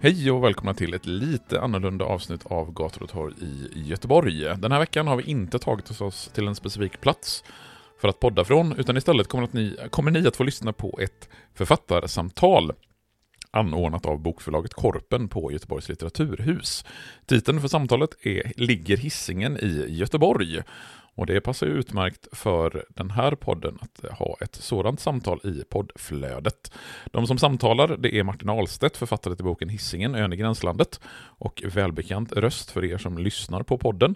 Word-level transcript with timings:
Hej 0.00 0.30
och 0.30 0.44
välkomna 0.44 0.74
till 0.74 0.94
ett 0.94 1.06
lite 1.06 1.60
annorlunda 1.60 2.04
avsnitt 2.04 2.46
av 2.46 2.72
Gator 2.72 3.02
och 3.02 3.08
torg 3.08 3.34
i 3.74 3.82
Göteborg. 3.82 4.44
Den 4.58 4.72
här 4.72 4.78
veckan 4.78 5.06
har 5.06 5.16
vi 5.16 5.22
inte 5.22 5.58
tagit 5.58 6.00
oss 6.00 6.30
till 6.34 6.46
en 6.46 6.54
specifik 6.54 7.00
plats 7.00 7.44
för 8.00 8.08
att 8.08 8.20
podda 8.20 8.44
från, 8.44 8.76
utan 8.76 8.96
istället 8.96 9.28
kommer, 9.28 9.44
att 9.44 9.52
ni, 9.52 9.76
kommer 9.90 10.10
ni 10.10 10.26
att 10.26 10.36
få 10.36 10.44
lyssna 10.44 10.72
på 10.72 10.98
ett 11.02 11.28
författarsamtal 11.54 12.72
anordnat 13.50 14.06
av 14.06 14.18
bokförlaget 14.18 14.74
Korpen 14.74 15.28
på 15.28 15.52
Göteborgs 15.52 15.88
litteraturhus. 15.88 16.84
Titeln 17.26 17.60
för 17.60 17.68
samtalet 17.68 18.10
är 18.22 18.52
Ligger 18.56 18.96
hissingen 18.96 19.56
i 19.56 19.86
Göteborg? 19.88 20.62
Och 21.18 21.26
det 21.26 21.40
passar 21.40 21.66
ju 21.66 21.72
utmärkt 21.72 22.28
för 22.32 22.84
den 22.88 23.10
här 23.10 23.34
podden 23.34 23.78
att 23.80 24.18
ha 24.18 24.36
ett 24.40 24.54
sådant 24.54 25.00
samtal 25.00 25.40
i 25.44 25.64
poddflödet. 25.68 26.72
De 27.06 27.26
som 27.26 27.38
samtalar 27.38 27.96
det 27.96 28.14
är 28.14 28.22
Martin 28.22 28.48
Ahlstedt, 28.48 28.96
författare 28.96 29.36
till 29.36 29.44
boken 29.44 29.68
Hissingen, 29.68 30.14
ön 30.14 30.32
i 30.32 30.36
gränslandet 30.36 31.00
och 31.38 31.62
välbekant 31.66 32.32
röst 32.32 32.70
för 32.70 32.84
er 32.84 32.98
som 32.98 33.18
lyssnar 33.18 33.62
på 33.62 33.78
podden. 33.78 34.14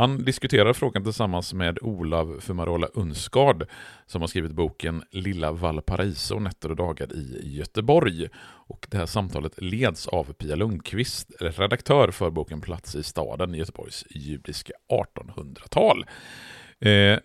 Han 0.00 0.24
diskuterar 0.24 0.72
frågan 0.72 1.04
tillsammans 1.04 1.54
med 1.54 1.78
Olav 1.82 2.40
Fumarola 2.40 2.86
Unsgard 2.86 3.66
som 4.06 4.20
har 4.20 4.28
skrivit 4.28 4.52
boken 4.52 5.02
Lilla 5.10 5.52
Valparaiso, 5.52 6.38
nätter 6.38 6.70
och 6.70 6.76
dagar 6.76 7.12
i 7.12 7.56
Göteborg. 7.56 8.28
Och 8.42 8.86
det 8.90 8.96
här 8.96 9.06
samtalet 9.06 9.62
leds 9.62 10.06
av 10.06 10.32
Pia 10.32 10.56
Lundqvist, 10.56 11.30
redaktör 11.40 12.10
för 12.10 12.30
boken 12.30 12.60
Plats 12.60 12.94
i 12.94 13.02
staden, 13.02 13.54
Göteborgs 13.54 14.04
judiska 14.10 14.72
1800-tal. 14.92 16.04
Eh, 16.80 17.18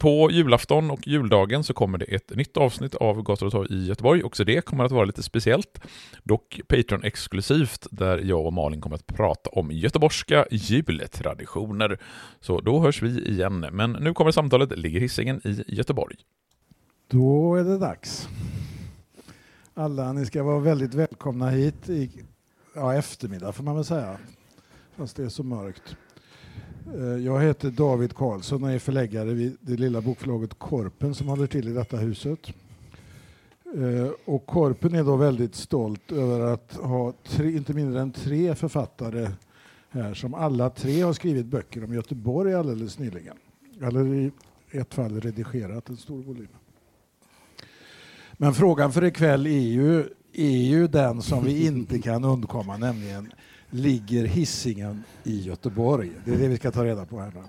på 0.00 0.30
julafton 0.30 0.90
och 0.90 1.06
juldagen 1.06 1.64
så 1.64 1.74
kommer 1.74 1.98
det 1.98 2.04
ett 2.04 2.36
nytt 2.36 2.56
avsnitt 2.56 2.94
av 2.94 3.22
Gator 3.22 3.46
och 3.46 3.52
torg 3.52 3.74
i 3.74 3.86
Göteborg. 3.86 4.22
Också 4.22 4.44
det 4.44 4.64
kommer 4.64 4.84
att 4.84 4.92
vara 4.92 5.04
lite 5.04 5.22
speciellt, 5.22 5.80
dock 6.22 6.60
Patreon-exklusivt, 6.68 7.86
där 7.90 8.18
jag 8.18 8.46
och 8.46 8.52
Malin 8.52 8.80
kommer 8.80 8.96
att 8.96 9.06
prata 9.06 9.50
om 9.50 9.70
göteborgska 9.70 10.46
jultraditioner. 10.50 11.98
Så 12.40 12.60
då 12.60 12.80
hörs 12.80 13.02
vi 13.02 13.28
igen, 13.28 13.66
men 13.72 13.92
nu 13.92 14.14
kommer 14.14 14.30
samtalet 14.30 14.78
Ligger 14.78 15.00
hissingen 15.00 15.40
i 15.44 15.64
Göteborg. 15.66 16.16
Då 17.08 17.54
är 17.54 17.64
det 17.64 17.78
dags. 17.78 18.28
Alla, 19.74 20.12
ni 20.12 20.26
ska 20.26 20.42
vara 20.42 20.58
väldigt 20.58 20.94
välkomna 20.94 21.50
hit 21.50 21.88
i 21.88 22.10
ja, 22.74 22.94
eftermiddag 22.94 23.52
får 23.52 23.64
man 23.64 23.74
väl 23.74 23.84
säga, 23.84 24.18
fast 24.96 25.16
det 25.16 25.24
är 25.24 25.28
så 25.28 25.42
mörkt. 25.42 25.96
Eh, 26.94 27.24
jag 27.24 27.40
heter 27.40 27.70
David 27.70 28.14
Karlsson 28.14 28.64
och 28.64 28.70
är 28.70 28.78
förläggare 28.78 29.34
vid 29.34 29.56
det 29.60 29.76
lilla 29.76 30.00
bokförlaget 30.00 30.58
Korpen 30.58 31.14
som 31.14 31.28
håller 31.28 31.46
till 31.46 31.68
i 31.68 31.72
detta 31.72 31.96
huset. 31.96 32.52
Eh, 33.74 34.10
och 34.24 34.46
Korpen 34.46 34.94
är 34.94 35.04
då 35.04 35.16
väldigt 35.16 35.54
stolt 35.54 36.12
över 36.12 36.40
att 36.40 36.72
ha 36.72 37.12
tre, 37.26 37.56
inte 37.56 37.72
mindre 37.72 38.00
än 38.00 38.12
tre 38.12 38.54
författare 38.54 39.28
här 39.90 40.14
som 40.14 40.34
alla 40.34 40.70
tre 40.70 41.02
har 41.02 41.12
skrivit 41.12 41.46
böcker 41.46 41.84
om 41.84 41.94
Göteborg 41.94 42.54
alldeles 42.54 42.98
nyligen. 42.98 43.36
Eller 43.82 44.14
i 44.14 44.32
ett 44.70 44.94
fall 44.94 45.20
redigerat 45.20 45.88
en 45.88 45.96
stor 45.96 46.22
volym. 46.22 46.48
Men 48.32 48.54
frågan 48.54 48.92
för 48.92 49.04
ikväll 49.04 49.46
är 49.46 49.50
ju, 49.50 50.04
är 50.32 50.58
ju 50.58 50.86
den 50.88 51.22
som 51.22 51.44
vi 51.44 51.66
inte 51.66 51.98
kan 51.98 52.24
undkomma, 52.24 52.76
nämligen 52.76 53.32
ligger 53.70 54.24
hissingen 54.24 55.04
i 55.24 55.40
Göteborg? 55.40 56.10
Det 56.24 56.34
är 56.34 56.38
det 56.38 56.48
vi 56.48 56.56
ska 56.56 56.70
ta 56.70 56.84
reda 56.84 57.04
på 57.04 57.20
här 57.20 57.32
nu. 57.34 57.42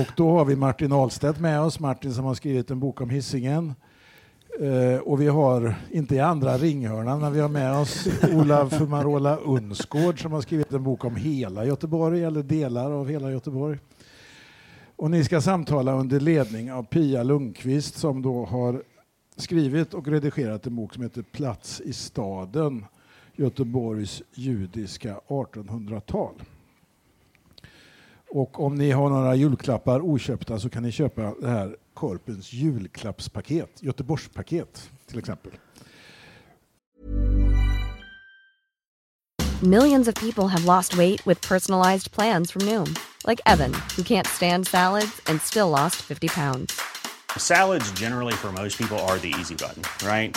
Och 0.00 0.06
då 0.16 0.30
har 0.30 0.44
vi 0.44 0.56
Martin 0.56 0.92
Ahlstedt 0.92 1.40
med 1.40 1.60
oss, 1.60 1.80
Martin 1.80 2.14
som 2.14 2.24
har 2.24 2.34
skrivit 2.34 2.70
en 2.70 2.80
bok 2.80 3.00
om 3.00 3.10
hissingen. 3.10 3.74
Eh, 4.60 4.98
och 4.98 5.20
vi 5.20 5.26
har, 5.26 5.74
inte 5.90 6.14
i 6.14 6.20
andra 6.20 6.58
ringhörnan, 6.58 7.20
men 7.20 7.32
vi 7.32 7.40
har 7.40 7.48
med 7.48 7.76
oss 7.76 8.08
Olav 8.32 8.68
Fumarola 8.68 9.36
Unsgård 9.36 10.22
som 10.22 10.32
har 10.32 10.40
skrivit 10.40 10.72
en 10.72 10.82
bok 10.82 11.04
om 11.04 11.16
hela 11.16 11.64
Göteborg, 11.64 12.24
eller 12.24 12.42
delar 12.42 12.90
av 12.90 13.08
hela 13.08 13.30
Göteborg. 13.30 13.78
Och 14.96 15.10
ni 15.10 15.24
ska 15.24 15.40
samtala 15.40 15.92
under 15.92 16.20
ledning 16.20 16.72
av 16.72 16.82
Pia 16.82 17.22
Lundqvist 17.22 17.98
som 17.98 18.22
då 18.22 18.44
har 18.44 18.82
skrivit 19.36 19.94
och 19.94 20.08
redigerat 20.08 20.66
en 20.66 20.76
bok 20.76 20.94
som 20.94 21.02
heter 21.02 21.22
Plats 21.22 21.80
i 21.80 21.92
staden, 21.92 22.84
Göteborgs 23.36 24.22
judiska 24.34 25.20
1800-tal. 25.28 26.34
Och 28.30 28.60
om 28.60 28.74
ni 28.74 28.90
har 28.90 29.10
några 29.10 29.34
julklappar 29.34 30.00
oköpta 30.00 30.58
så 30.58 30.70
kan 30.70 30.82
ni 30.82 30.92
köpa 30.92 31.34
det 31.40 31.48
här 31.48 31.76
Korpens 31.94 32.52
julklappspaket, 32.52 33.82
Göteborgspaket 33.82 34.90
till 35.06 35.18
exempel. 35.18 35.52
Millions 39.62 40.08
of 40.08 40.14
people 40.14 40.48
have 40.48 40.64
lost 40.64 40.94
weight 40.96 41.26
with 41.26 41.48
personalized 41.48 42.12
plans 42.12 42.50
from 42.50 42.62
Noom, 42.62 42.94
like 43.26 43.40
Evan, 43.46 43.72
who 43.96 44.02
can't 44.02 44.26
stand 44.26 44.66
salads 44.66 45.22
and 45.26 45.40
still 45.40 45.70
lost 45.70 45.96
50 46.02 46.28
pounds. 46.28 46.72
Salads, 47.38 47.90
generally, 47.92 48.34
for 48.34 48.52
most 48.52 48.78
people, 48.78 48.98
are 48.98 49.18
the 49.18 49.34
easy 49.40 49.54
button, 49.54 49.82
right? 50.06 50.36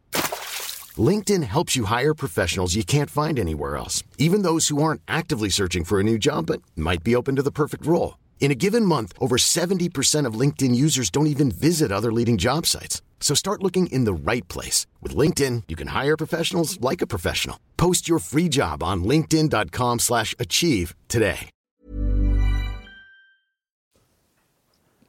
LinkedIn 1.01 1.43
helps 1.43 1.75
you 1.75 1.85
hire 1.85 2.13
professionals 2.13 2.75
you 2.75 2.83
can't 2.83 3.09
find 3.09 3.39
anywhere 3.39 3.77
else, 3.77 4.03
even 4.17 4.41
those 4.41 4.67
who 4.67 4.83
aren't 4.83 5.01
actively 5.07 5.49
searching 5.49 5.85
for 5.85 5.99
a 5.99 6.03
new 6.03 6.17
job 6.17 6.47
but 6.47 6.61
might 6.75 7.03
be 7.03 7.15
open 7.15 7.35
to 7.37 7.41
the 7.41 7.51
perfect 7.51 7.85
role. 7.85 8.17
In 8.41 8.51
a 8.51 8.55
given 8.55 8.85
month, 8.85 9.13
over 9.19 9.37
70% 9.37 10.25
of 10.25 10.39
LinkedIn 10.39 10.75
users 10.75 11.09
don't 11.09 11.31
even 11.35 11.49
visit 11.51 11.91
other 11.91 12.11
leading 12.11 12.37
job 12.37 12.65
sites. 12.65 13.01
So 13.21 13.35
start 13.35 13.63
looking 13.63 13.87
in 13.87 14.03
the 14.03 14.13
right 14.13 14.45
place. 14.49 14.87
With 14.99 15.15
LinkedIn, 15.15 15.63
you 15.69 15.77
can 15.77 15.87
hire 15.87 16.17
professionals 16.17 16.81
like 16.81 17.01
a 17.01 17.07
professional. 17.07 17.57
Post 17.77 18.09
your 18.09 18.19
free 18.19 18.49
job 18.49 18.83
on 18.83 19.03
linkedin.com 19.05 19.99
slash 19.99 20.35
achieve 20.39 20.95
today. 21.07 21.49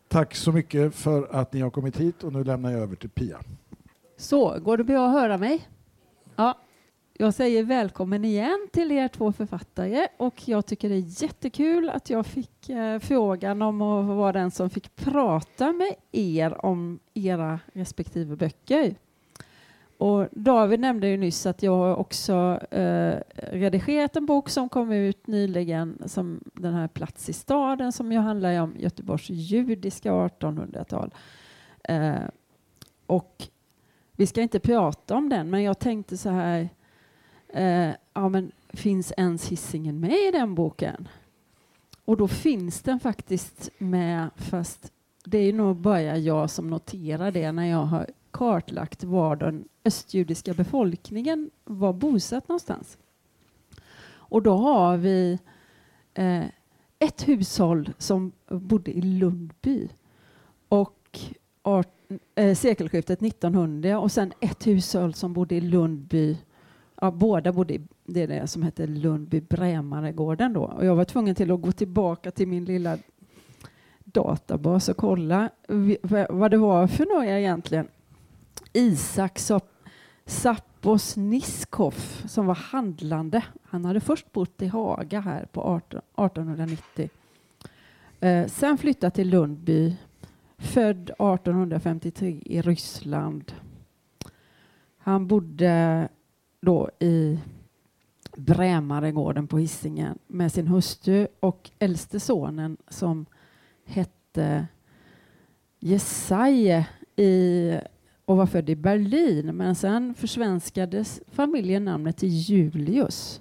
Tack 0.09 0.35
så 0.35 0.53
mycket 0.53 0.95
för 0.95 1.29
att 1.31 1.53
ni 1.53 1.61
har 1.61 1.71
kommit 1.71 1.97
hit 1.97 2.25
och 2.25 2.33
nu 2.33 2.45
lämnar 2.45 2.71
jag 2.73 2.81
över 2.81 2.97
till 2.97 3.11
Pia. 3.11 3.41
Så, 4.17 4.59
går 4.61 4.77
det 4.77 4.85
bra 4.85 5.07
att 5.07 5.13
höra 5.13 5.39
mig? 5.39 5.69
Ja, 6.37 6.59
jag 7.13 7.35
säger 7.35 7.63
välkommen 7.65 8.25
igen 8.25 8.69
till 8.73 8.93
er 8.93 9.09
två 9.09 9.33
författare 9.33 10.07
och 10.17 10.49
jag 10.49 10.67
tycker 10.67 10.89
det 10.89 10.95
är 10.95 11.23
jättekul 11.23 11.89
att 11.89 12.11
jag 12.11 12.27
fick 12.27 12.69
eh, 12.69 12.99
frågan 12.99 13.63
om 13.63 13.83
att 13.83 14.07
vara 14.07 14.33
den 14.33 14.51
som 14.51 14.71
fick 14.71 14.97
prata 14.97 15.73
med 15.73 15.95
er 16.13 16.65
om 16.67 16.99
era 17.15 17.61
respektive 17.73 18.37
böcker. 18.37 18.95
och 19.99 20.29
David 20.33 20.81
nämnde 20.81 21.09
ju 21.09 21.17
nyss 21.17 21.47
att 21.47 21.63
jag 21.63 21.77
har 21.77 21.97
också 21.97 22.61
eh, 22.71 23.17
redigerat 23.37 24.17
en 24.17 24.27
bok 24.27 24.49
som 24.49 24.69
kom 24.69 24.93
ut 24.93 25.27
nyligen, 25.27 26.03
som 26.07 26.41
den 26.55 26.75
här 26.75 26.89
Plats 26.89 27.29
i 27.29 27.33
staden, 27.33 27.93
som 27.93 28.13
ju 28.13 28.19
handlar 28.19 28.61
om 28.61 28.77
Göteborgs 28.79 29.31
judiska 29.31 30.13
1800-tal. 30.13 31.15
Eh, 31.85 32.15
och 33.07 33.49
vi 34.23 34.27
ska 34.27 34.43
inte 34.43 34.61
prata 34.61 35.17
om 35.17 35.29
den, 35.29 35.51
men 35.51 35.63
jag 35.63 35.79
tänkte 35.79 36.17
så 36.17 36.31
här, 36.31 36.69
eh, 37.49 37.91
ja 38.15 38.29
men 38.29 38.53
finns 38.69 39.13
ens 39.17 39.49
hissingen 39.49 40.01
med 40.01 40.29
i 40.29 40.31
den 40.33 40.55
boken? 40.55 41.09
Och 42.05 42.17
då 42.17 42.29
finns 42.29 42.83
den 42.83 43.01
faktiskt 43.01 43.71
med, 43.79 44.31
fast 44.37 44.93
det 45.25 45.39
är 45.39 45.53
nog 45.53 45.77
bara 45.77 46.19
jag 46.19 46.51
som 46.51 46.71
noterar 46.71 47.31
det 47.31 47.53
när 47.53 47.67
jag 47.67 47.85
har 47.85 48.07
kartlagt 48.31 49.05
var 49.05 49.37
den 49.37 49.69
östjudiska 49.85 50.55
befolkningen 50.55 51.51
var 51.65 51.93
bosatt 51.93 52.49
någonstans. 52.49 52.99
Och 54.05 54.43
då 54.43 54.57
har 54.57 54.97
vi 54.97 55.39
eh, 56.15 56.45
ett 56.99 57.29
hushåll 57.29 57.93
som 57.99 58.33
bodde 58.49 58.91
i 58.91 59.03
Lundby 59.03 59.89
och 60.69 61.19
18 61.63 62.02
eh, 62.35 62.55
sekelskiftet 62.55 63.23
1900 63.23 63.99
och 63.99 64.13
sen 64.13 64.33
ett 64.41 64.67
hushåll 64.67 65.15
som 65.15 65.33
bodde 65.33 65.55
i 65.55 65.61
Lundby 65.61 66.37
Ja, 67.03 67.11
båda 67.11 67.53
bodde 67.53 67.75
i 67.75 67.81
det, 68.05 68.27
det 68.27 68.47
som 68.47 68.63
hette 68.63 68.87
Lundby 68.87 69.41
Brämaregården 69.41 70.53
då. 70.53 70.63
Och 70.63 70.85
jag 70.85 70.97
var 70.97 71.05
tvungen 71.05 71.35
till 71.35 71.51
att 71.51 71.61
gå 71.61 71.73
tillbaka 71.73 72.31
till 72.31 72.49
min 72.49 72.65
lilla 72.65 72.99
databas 74.05 74.89
och 74.89 74.97
kolla 74.97 75.51
vad 76.29 76.51
det 76.51 76.57
var 76.57 76.87
för 76.87 77.07
några 77.15 77.39
egentligen. 77.39 77.89
Isak 78.73 79.41
Sappos 80.27 81.17
Niskoff 81.17 82.25
som 82.29 82.47
var 82.47 82.55
handlande. 82.55 83.45
Han 83.65 83.85
hade 83.85 84.01
först 84.01 84.33
bott 84.33 84.63
i 84.63 84.67
Haga 84.67 85.21
här 85.21 85.47
på 85.53 85.81
1890. 86.17 87.11
Eh, 88.21 88.47
sen 88.47 88.79
flyttat 88.79 89.15
till 89.15 89.31
Lundby. 89.31 89.97
Född 90.63 91.11
1853 91.11 92.43
i 92.45 92.63
Ryssland. 92.63 93.53
Han 94.99 95.27
bodde 95.27 96.09
då 96.61 96.91
i 96.99 97.39
Brämaregården 98.37 99.47
på 99.47 99.59
Hisingen 99.59 100.19
med 100.27 100.53
sin 100.53 100.67
hustru 100.67 101.27
och 101.41 101.71
äldste 101.79 102.21
sonen 102.21 102.77
som 102.89 103.27
hette 103.85 104.67
Jesaje 105.81 106.89
i, 107.17 107.73
och 108.25 108.37
var 108.37 108.47
född 108.47 108.71
i 108.71 108.77
Berlin. 108.77 109.57
Men 109.57 109.75
sen 109.75 110.15
försvenskades 110.15 111.21
familjen 111.27 111.85
namnet 111.85 112.17
till 112.17 112.29
Julius. 112.29 113.41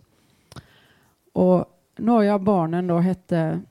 Och 1.34 1.66
några 1.98 2.34
av 2.34 2.44
barnen 2.44 2.88
då 2.88 2.98
hette 2.98 3.62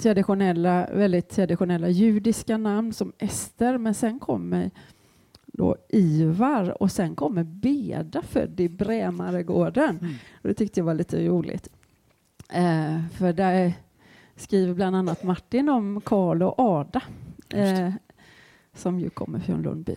traditionella, 0.00 0.86
väldigt 0.92 1.28
traditionella 1.28 1.88
judiska 1.88 2.56
namn 2.56 2.92
som 2.92 3.12
Ester, 3.18 3.78
men 3.78 3.94
sen 3.94 4.18
kommer 4.18 4.70
då 5.46 5.76
Ivar 5.88 6.82
och 6.82 6.92
sen 6.92 7.14
kommer 7.14 7.44
Beda 7.44 8.22
född 8.22 8.60
i 8.60 8.68
Brämaregården. 8.68 9.98
Mm. 9.98 10.14
Och 10.42 10.48
det 10.48 10.54
tyckte 10.54 10.80
jag 10.80 10.84
var 10.84 10.94
lite 10.94 11.28
roligt. 11.28 11.68
Eh, 12.52 13.04
för 13.12 13.32
där 13.32 13.72
skriver 14.36 14.74
bland 14.74 14.96
annat 14.96 15.22
Martin 15.22 15.68
om 15.68 16.00
Karl 16.00 16.42
och 16.42 16.58
Ada 16.58 17.02
eh, 17.54 17.92
som 18.74 19.00
ju 19.00 19.10
kommer 19.10 19.38
från 19.38 19.62
Lundby. 19.62 19.96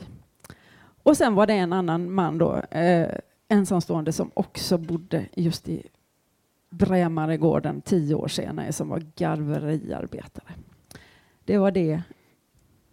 Och 1.04 1.18
sen 1.18 1.36
var 1.36 1.48
det 1.48 1.54
en 1.54 1.74
annan 1.74 2.12
man 2.12 2.38
då, 2.38 2.56
eh, 2.56 3.10
ensamstående 3.48 4.12
som 4.12 4.32
också 4.34 4.78
bodde 4.78 5.26
just 5.34 5.70
i 5.70 5.84
Brämaregården 6.74 7.82
tio 7.82 8.16
år 8.16 8.28
senare 8.28 8.74
som 8.74 8.90
var 8.90 9.04
garveriarbetare. 9.16 10.54
Det 11.46 11.58
var 11.58 11.72
det 11.72 12.02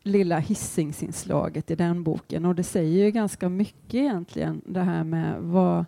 lilla 0.03 0.39
hissingsinslaget 0.39 1.71
i 1.71 1.75
den 1.75 2.03
boken 2.03 2.45
och 2.45 2.55
det 2.55 2.63
säger 2.63 3.05
ju 3.05 3.11
ganska 3.11 3.49
mycket 3.49 3.95
egentligen 3.95 4.63
det 4.67 4.81
här 4.81 5.05
med 5.05 5.41
vad 5.41 5.85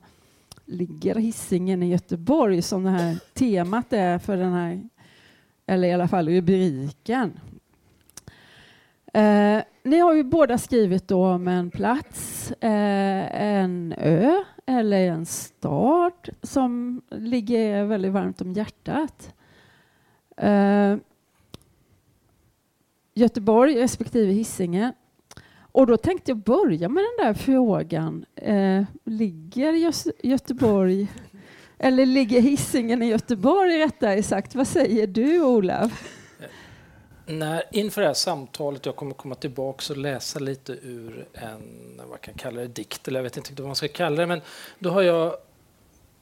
ligger 0.64 1.14
hissingen 1.14 1.82
i 1.82 1.90
Göteborg 1.90 2.62
som 2.62 2.84
det 2.84 2.90
här 2.90 3.18
temat 3.34 3.92
är 3.92 4.18
för 4.18 4.36
den 4.36 4.52
här, 4.52 4.88
eller 5.66 5.88
i 5.88 5.92
alla 5.92 6.08
fall 6.08 6.28
rubriken. 6.28 7.40
Eh, 9.14 9.62
ni 9.82 9.98
har 9.98 10.14
ju 10.14 10.24
båda 10.24 10.58
skrivit 10.58 11.08
då 11.08 11.26
om 11.26 11.48
en 11.48 11.70
plats, 11.70 12.52
eh, 12.52 13.42
en 13.42 13.94
ö 13.98 14.44
eller 14.66 15.10
en 15.10 15.26
stad 15.26 16.28
som 16.42 17.02
ligger 17.10 17.84
väldigt 17.84 18.12
varmt 18.12 18.40
om 18.40 18.52
hjärtat. 18.52 19.34
Eh, 20.36 20.96
Göteborg 23.14 23.82
respektive 23.82 24.32
Hisingen. 24.32 24.92
Och 25.72 25.86
då 25.86 25.96
tänkte 25.96 26.30
jag 26.30 26.38
börja 26.38 26.88
med 26.88 27.04
den 27.04 27.26
där 27.26 27.34
frågan. 27.34 28.24
Eh, 28.36 28.84
ligger 29.04 29.92
Göteborg 30.26 31.08
eller 31.78 32.06
ligger 32.06 32.40
Hisingen 32.40 33.02
i 33.02 33.06
Göteborg 33.06 33.78
rättare 33.78 34.22
sagt? 34.22 34.54
Vad 34.54 34.68
säger 34.68 35.06
du 35.06 35.42
Olav? 35.42 35.92
När, 37.26 37.62
inför 37.70 38.00
det 38.00 38.06
här 38.06 38.14
samtalet, 38.14 38.86
jag 38.86 38.96
kommer 38.96 39.14
komma 39.14 39.34
tillbaka 39.34 39.92
och 39.92 39.96
läsa 39.96 40.38
lite 40.38 40.72
ur 40.72 41.26
en, 41.32 42.00
vad 42.08 42.20
kan 42.20 42.34
jag 42.34 42.40
kalla 42.40 42.60
det, 42.60 42.66
dikt, 42.66 43.08
eller 43.08 43.18
jag 43.18 43.24
vet 43.24 43.36
inte 43.36 43.62
vad 43.62 43.66
man 43.66 43.76
ska 43.76 43.88
kalla 43.88 44.16
det, 44.16 44.26
men 44.26 44.40
då 44.78 44.90
har 44.90 45.02
jag, 45.02 45.36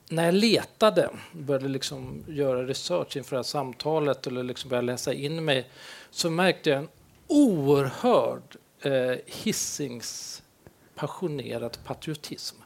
när 0.09 0.25
jag 0.25 0.35
letade, 0.35 1.11
började 1.33 1.69
liksom 1.69 2.25
göra 2.29 2.67
research 2.67 3.17
inför 3.17 3.31
det 3.31 3.39
här 3.39 3.43
samtalet, 3.43 4.27
eller 4.27 4.43
liksom 4.43 4.71
började 4.71 4.87
läsa 4.87 5.13
in 5.13 5.45
mig, 5.45 5.69
så 6.11 6.31
märkte 6.31 6.71
jag 6.71 6.79
en 6.79 6.89
oerhörd 7.27 8.57
eh, 8.81 9.17
hissings 9.27 10.43
passionerad 10.95 11.79
patriotism. 11.85 12.57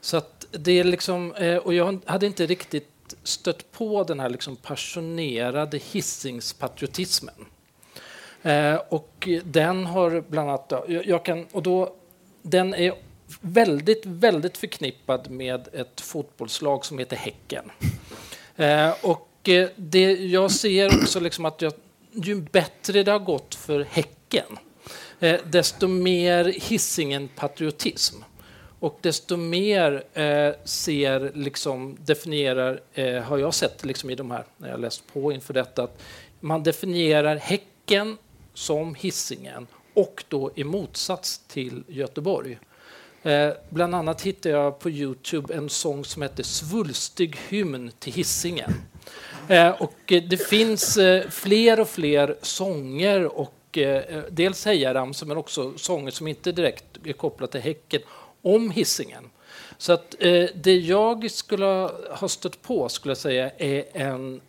Så 0.00 0.16
att 0.16 0.46
det 0.50 0.72
är 0.72 0.84
liksom, 0.84 1.34
eh, 1.34 1.56
och 1.56 1.74
jag 1.74 2.00
hade 2.06 2.26
inte 2.26 2.46
riktigt 2.46 3.14
stött 3.22 3.72
på 3.72 4.04
den 4.04 4.20
här 4.20 4.28
liksom 4.28 4.56
passionerade 4.56 5.78
hissingspatriotismen. 5.78 7.34
Eh, 8.44 8.74
och 8.88 9.28
den 9.44 9.86
har 9.86 10.24
bland 10.28 10.48
annat, 10.48 10.72
jag 11.04 11.24
kan, 11.24 11.46
och 11.52 11.62
då, 11.62 11.94
den 12.42 12.74
är 12.74 12.94
väldigt, 13.40 14.06
väldigt 14.06 14.56
förknippad 14.56 15.30
med 15.30 15.68
ett 15.72 16.00
fotbollslag 16.00 16.84
som 16.84 16.98
heter 16.98 17.16
Häcken. 17.16 17.64
Eh, 18.56 18.94
och 19.02 19.48
eh, 19.48 19.68
det, 19.76 20.12
jag 20.12 20.50
ser 20.50 21.02
också 21.02 21.20
liksom 21.20 21.44
att 21.44 21.62
jag 21.62 21.72
ju 22.12 22.40
bättre 22.40 23.02
det 23.02 23.12
har 23.12 23.18
gått 23.18 23.54
för 23.54 23.86
Häcken, 23.90 24.58
eh, 25.20 25.40
desto 25.44 25.88
mer 25.88 26.44
hissingen 26.44 27.28
patriotism 27.28 28.16
och 28.80 28.98
desto 29.00 29.36
mer 29.36 30.04
eh, 30.14 30.54
ser, 30.64 31.32
liksom, 31.34 31.96
definierar, 32.00 32.80
eh, 32.94 33.22
har 33.22 33.38
jag 33.38 33.54
sett 33.54 33.84
liksom 33.84 34.10
i 34.10 34.14
de 34.14 34.30
här, 34.30 34.44
när 34.56 34.70
jag 34.70 34.80
läst 34.80 35.12
på 35.12 35.32
inför 35.32 35.54
detta, 35.54 35.82
att 35.82 36.02
man 36.40 36.62
definierar 36.62 37.36
Häcken 37.36 38.16
som 38.54 38.94
hissingen 38.94 39.66
och 39.94 40.24
då 40.28 40.50
i 40.54 40.64
motsats 40.64 41.38
till 41.38 41.84
Göteborg. 41.88 42.58
Eh, 43.22 43.50
bland 43.68 43.94
annat 43.94 44.22
hittade 44.22 44.54
jag 44.54 44.78
på 44.78 44.90
Youtube 44.90 45.54
en 45.54 45.70
sång 45.70 46.04
som 46.04 46.22
heter 46.22 46.42
Svulstig 46.42 47.36
hymn 47.48 47.90
till 47.98 48.12
hissingen 48.12 48.72
Eh, 49.48 49.70
och 49.70 50.12
eh, 50.12 50.22
det 50.22 50.36
finns 50.36 50.96
eh, 50.96 51.28
fler 51.30 51.80
och 51.80 51.88
fler 51.88 52.36
sånger 52.42 53.38
och 53.38 53.78
eh, 53.78 54.16
eh, 54.16 54.22
dels 54.30 54.66
hejaramsor 54.66 55.26
men 55.26 55.36
också 55.36 55.78
sånger 55.78 56.10
som 56.10 56.28
inte 56.28 56.52
direkt 56.52 56.84
är 57.04 57.12
kopplade 57.12 57.52
till 57.52 57.60
Häcken 57.60 58.00
om 58.42 58.70
hissingen. 58.70 59.30
Så 59.78 59.92
att 59.92 60.14
eh, 60.18 60.44
det 60.54 60.76
jag 60.76 61.30
skulle 61.30 61.90
ha 62.10 62.28
stött 62.28 62.62
på 62.62 62.88
skulle 62.88 63.10
jag 63.10 63.18
säga 63.18 63.50
är 63.58 63.84
en 63.92 64.40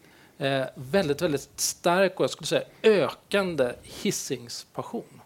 väldigt, 0.75 1.21
väldigt 1.21 1.49
stark 1.55 2.19
och 2.19 2.23
jag 2.23 2.29
skulle 2.29 2.47
säga 2.47 2.63
ökande 2.83 3.71
hissingspassion. 3.83 5.21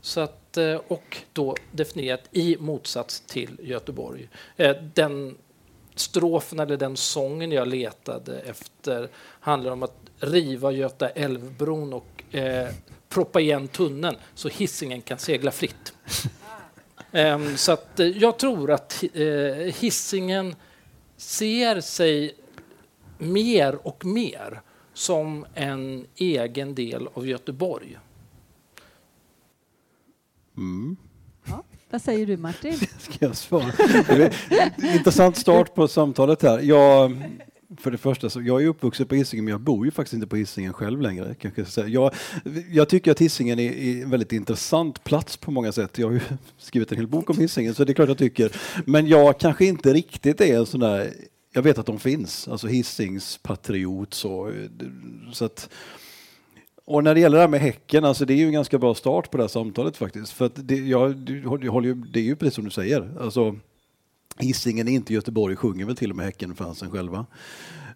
Så 0.00 0.20
att, 0.20 0.58
och 0.88 1.16
då 1.32 1.56
definierat 1.72 2.22
i 2.32 2.56
motsats 2.60 3.20
till 3.20 3.58
Göteborg. 3.62 4.28
Den 4.94 5.36
strofen 5.94 6.60
eller 6.60 6.76
den 6.76 6.96
sången 6.96 7.52
jag 7.52 7.68
letade 7.68 8.40
efter 8.40 9.08
handlar 9.40 9.70
om 9.70 9.82
att 9.82 9.96
riva 10.18 10.72
Göta 10.72 11.08
älvbron 11.08 11.92
och 11.92 12.34
eh, 12.34 12.68
proppa 13.08 13.40
igen 13.40 13.68
tunneln 13.68 14.16
så 14.34 14.48
hissingen 14.48 15.02
kan 15.02 15.18
segla 15.18 15.50
fritt. 15.50 15.92
um, 17.12 17.56
så 17.56 17.72
att, 17.72 18.00
eh, 18.00 18.06
jag 18.06 18.38
tror 18.38 18.70
att 18.70 19.04
eh, 19.14 19.26
hissingen 19.80 20.56
ser 21.16 21.80
sig 21.80 22.34
mer 23.18 23.86
och 23.86 24.04
mer 24.04 24.60
som 24.92 25.46
en 25.54 26.06
egen 26.16 26.74
del 26.74 27.08
av 27.14 27.26
Göteborg. 27.26 27.98
Mm. 30.56 30.96
Ja. 31.44 31.64
Vad 31.90 32.02
säger 32.02 32.26
du 32.26 32.36
Martin? 32.36 32.74
Ska 32.98 33.12
jag 33.18 33.36
svara? 33.36 33.72
Intressant 34.94 35.36
start 35.36 35.74
på 35.74 35.88
samtalet 35.88 36.42
här. 36.42 36.60
Jag, 36.60 37.22
för 37.80 37.90
det 37.90 37.98
första, 37.98 38.30
så 38.30 38.42
jag 38.42 38.62
är 38.62 38.66
uppvuxen 38.66 39.06
på 39.06 39.14
Hisingen 39.14 39.44
men 39.44 39.52
jag 39.52 39.60
bor 39.60 39.84
ju 39.84 39.90
faktiskt 39.90 40.14
inte 40.14 40.26
på 40.26 40.36
Hisingen 40.36 40.72
själv 40.72 41.00
längre. 41.00 41.34
Kanske 41.34 41.60
jag, 41.60 41.68
säga. 41.68 41.88
Jag, 41.88 42.14
jag 42.70 42.88
tycker 42.88 43.10
att 43.10 43.20
Hisingen 43.20 43.58
är, 43.58 43.72
är 43.72 44.02
en 44.02 44.10
väldigt 44.10 44.32
intressant 44.32 45.04
plats 45.04 45.36
på 45.36 45.50
många 45.50 45.72
sätt. 45.72 45.98
Jag 45.98 46.06
har 46.06 46.12
ju 46.12 46.20
skrivit 46.58 46.92
en 46.92 46.98
hel 46.98 47.06
bok 47.06 47.30
om 47.30 47.38
Hisingen 47.38 47.74
så 47.74 47.84
det 47.84 47.92
är 47.92 47.94
klart 47.94 48.08
jag 48.08 48.18
tycker. 48.18 48.52
Men 48.86 49.06
jag 49.06 49.40
kanske 49.40 49.64
inte 49.64 49.92
riktigt 49.92 50.40
är 50.40 50.58
en 50.58 50.66
sån 50.66 50.80
där 50.80 51.10
jag 51.56 51.62
vet 51.62 51.78
att 51.78 51.86
de 51.86 51.98
finns, 51.98 52.48
alltså 52.48 52.66
Hisings 52.66 53.38
patriot 53.42 54.14
så. 54.14 54.48
Eh, 54.48 54.54
så 55.32 55.44
att, 55.44 55.68
och 56.84 57.04
när 57.04 57.14
det 57.14 57.20
gäller 57.20 57.36
det 57.36 57.42
här 57.42 57.48
med 57.48 57.60
Häcken, 57.60 58.04
alltså 58.04 58.24
det 58.24 58.34
är 58.34 58.36
ju 58.36 58.46
en 58.46 58.52
ganska 58.52 58.78
bra 58.78 58.94
start 58.94 59.30
på 59.30 59.36
det 59.36 59.42
här 59.42 59.48
samtalet 59.48 59.96
faktiskt. 59.96 60.32
För 60.32 60.46
att 60.46 60.68
det, 60.68 60.76
jag, 60.76 61.16
du, 61.16 61.42
håller 61.46 61.88
ju, 61.88 61.94
det 61.94 62.20
är 62.20 62.24
ju 62.24 62.36
precis 62.36 62.54
som 62.54 62.64
du 62.64 62.70
säger. 62.70 63.10
Alltså, 63.20 63.56
Hisingen 64.38 64.88
är 64.88 64.92
inte 64.92 65.14
Göteborg, 65.14 65.56
sjunger 65.56 65.84
väl 65.84 65.96
till 65.96 66.10
och 66.10 66.16
med 66.16 66.26
Häckenfansen 66.26 66.90
själva. 66.90 67.26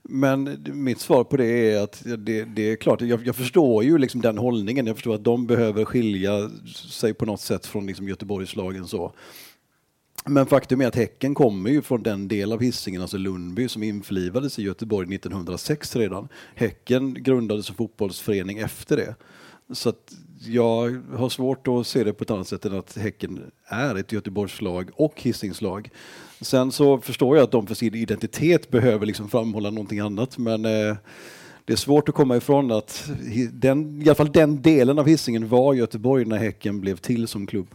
Men 0.03 0.65
mitt 0.73 1.01
svar 1.01 1.25
på 1.25 1.37
det 1.37 1.47
är 1.47 1.83
att 1.83 2.03
det, 2.05 2.45
det 2.45 2.73
är 2.73 2.77
klart, 2.77 3.01
jag, 3.01 3.27
jag, 3.27 3.37
förstår 3.37 3.85
ju 3.85 3.99
liksom 3.99 4.21
den 4.21 4.39
hållningen. 4.39 4.87
Jag 4.87 4.97
förstår 4.97 5.15
att 5.15 5.25
de 5.25 5.47
behöver 5.47 5.85
skilja 5.85 6.51
sig 6.91 7.15
på 7.15 7.27
något 7.27 7.41
sätt 7.41 7.67
från 7.67 7.87
liksom 7.87 8.09
Göteborgslagen 8.09 8.87
så. 8.87 9.13
Men 10.27 10.47
faktum 10.47 10.81
är 10.81 10.87
att 10.87 10.95
Häcken 10.95 11.35
kommer 11.35 11.71
ju 11.71 11.83
från 11.83 12.03
den 12.03 12.29
del 12.29 12.53
av 12.53 12.61
Hisingen, 12.61 13.03
alltså 13.03 13.19
Lundby, 13.19 13.69
som 13.69 13.83
införlivades 13.83 14.59
i 14.59 14.63
Göteborg 14.63 15.15
1906 15.15 15.97
redan. 15.97 16.29
Häcken 16.55 17.15
grundades 17.15 17.67
som 17.67 17.77
fotbollsförening 17.77 18.59
efter 18.59 18.97
det. 18.97 19.15
Så 19.73 19.89
att 19.89 20.13
jag 20.41 21.03
har 21.17 21.29
svårt 21.29 21.69
att 21.69 21.87
se 21.87 22.05
det 22.05 22.13
på 22.13 22.25
ett 22.25 22.31
annat 22.31 22.49
sätt 22.49 22.65
än 22.65 22.79
att 22.79 22.97
Häcken 22.97 23.51
är 23.65 23.95
ett 23.95 24.13
Göteborgslag 24.13 24.91
och 24.95 25.23
Hisingslag. 25.23 25.91
Sen 26.41 26.73
så 26.73 26.99
förstår 26.99 27.37
jag 27.37 27.45
att 27.45 27.53
de 27.53 27.67
för 27.67 27.75
sin 27.75 27.95
identitet 27.95 28.71
behöver 28.71 29.07
liksom 29.07 29.29
framhålla 29.29 29.71
någonting 29.71 29.99
annat, 29.99 30.39
men 30.39 30.65
eh, 30.65 30.97
det 31.65 31.73
är 31.73 31.77
svårt 31.77 32.09
att 32.09 32.15
komma 32.15 32.37
ifrån 32.37 32.71
att 32.73 33.11
den, 33.53 34.03
i 34.03 34.05
alla 34.05 34.15
fall 34.15 34.33
den 34.33 34.63
delen 34.63 34.99
av 34.99 35.07
Hisingen 35.07 35.49
var 35.49 35.75
Göteborg 35.75 36.25
när 36.25 36.39
Häcken 36.39 36.81
blev 36.81 36.97
till 36.97 37.29
som 37.29 37.47
klubb. 37.47 37.75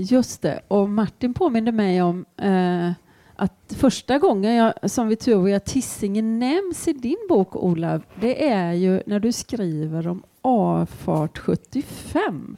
Just 0.00 0.42
det, 0.42 0.60
och 0.68 0.88
Martin 0.90 1.34
påminde 1.34 1.72
mig 1.72 2.02
om 2.02 2.24
eh, 2.36 2.92
att 3.36 3.74
första 3.76 4.18
gången 4.18 4.54
jag, 4.54 4.90
som 4.90 5.08
vi 5.08 5.16
tror 5.16 5.52
att 5.52 5.66
Tissingen 5.66 6.38
nämns 6.38 6.88
i 6.88 6.92
din 6.92 7.26
bok, 7.28 7.56
Olav, 7.56 8.02
det 8.20 8.48
är 8.48 8.72
ju 8.72 9.02
när 9.06 9.20
du 9.20 9.32
skriver 9.32 10.08
om 10.08 10.22
avfart 10.42 11.38
75 11.38 12.56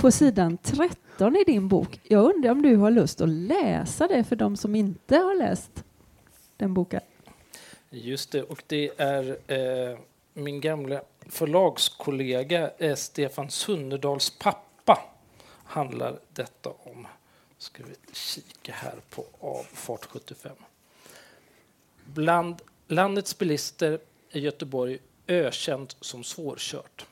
på 0.00 0.10
sidan 0.10 0.58
13 0.62 1.36
i 1.36 1.44
din 1.46 1.68
bok. 1.68 2.00
Jag 2.02 2.34
undrar 2.34 2.50
om 2.50 2.62
du 2.62 2.76
har 2.76 2.90
lust 2.90 3.20
att 3.20 3.28
läsa 3.28 4.06
det 4.06 4.24
för 4.24 4.36
de 4.36 4.56
som 4.56 4.74
inte 4.74 5.16
har 5.16 5.38
läst 5.38 5.84
den 6.56 6.74
boken? 6.74 7.00
Just 7.90 8.32
det, 8.32 8.42
och 8.42 8.62
det 8.66 8.90
är 8.96 9.36
eh, 9.46 9.98
min 10.32 10.60
gamla 10.60 11.00
förlagskollega 11.28 12.70
eh, 12.78 12.94
Stefan 12.94 13.50
Sunnerdals 13.50 14.30
pappa 14.30 14.73
handlar 15.74 16.18
detta 16.32 16.70
om. 16.70 17.06
Ska 17.58 17.82
vi 17.84 17.94
kika 18.12 18.72
här 18.72 18.94
på 19.10 19.26
avfart 19.40 20.04
75. 20.04 20.56
Bland 22.04 22.62
landets 22.88 23.38
bilister 23.38 23.98
är 24.30 24.40
Göteborg 24.40 24.98
ökänt 25.26 25.96
som 26.00 26.24
svårkört. 26.24 27.06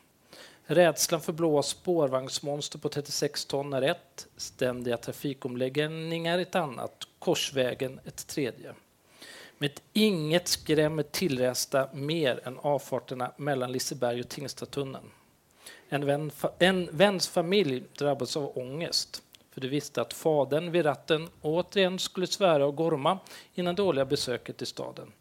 Rädslan 0.65 1.21
för 1.21 1.33
blåa 1.33 1.63
spårvagnsmonster 1.63 2.79
på 2.79 2.89
36 2.89 3.45
ton 3.45 3.73
är 3.73 3.83
ett, 3.83 4.27
ständiga 4.37 4.97
trafikomläggningar 4.97 6.39
ett 6.39 6.55
annat, 6.55 7.09
Korsvägen 7.19 8.01
ett 8.05 8.27
tredje. 8.27 8.75
Men 9.59 9.71
inget 9.93 10.49
skrämmer 10.49 11.03
tillresta 11.03 11.89
mer 11.93 12.41
än 12.45 12.59
avfarterna 12.59 13.33
mellan 13.37 13.73
Liseberg 13.73 14.21
och 14.21 14.29
Tingstadtunneln. 14.29 15.11
En, 15.89 16.07
vän, 16.07 16.31
en 16.59 16.89
väns 16.93 17.29
familj 17.29 17.83
drabbades 17.99 18.37
av 18.37 18.59
ångest 18.59 19.23
för 19.53 19.61
de 19.61 19.69
visste 19.69 20.01
att 20.01 20.13
fadern 20.13 20.71
vid 20.71 20.85
ratten 20.85 21.29
återigen 21.41 21.99
skulle 21.99 22.27
svära 22.27 22.67
och 22.67 22.77
gorma 22.77 23.19
innan 23.55 23.75
det 23.75 23.83
årliga 23.83 24.05
besöket 24.05 24.63
i 24.63 24.67
staden. 24.67 25.13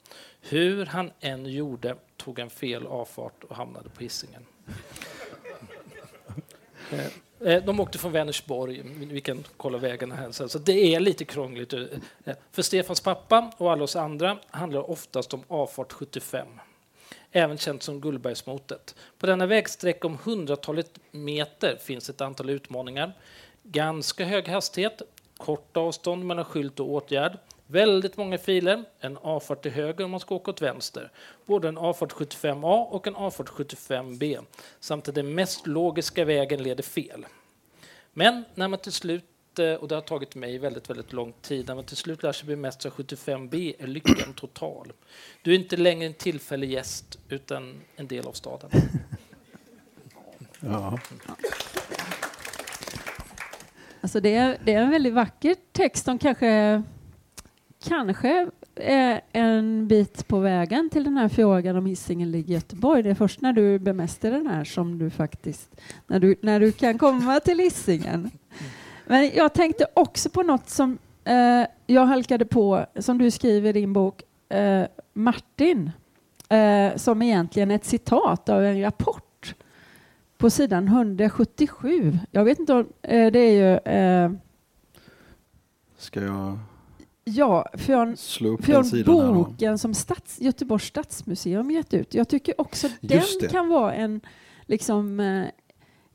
Hur 0.41 0.85
han 0.85 1.11
än 1.19 1.45
gjorde 1.45 1.95
tog 2.17 2.39
en 2.39 2.49
fel 2.49 2.87
avfart 2.87 3.43
och 3.43 3.55
hamnade 3.55 3.89
på 3.89 4.03
hissingen. 4.03 4.45
Eh, 6.91 7.53
eh, 7.53 7.63
de 7.63 7.79
åkte 7.79 7.97
från 7.97 8.11
Vänersborg, 8.11 8.81
vi 8.83 9.21
kan 9.21 9.43
kolla 9.57 9.77
vägarna 9.77 10.15
här 10.15 10.47
Så 10.47 10.59
det 10.59 10.95
är 10.95 10.99
lite 10.99 11.25
krångligt. 11.25 11.73
Eh, 11.73 11.85
för 12.51 12.61
Stefans 12.61 13.01
pappa 13.01 13.51
och 13.57 13.71
alla 13.71 13.83
oss 13.83 13.95
andra 13.95 14.37
handlar 14.49 14.89
oftast 14.89 15.33
om 15.33 15.43
avfart 15.47 15.93
75 15.93 16.47
även 17.31 17.57
känt 17.57 17.83
som 17.83 18.01
Gullbergsmotet. 18.01 18.95
På 19.17 19.25
denna 19.25 19.45
vägsträcka 19.45 20.07
om 20.07 20.17
hundratalet 20.23 20.99
meter 21.11 21.75
finns 21.75 22.09
ett 22.09 22.21
antal 22.21 22.49
utmaningar. 22.49 23.13
Ganska 23.63 24.25
hög 24.25 24.47
hastighet, 24.47 25.01
kort 25.37 25.77
avstånd 25.77 26.25
mellan 26.25 26.45
skylt 26.45 26.79
och 26.79 26.89
åtgärd, 26.89 27.37
väldigt 27.67 28.17
många 28.17 28.37
filer, 28.37 28.83
en 28.99 29.17
avfart 29.17 29.61
till 29.61 29.71
höger 29.71 30.05
om 30.05 30.11
man 30.11 30.19
ska 30.19 30.35
åka 30.35 30.51
åt 30.51 30.61
vänster, 30.61 31.11
både 31.45 31.67
en 31.67 31.77
avfart 31.77 32.11
75A 32.11 32.83
och 32.83 33.07
en 33.07 33.15
avfart 33.15 33.49
75B, 33.49 34.45
samt 34.79 35.07
att 35.07 35.15
den 35.15 35.35
mest 35.35 35.67
logiska 35.67 36.25
vägen 36.25 36.63
leder 36.63 36.83
fel. 36.83 37.25
Men 38.13 38.45
när 38.55 38.67
man 38.67 38.79
till 38.79 38.91
slut 38.91 39.25
och 39.59 39.87
det 39.87 39.95
har 39.95 40.01
tagit 40.01 40.35
mig 40.35 40.57
väldigt, 40.57 40.89
väldigt 40.89 41.13
lång 41.13 41.33
tid. 41.41 41.67
När 41.67 41.75
man 41.75 41.83
till 41.83 41.97
slut 41.97 42.23
lär 42.23 42.31
sig 42.31 42.47
bemästra 42.47 42.91
75B 42.91 43.73
är 43.79 43.87
lyckan 43.87 44.33
total. 44.33 44.93
Du 45.41 45.51
är 45.51 45.55
inte 45.55 45.77
längre 45.77 46.05
en 46.05 46.13
tillfällig 46.13 46.71
gäst, 46.71 47.19
utan 47.29 47.81
en 47.95 48.07
del 48.07 48.27
av 48.27 48.31
staden. 48.31 48.69
Ja. 50.59 50.99
Alltså 54.01 54.19
det, 54.19 54.35
är, 54.35 54.57
det 54.63 54.73
är 54.73 54.81
en 54.81 54.89
väldigt 54.89 55.13
vacker 55.13 55.55
text 55.71 56.05
som 56.05 56.19
kanske, 56.19 56.83
kanske 57.83 58.49
är 58.75 59.21
en 59.31 59.87
bit 59.87 60.27
på 60.27 60.39
vägen 60.39 60.89
till 60.89 61.03
den 61.03 61.17
här 61.17 61.29
frågan 61.29 61.75
om 61.75 61.85
Hisingen 61.85 62.31
ligger 62.31 62.49
i 62.49 62.53
Göteborg. 62.53 63.03
Det 63.03 63.09
är 63.09 63.15
först 63.15 63.41
när 63.41 63.53
du 63.53 63.79
bemästrar 63.79 64.31
den 64.31 64.47
här 64.47 64.63
som 64.63 64.99
du 64.99 65.09
faktiskt, 65.09 65.69
när 66.07 66.19
du, 66.19 66.35
när 66.41 66.59
du 66.59 66.71
kan 66.71 66.97
komma 66.97 67.39
till 67.39 67.59
Hisingen. 67.59 68.31
Men 69.11 69.31
jag 69.33 69.53
tänkte 69.53 69.85
också 69.93 70.29
på 70.29 70.43
något 70.43 70.69
som 70.69 70.97
eh, 71.23 71.65
jag 71.87 72.05
halkade 72.05 72.45
på, 72.45 72.85
som 72.99 73.17
du 73.17 73.31
skriver 73.31 73.69
i 73.69 73.73
din 73.73 73.93
bok, 73.93 74.23
eh, 74.49 74.85
Martin, 75.13 75.91
eh, 76.49 76.95
som 76.95 77.21
egentligen 77.21 77.71
är 77.71 77.75
ett 77.75 77.85
citat 77.85 78.49
av 78.49 78.63
en 78.63 78.81
rapport 78.81 79.55
på 80.37 80.49
sidan 80.49 80.87
177. 80.87 82.19
Jag 82.31 82.43
vet 82.43 82.59
inte 82.59 82.73
om 82.73 82.87
eh, 83.01 83.31
det 83.31 83.39
är 83.39 83.51
ju... 83.51 83.93
Eh, 83.93 84.31
Ska 85.97 86.21
jag 86.21 86.59
Ja, 87.23 87.69
från, 87.73 88.17
från 88.61 89.33
boken 89.33 89.77
som 89.77 89.93
Stats, 89.93 90.41
Göteborgs 90.41 90.83
stadsmuseum 90.83 91.71
gett 91.71 91.93
ut. 91.93 92.13
Jag 92.13 92.27
tycker 92.27 92.61
också 92.61 92.87
den 93.01 93.21
kan 93.49 93.69
vara 93.69 93.93
en 93.93 94.21
liksom, 94.65 95.19
eh, 95.19 95.45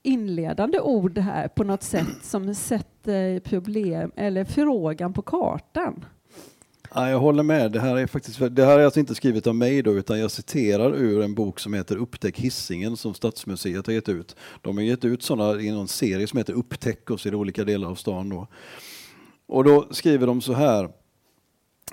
inledande 0.06 0.80
ord 0.80 1.18
här 1.18 1.48
på 1.48 1.64
något 1.64 1.82
sätt 1.82 2.18
som 2.22 2.54
sätter 2.54 3.40
problem 3.40 4.10
eller 4.16 4.44
frågan 4.44 5.12
på 5.12 5.22
kartan. 5.22 6.04
Ja, 6.94 7.10
jag 7.10 7.18
håller 7.18 7.42
med. 7.42 7.72
Det 7.72 7.80
här 7.80 7.96
är 7.96 8.06
faktiskt 8.06 8.38
det 8.50 8.64
här 8.64 8.78
är 8.78 8.84
alltså 8.84 9.00
inte 9.00 9.14
skrivet 9.14 9.46
av 9.46 9.54
mig 9.54 9.82
då, 9.82 9.92
utan 9.92 10.18
jag 10.18 10.30
citerar 10.30 10.94
ur 10.96 11.22
en 11.22 11.34
bok 11.34 11.60
som 11.60 11.74
heter 11.74 11.96
Upptäck 11.96 12.38
hissingen 12.38 12.96
som 12.96 13.14
Stadsmuseet 13.14 13.86
har 13.86 13.94
gett 13.94 14.08
ut. 14.08 14.36
De 14.62 14.76
har 14.76 14.84
gett 14.84 15.04
ut 15.04 15.22
sådana 15.22 15.60
i 15.60 15.70
någon 15.70 15.88
serie 15.88 16.26
som 16.26 16.36
heter 16.36 16.52
Upptäck 16.52 17.10
oss 17.10 17.26
i 17.26 17.34
olika 17.34 17.64
delar 17.64 17.88
av 17.88 17.94
stan. 17.94 18.28
Då. 18.28 18.46
Och 19.46 19.64
då 19.64 19.86
skriver 19.90 20.26
de 20.26 20.40
så 20.40 20.52
här. 20.52 20.88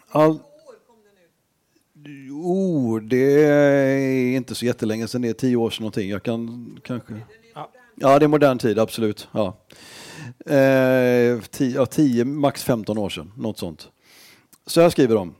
All... 0.09 0.39
Oh, 2.31 3.01
det 3.01 3.43
är 3.43 4.35
inte 4.35 4.55
så 4.55 4.65
jättelänge 4.65 5.07
sedan, 5.07 5.21
det 5.21 5.29
är 5.29 5.33
tio 5.33 5.55
år 5.55 5.69
sedan 5.69 5.81
någonting. 5.81 6.09
Jag 6.09 6.23
kan 6.23 6.79
kanske... 6.83 7.13
Ja, 7.95 8.19
det 8.19 8.25
är 8.25 8.27
modern 8.27 8.57
tid, 8.57 8.79
absolut. 8.79 9.27
Ja. 9.31 9.57
Eh, 10.45 11.39
tio, 11.51 11.75
ja, 11.75 11.85
tio, 11.85 12.25
max 12.25 12.63
15 12.63 12.97
år 12.97 13.09
sedan, 13.09 13.31
något 13.37 13.57
sånt. 13.57 13.89
Så 14.65 14.81
här 14.81 14.89
skriver 14.89 15.15
de. 15.15 15.35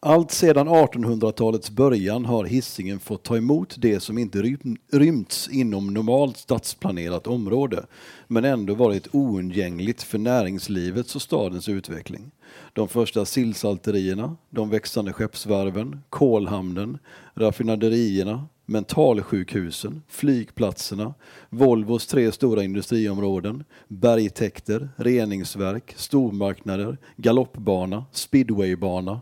Allt 0.00 0.30
sedan 0.30 0.68
1800-talets 0.68 1.70
början 1.70 2.24
har 2.24 2.44
hissingen 2.44 3.00
fått 3.00 3.22
ta 3.22 3.36
emot 3.36 3.74
det 3.78 4.00
som 4.00 4.18
inte 4.18 4.56
rymts 4.92 5.48
inom 5.48 5.94
normalt 5.94 6.36
stadsplanerat 6.36 7.26
område, 7.26 7.86
men 8.26 8.44
ändå 8.44 8.74
varit 8.74 9.08
oundgängligt 9.12 10.02
för 10.02 10.18
näringslivets 10.18 11.16
och 11.16 11.22
stadens 11.22 11.68
utveckling. 11.68 12.30
De 12.72 12.88
första 12.88 13.24
sillsalterierna, 13.24 14.36
de 14.50 14.70
växande 14.70 15.12
skeppsvarven, 15.12 16.00
kolhamnen, 16.10 16.98
raffinaderierna, 17.34 18.46
mentalsjukhusen, 18.66 20.02
flygplatserna, 20.08 21.14
Volvos 21.50 22.06
tre 22.06 22.32
stora 22.32 22.62
industriområden, 22.62 23.64
bergtäkter, 23.88 24.88
reningsverk, 24.96 25.94
stormarknader, 25.96 26.98
galoppbana, 27.16 28.04
speedwaybana. 28.12 29.20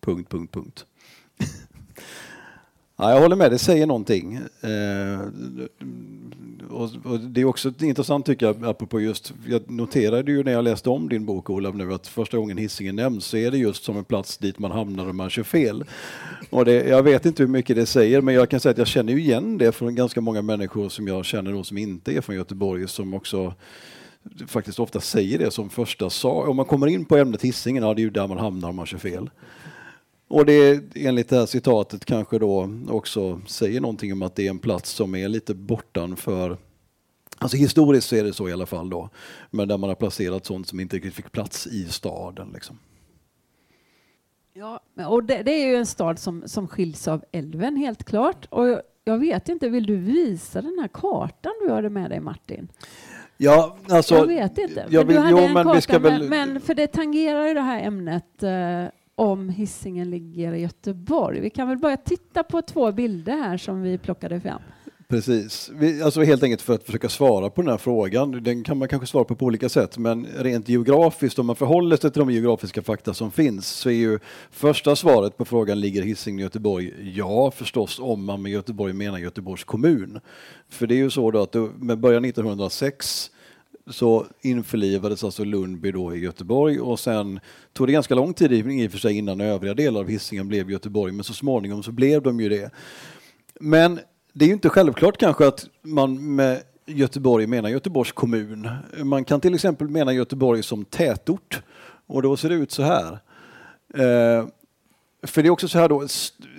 Punkt, 0.00 0.28
punkt, 0.28 0.52
punkt. 0.52 0.86
Ja, 3.00 3.10
jag 3.10 3.20
håller 3.20 3.36
med, 3.36 3.50
det 3.50 3.58
säger 3.58 3.86
någonting. 3.86 4.34
Eh, 4.60 5.20
och, 6.70 7.20
det 7.20 7.40
är 7.40 7.44
också 7.44 7.72
intressant 7.80 8.26
tycker 8.26 8.46
jag, 8.46 8.64
apropå 8.64 9.00
just, 9.00 9.32
jag 9.46 9.70
noterade 9.70 10.32
ju 10.32 10.44
när 10.44 10.52
jag 10.52 10.64
läste 10.64 10.90
om 10.90 11.08
din 11.08 11.26
bok 11.26 11.50
Olav 11.50 11.76
nu 11.76 11.94
att 11.94 12.06
första 12.06 12.36
gången 12.36 12.58
hissingen 12.58 12.96
nämns 12.96 13.24
så 13.24 13.36
är 13.36 13.50
det 13.50 13.58
just 13.58 13.84
som 13.84 13.96
en 13.96 14.04
plats 14.04 14.38
dit 14.38 14.58
man 14.58 14.70
hamnar 14.70 15.10
om 15.10 15.16
man 15.16 15.30
kör 15.30 15.42
fel. 15.42 15.84
Och 16.50 16.64
det, 16.64 16.88
jag 16.88 17.02
vet 17.02 17.26
inte 17.26 17.42
hur 17.42 17.50
mycket 17.50 17.76
det 17.76 17.86
säger 17.86 18.20
men 18.20 18.34
jag 18.34 18.50
kan 18.50 18.60
säga 18.60 18.70
att 18.70 18.78
jag 18.78 18.86
känner 18.86 19.12
igen 19.12 19.58
det 19.58 19.72
från 19.72 19.94
ganska 19.94 20.20
många 20.20 20.42
människor 20.42 20.88
som 20.88 21.08
jag 21.08 21.24
känner 21.24 21.52
då 21.52 21.64
som 21.64 21.78
inte 21.78 22.16
är 22.16 22.20
från 22.20 22.36
Göteborg 22.36 22.88
som 22.88 23.14
också 23.14 23.54
faktiskt 24.46 24.78
ofta 24.78 25.00
säger 25.00 25.38
det 25.38 25.50
som 25.50 25.70
första 25.70 26.10
sa. 26.10 26.30
Om 26.30 26.56
man 26.56 26.66
kommer 26.66 26.86
in 26.86 27.04
på 27.04 27.16
ämnet 27.16 27.42
hissingen, 27.42 27.82
ja 27.82 27.94
det 27.94 28.00
är 28.00 28.04
ju 28.04 28.10
där 28.10 28.26
man 28.26 28.38
hamnar 28.38 28.68
om 28.68 28.76
man 28.76 28.86
kör 28.86 28.98
fel. 28.98 29.30
Och 30.28 30.46
det 30.46 30.80
enligt 30.94 31.28
det 31.28 31.36
här 31.36 31.46
citatet 31.46 32.04
kanske 32.04 32.38
då 32.38 32.70
också 32.88 33.40
säger 33.46 33.80
någonting 33.80 34.12
om 34.12 34.22
att 34.22 34.34
det 34.34 34.46
är 34.46 34.50
en 34.50 34.58
plats 34.58 34.90
som 34.90 35.14
är 35.14 35.28
lite 35.28 35.54
bortanför 35.54 36.56
Alltså 37.40 37.56
historiskt 37.56 38.08
så 38.08 38.16
är 38.16 38.24
det 38.24 38.32
så 38.32 38.48
i 38.48 38.52
alla 38.52 38.66
fall 38.66 38.90
då. 38.90 39.10
Men 39.50 39.68
där 39.68 39.78
man 39.78 39.90
har 39.90 39.94
placerat 39.94 40.46
sånt 40.46 40.68
som 40.68 40.80
inte 40.80 40.96
riktigt 40.96 41.14
fick 41.14 41.32
plats 41.32 41.66
i 41.66 41.84
staden. 41.84 42.50
Liksom. 42.54 42.78
Ja, 44.52 44.80
och 45.08 45.24
det, 45.24 45.42
det, 45.42 45.50
är 45.50 45.66
ju 45.66 45.76
en 45.76 45.86
stad 45.86 46.18
som, 46.18 46.42
som 46.46 46.68
skiljs 46.68 47.08
av 47.08 47.24
älven 47.32 47.76
helt 47.76 48.04
klart. 48.04 48.46
Och 48.50 48.68
jag, 48.68 48.82
jag, 49.04 49.18
vet 49.18 49.48
inte, 49.48 49.68
vill 49.68 49.86
du 49.86 49.96
visa 49.96 50.62
den 50.62 50.78
här 50.80 50.88
kartan 50.88 51.52
du 51.66 51.72
hade 51.72 51.90
med 51.90 52.10
dig 52.10 52.20
Martin? 52.20 52.68
Ja, 53.36 53.76
alltså, 53.88 54.14
jag 54.14 54.26
vet 54.26 54.58
inte. 54.58 54.86
Jag 54.90 55.04
vill, 55.04 55.16
du 55.16 55.22
hade 55.22 55.30
jo, 55.30 55.38
en 55.38 55.52
men, 55.52 55.64
karta, 55.64 55.98
väl... 55.98 56.28
men, 56.28 56.28
men, 56.28 56.60
för 56.60 56.74
det 56.74 56.86
tangerar 56.86 57.46
ju 57.46 57.54
det 57.54 57.60
här 57.60 57.82
ämnet 57.82 58.42
eh, 58.42 58.84
om 59.18 59.48
hissingen 59.48 60.10
ligger 60.10 60.52
i 60.52 60.60
Göteborg. 60.60 61.40
Vi 61.40 61.50
kan 61.50 61.68
väl 61.68 61.78
börja 61.78 61.96
titta 61.96 62.42
på 62.42 62.62
två 62.62 62.92
bilder 62.92 63.32
här 63.32 63.56
som 63.56 63.82
vi 63.82 63.98
plockade 63.98 64.40
fram. 64.40 64.60
Precis, 65.08 65.70
vi, 65.74 66.02
alltså 66.02 66.22
helt 66.22 66.42
enkelt 66.42 66.62
för 66.62 66.74
att 66.74 66.84
försöka 66.84 67.08
svara 67.08 67.50
på 67.50 67.62
den 67.62 67.70
här 67.70 67.78
frågan. 67.78 68.44
Den 68.44 68.64
kan 68.64 68.78
man 68.78 68.88
kanske 68.88 69.06
svara 69.06 69.24
på 69.24 69.34
på 69.34 69.44
olika 69.44 69.68
sätt, 69.68 69.98
men 69.98 70.26
rent 70.36 70.68
geografiskt, 70.68 71.38
om 71.38 71.46
man 71.46 71.56
förhåller 71.56 71.96
sig 71.96 72.10
till 72.10 72.20
de 72.20 72.30
geografiska 72.30 72.82
fakta 72.82 73.14
som 73.14 73.30
finns, 73.30 73.66
så 73.66 73.90
är 73.90 73.94
ju 73.94 74.18
första 74.50 74.96
svaret 74.96 75.36
på 75.36 75.44
frågan 75.44 75.80
ligger 75.80 76.02
Hisingen 76.02 76.38
i 76.38 76.42
Göteborg? 76.42 76.94
Ja, 77.14 77.50
förstås, 77.50 77.98
om 77.98 78.24
man 78.24 78.42
med 78.42 78.52
Göteborg 78.52 78.92
menar 78.92 79.18
Göteborgs 79.18 79.64
kommun. 79.64 80.20
För 80.68 80.86
det 80.86 80.94
är 80.94 80.98
ju 80.98 81.10
så 81.10 81.30
då 81.30 81.42
att 81.42 81.54
med 81.76 81.98
början 81.98 82.24
1906 82.24 83.30
så 83.90 84.26
införlivades 84.40 85.24
alltså 85.24 85.44
Lundby 85.44 85.92
då 85.92 86.16
i 86.16 86.18
Göteborg 86.18 86.80
och 86.80 87.00
sen 87.00 87.40
tog 87.72 87.86
det 87.86 87.92
ganska 87.92 88.14
lång 88.14 88.34
tid 88.34 88.52
i 88.52 88.86
och 88.86 88.92
för 88.92 88.98
sig 88.98 89.18
innan 89.18 89.40
övriga 89.40 89.74
delar 89.74 90.00
av 90.00 90.08
Hisingen 90.08 90.48
blev 90.48 90.70
Göteborg, 90.70 91.12
men 91.12 91.24
så 91.24 91.32
småningom 91.32 91.82
så 91.82 91.92
blev 91.92 92.22
de 92.22 92.40
ju 92.40 92.48
det. 92.48 92.70
Men 93.60 94.00
det 94.32 94.44
är 94.44 94.46
ju 94.46 94.54
inte 94.54 94.68
självklart 94.68 95.16
kanske 95.18 95.46
att 95.46 95.66
man 95.82 96.34
med 96.34 96.62
Göteborg 96.86 97.46
menar 97.46 97.68
Göteborgs 97.68 98.12
kommun. 98.12 98.68
Man 99.02 99.24
kan 99.24 99.40
till 99.40 99.54
exempel 99.54 99.88
mena 99.88 100.12
Göteborg 100.12 100.62
som 100.62 100.84
tätort 100.84 101.62
och 102.06 102.22
då 102.22 102.36
ser 102.36 102.48
det 102.48 102.54
ut 102.54 102.70
så 102.70 102.82
här. 102.82 103.18
Eh, 103.94 104.46
för 105.22 105.42
det 105.42 105.48
är 105.48 105.50
också 105.50 105.68
så 105.68 105.78
här 105.78 105.88
då, 105.88 106.06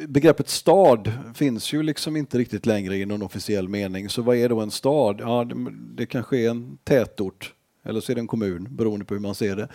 begreppet 0.08 0.50
stad 0.50 1.12
finns 1.36 1.74
ju 1.74 1.84
liksom 1.84 2.16
inte 2.16 2.38
riktigt 2.38 2.66
längre 2.66 2.98
i 2.98 3.06
någon 3.06 3.22
officiell 3.22 3.70
mening. 3.70 4.10
Så 4.10 4.22
vad 4.22 4.36
är 4.36 4.50
då 4.50 4.60
en 4.60 4.72
stad? 4.72 5.20
Ja, 5.20 5.44
det, 5.44 5.56
det 5.96 6.06
kanske 6.06 6.38
är 6.38 6.50
en 6.50 6.78
tätort 6.84 7.54
eller 7.86 8.02
så 8.02 8.12
är 8.12 8.16
det 8.16 8.22
en 8.22 8.28
kommun 8.28 8.68
beroende 8.70 9.06
på 9.06 9.14
hur 9.14 9.22
man 9.22 9.36
ser 9.36 9.56
det. 9.56 9.68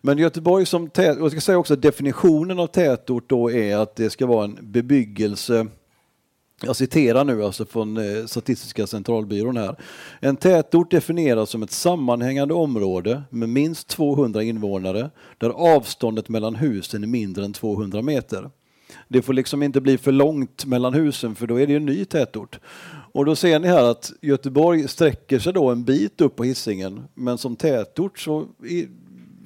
Men 0.00 0.18
Göteborg 0.18 0.66
som 0.66 0.90
tätort, 0.90 1.18
jag 1.20 1.30
ska 1.30 1.40
säga 1.40 1.58
också 1.58 1.74
att 1.74 1.82
definitionen 1.82 2.58
av 2.58 2.66
tätort 2.66 3.28
då 3.28 3.50
är 3.50 3.76
att 3.76 3.96
det 3.96 4.10
ska 4.10 4.26
vara 4.26 4.44
en 4.44 4.58
bebyggelse 4.60 5.66
jag 6.62 6.76
citerar 6.76 7.24
nu 7.24 7.44
alltså 7.44 7.64
från 7.64 7.96
eh, 7.96 8.26
Statistiska 8.26 8.86
centralbyrån 8.86 9.56
här. 9.56 9.76
En 10.20 10.36
tätort 10.36 10.90
definieras 10.90 11.50
som 11.50 11.62
ett 11.62 11.70
sammanhängande 11.70 12.54
område 12.54 13.22
med 13.30 13.48
minst 13.48 13.88
200 13.88 14.42
invånare 14.42 15.10
där 15.38 15.50
avståndet 15.50 16.28
mellan 16.28 16.54
husen 16.54 17.02
är 17.02 17.06
mindre 17.06 17.44
än 17.44 17.52
200 17.52 18.02
meter. 18.02 18.50
Det 19.08 19.22
får 19.22 19.32
liksom 19.32 19.62
inte 19.62 19.80
bli 19.80 19.98
för 19.98 20.12
långt 20.12 20.64
mellan 20.64 20.94
husen 20.94 21.34
för 21.34 21.46
då 21.46 21.60
är 21.60 21.66
det 21.66 21.74
en 21.74 21.86
ny 21.86 22.04
tätort. 22.04 22.58
Och 23.12 23.24
då 23.24 23.36
ser 23.36 23.58
ni 23.58 23.68
här 23.68 23.90
att 23.90 24.12
Göteborg 24.20 24.88
sträcker 24.88 25.38
sig 25.38 25.52
då 25.52 25.70
en 25.70 25.84
bit 25.84 26.20
upp 26.20 26.36
på 26.36 26.44
hissingen 26.44 27.02
men 27.14 27.38
som 27.38 27.56
tätort 27.56 28.18
så 28.18 28.46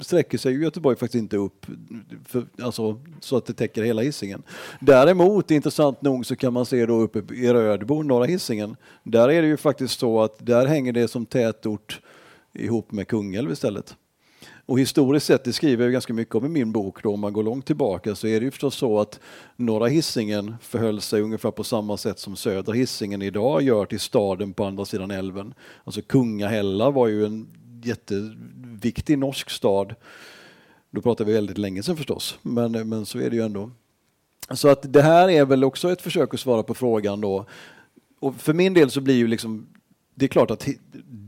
sträcker 0.01 0.39
sig 0.39 0.63
Göteborg 0.63 0.97
faktiskt 0.97 1.23
inte 1.23 1.37
upp 1.37 1.67
för, 2.25 2.47
alltså, 2.63 3.01
så 3.21 3.37
att 3.37 3.47
det 3.47 3.53
täcker 3.53 3.83
hela 3.83 4.03
hissingen. 4.03 4.43
Däremot, 4.81 5.51
intressant 5.51 6.03
nog, 6.03 6.27
så 6.27 6.37
kan 6.37 6.53
man 6.53 6.67
se 6.67 6.87
då 6.87 7.01
uppe 7.01 7.35
i 7.35 7.53
Rödbo, 7.53 8.03
norra 8.03 8.25
hissingen, 8.25 8.77
där 9.03 9.29
är 9.29 9.43
det 9.43 9.49
ju 9.49 9.57
faktiskt 9.57 9.99
så 9.99 10.23
att 10.23 10.47
där 10.47 10.67
hänger 10.67 10.93
det 10.93 11.09
som 11.09 11.27
tätort 11.27 12.01
ihop 12.53 12.93
med 12.93 13.09
Kungälv 13.09 13.53
istället. 13.53 13.97
Och 14.69 14.81
historiskt 14.81 15.27
sett, 15.27 15.45
det 15.45 15.53
skriver 15.53 15.85
jag 15.85 15.93
ganska 15.93 16.15
mycket 16.15 16.35
om 16.35 16.45
i 16.45 16.49
min 16.49 16.73
bok, 16.73 17.03
då, 17.03 17.13
om 17.13 17.21
man 17.21 17.33
går 17.33 17.43
långt 17.43 17.67
tillbaka, 17.67 18.15
så 18.15 18.27
är 18.27 18.41
det 18.41 18.45
ju 18.45 18.51
förstås 18.51 18.75
så 18.75 19.01
att 19.01 19.21
norra 19.57 19.87
hissingen 19.87 20.55
förhöll 20.61 21.01
sig 21.01 21.21
ungefär 21.21 21.51
på 21.51 21.65
samma 21.65 21.97
sätt 21.97 22.19
som 22.19 22.37
södra 22.37 22.73
hissingen 22.73 23.23
idag 23.23 23.63
gör 23.63 23.85
till 23.85 24.01
staden 24.01 24.53
på 24.53 24.65
andra 24.65 24.85
sidan 24.85 25.11
älven. 25.11 25.55
Alltså 25.85 26.03
Kungahälla 26.03 26.91
var 26.91 27.09
ju 27.09 27.25
en 27.25 27.47
jätteviktig 27.87 29.19
norsk 29.19 29.51
stad. 29.51 29.95
Då 30.91 31.01
pratar 31.01 31.25
vi 31.25 31.33
väldigt 31.33 31.59
länge 31.59 31.83
sedan 31.83 31.97
förstås, 31.97 32.39
men, 32.43 32.89
men 32.89 33.07
så 33.07 33.19
är 33.19 33.31
det 33.31 33.37
ju 33.37 33.43
ändå. 33.43 33.71
Så 34.51 34.69
att 34.69 34.93
det 34.93 35.03
här 35.03 35.31
är 35.31 35.45
väl 35.45 35.65
också 35.65 35.93
ett 35.93 36.03
försök 36.03 36.35
att 36.35 36.41
svara 36.41 36.63
på 36.63 36.75
frågan 36.75 37.21
då. 37.21 37.47
Och 38.21 38.35
för 38.37 38.55
min 38.55 38.75
del 38.75 38.91
så 38.91 39.01
blir 39.01 39.15
ju 39.15 39.27
liksom, 39.27 39.67
det 40.15 40.25
är 40.27 40.29
klart 40.29 40.51
att 40.51 40.69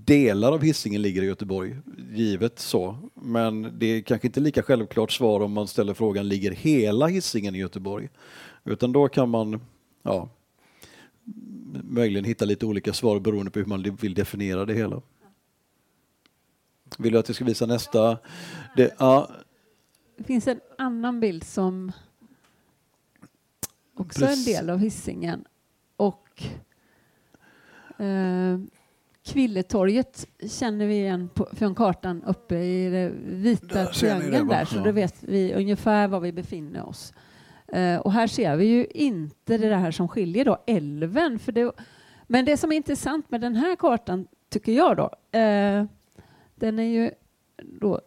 delar 0.04 0.52
av 0.52 0.62
hissingen 0.62 1.02
ligger 1.02 1.22
i 1.22 1.26
Göteborg, 1.26 1.76
givet 2.12 2.58
så. 2.58 2.96
Men 3.14 3.78
det 3.78 3.86
är 3.86 4.00
kanske 4.00 4.26
inte 4.26 4.40
lika 4.40 4.62
självklart 4.62 5.12
svar 5.12 5.40
om 5.40 5.52
man 5.52 5.66
ställer 5.66 5.94
frågan, 5.94 6.28
ligger 6.28 6.50
hela 6.50 7.06
hissingen 7.06 7.54
i 7.54 7.58
Göteborg? 7.58 8.08
Utan 8.64 8.92
då 8.92 9.08
kan 9.08 9.28
man, 9.28 9.60
ja, 10.02 10.28
möjligen 11.82 12.24
hitta 12.24 12.44
lite 12.44 12.66
olika 12.66 12.92
svar 12.92 13.20
beroende 13.20 13.50
på 13.50 13.58
hur 13.58 13.66
man 13.66 13.96
vill 14.00 14.14
definiera 14.14 14.64
det 14.64 14.74
hela. 14.74 15.02
Vill 16.98 17.12
du 17.12 17.18
att 17.18 17.28
jag 17.28 17.36
ska 17.36 17.44
visa 17.44 17.66
nästa? 17.66 18.18
Det, 18.76 18.94
ja. 18.98 19.30
det 20.16 20.24
finns 20.24 20.48
en 20.48 20.60
annan 20.78 21.20
bild 21.20 21.44
som 21.44 21.92
också 23.96 24.24
är 24.24 24.32
en 24.32 24.44
del 24.44 24.70
av 24.70 24.78
hissingen 24.78 25.44
och 25.96 26.42
eh, 27.98 28.58
Kvilletorget 29.24 30.26
känner 30.50 30.86
vi 30.86 30.94
igen 30.94 31.28
på, 31.34 31.48
från 31.52 31.74
kartan 31.74 32.22
uppe 32.26 32.56
i 32.56 32.90
den 32.90 33.42
vita 33.42 33.86
triangeln 33.86 34.48
där, 34.48 34.64
så 34.64 34.78
då 34.78 34.92
vet 34.92 35.14
vi 35.20 35.54
ungefär 35.54 36.08
var 36.08 36.20
vi 36.20 36.32
befinner 36.32 36.86
oss. 36.86 37.12
Eh, 37.72 37.96
och 37.96 38.12
här 38.12 38.26
ser 38.26 38.56
vi 38.56 38.64
ju 38.64 38.86
inte 38.86 39.58
det 39.58 39.76
här 39.76 39.90
som 39.90 40.08
skiljer 40.08 40.44
då, 40.44 40.58
älven. 40.66 41.38
För 41.38 41.52
det, 41.52 41.72
men 42.26 42.44
det 42.44 42.56
som 42.56 42.72
är 42.72 42.76
intressant 42.76 43.30
med 43.30 43.40
den 43.40 43.56
här 43.56 43.76
kartan, 43.76 44.26
tycker 44.50 44.72
jag 44.72 44.96
då, 44.96 45.38
eh, 45.38 45.84
den 46.58 46.78
är 46.78 46.82
ju 46.82 47.10
då 47.58 48.00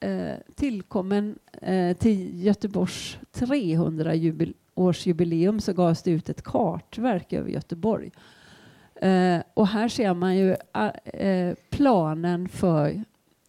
eh, 0.00 0.34
tillkommen 0.54 1.38
eh, 1.62 1.96
till 1.96 2.44
Göteborgs 2.44 3.18
300-årsjubileum 3.32 5.60
så 5.60 5.72
gavs 5.72 6.02
det 6.02 6.10
ut 6.10 6.28
ett 6.28 6.42
kartverk 6.42 7.32
över 7.32 7.50
Göteborg. 7.50 8.10
Eh, 9.00 9.40
och 9.54 9.66
här 9.66 9.88
ser 9.88 10.14
man 10.14 10.36
ju 10.36 10.56
eh, 11.04 11.54
planen 11.70 12.48
för 12.48 13.04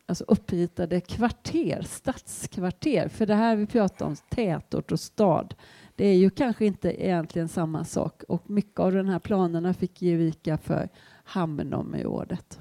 alltså 0.05 0.23
uppritade 0.27 1.01
kvarter, 1.01 1.81
stadskvarter. 1.81 3.07
För 3.07 3.25
det 3.25 3.35
här 3.35 3.55
vi 3.55 3.65
pratar 3.65 4.05
om, 4.05 4.15
tätort 4.15 4.91
och 4.91 4.99
stad, 4.99 5.55
det 5.95 6.05
är 6.05 6.15
ju 6.15 6.29
kanske 6.29 6.65
inte 6.65 7.05
egentligen 7.05 7.47
samma 7.47 7.85
sak. 7.85 8.23
Och 8.27 8.49
mycket 8.49 8.79
av 8.79 8.91
de 8.91 9.07
här 9.07 9.19
planerna 9.19 9.73
fick 9.73 10.01
ge 10.01 10.15
vika 10.15 10.57
för 10.57 10.89
hamnområdet. 11.23 12.59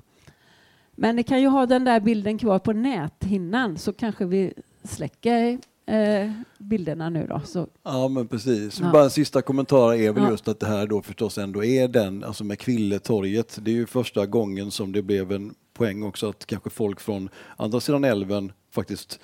Men 0.97 1.17
ni 1.17 1.23
kan 1.23 1.41
ju 1.41 1.49
ha 1.49 1.67
den 1.67 1.85
där 1.85 2.01
bilden 2.01 2.39
kvar 2.39 2.59
på 2.59 2.73
näthinnan 2.73 3.79
så 3.79 3.93
kanske 3.93 4.25
vi 4.25 4.53
släcker 4.85 5.59
eh, 5.87 6.31
bilderna 6.59 7.11
nu 7.11 7.27
då. 7.27 7.41
Så. 7.45 7.67
Ja 7.83 8.09
men 8.09 8.29
precis. 8.29 8.81
Ja. 8.81 8.93
Bara 8.93 9.05
en 9.05 9.11
sista 9.11 9.43
kommentar 9.43 9.95
är 9.95 10.13
väl 10.13 10.23
ja. 10.23 10.31
just 10.31 10.49
att 10.49 10.61
det 10.61 10.67
här 10.67 10.87
då 10.87 11.03
förstås 11.03 11.39
ändå 11.39 11.65
är 11.65 11.89
den, 11.89 12.25
alltså 12.25 12.45
med 12.45 12.59
Kvilletorget, 12.59 13.59
det 13.63 13.71
är 13.71 13.75
ju 13.75 13.87
första 13.87 14.27
gången 14.27 14.71
som 14.71 14.93
det 14.93 15.03
blev 15.03 15.33
en 15.33 15.55
poäng 15.77 16.03
också 16.03 16.29
att 16.29 16.47
kanske 16.47 16.71
folk 16.71 17.01
från 17.01 17.29
andra 17.57 17.81
sidan 17.81 18.05
älven 18.05 18.53
faktiskt 18.71 19.21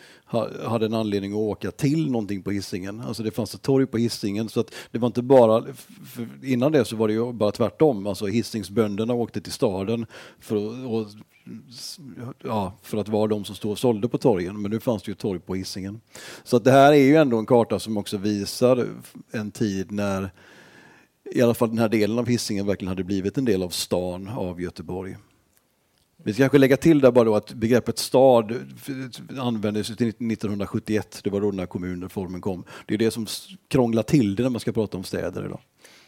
hade 0.64 0.86
en 0.86 0.94
anledning 0.94 1.32
att 1.32 1.38
åka 1.38 1.70
till 1.70 2.10
någonting 2.10 2.42
på 2.42 2.50
Hisingen. 2.50 3.00
Alltså 3.00 3.22
det 3.22 3.30
fanns 3.30 3.54
ett 3.54 3.62
torg 3.62 3.86
på 3.86 3.98
Hisingen 3.98 4.48
så 4.48 4.60
att 4.60 4.74
det 4.90 4.98
var 4.98 5.06
inte 5.06 5.22
bara, 5.22 5.64
innan 6.42 6.72
det 6.72 6.84
så 6.84 6.96
var 6.96 7.08
det 7.08 7.14
ju 7.14 7.32
bara 7.32 7.52
tvärtom. 7.52 8.06
Alltså 8.06 8.26
Hisingsbönderna 8.26 9.14
åkte 9.14 9.40
till 9.40 9.52
staden 9.52 10.06
för 10.40 10.56
att, 10.56 10.86
och, 10.86 11.06
ja, 12.42 12.72
för 12.82 12.98
att 12.98 13.08
vara 13.08 13.26
de 13.26 13.44
som 13.44 13.54
stod 13.54 13.72
och 13.72 13.78
sålde 13.78 14.08
på 14.08 14.18
torgen. 14.18 14.62
Men 14.62 14.70
nu 14.70 14.80
fanns 14.80 15.02
det 15.02 15.10
ju 15.10 15.14
torg 15.14 15.40
på 15.40 15.54
Hisingen. 15.54 16.00
Så 16.44 16.56
att 16.56 16.64
det 16.64 16.72
här 16.72 16.92
är 16.92 17.04
ju 17.04 17.16
ändå 17.16 17.38
en 17.38 17.46
karta 17.46 17.78
som 17.78 17.96
också 17.96 18.16
visar 18.16 18.86
en 19.30 19.50
tid 19.50 19.92
när 19.92 20.30
i 21.34 21.42
alla 21.42 21.54
fall 21.54 21.68
den 21.68 21.78
här 21.78 21.88
delen 21.88 22.18
av 22.18 22.26
Hisingen 22.26 22.66
verkligen 22.66 22.88
hade 22.88 23.04
blivit 23.04 23.38
en 23.38 23.44
del 23.44 23.62
av 23.62 23.68
stan 23.68 24.28
av 24.28 24.60
Göteborg. 24.60 25.16
Vi 26.24 26.32
ska 26.32 26.42
kanske 26.42 26.58
lägga 26.58 26.76
till 26.76 27.00
där 27.00 27.11
bara 27.11 27.24
då 27.24 27.37
att 27.37 27.52
begreppet 27.52 27.98
stad 27.98 28.54
användes 29.38 29.90
1971, 29.90 31.20
det 31.24 31.30
var 31.30 31.40
då 31.40 31.50
när 31.50 31.66
kommunreformen 31.66 32.40
kom. 32.40 32.64
Det 32.87 32.94
är 32.94 32.98
det 32.98 33.11
som 33.11 33.26
krånglar 33.68 34.02
till 34.02 34.37
det 34.37 34.42
när 34.42 34.50
man 34.50 34.61
ska 34.61 34.72
prata 34.72 34.96
om 34.96 35.04
städer 35.04 35.44
idag. 35.44 35.61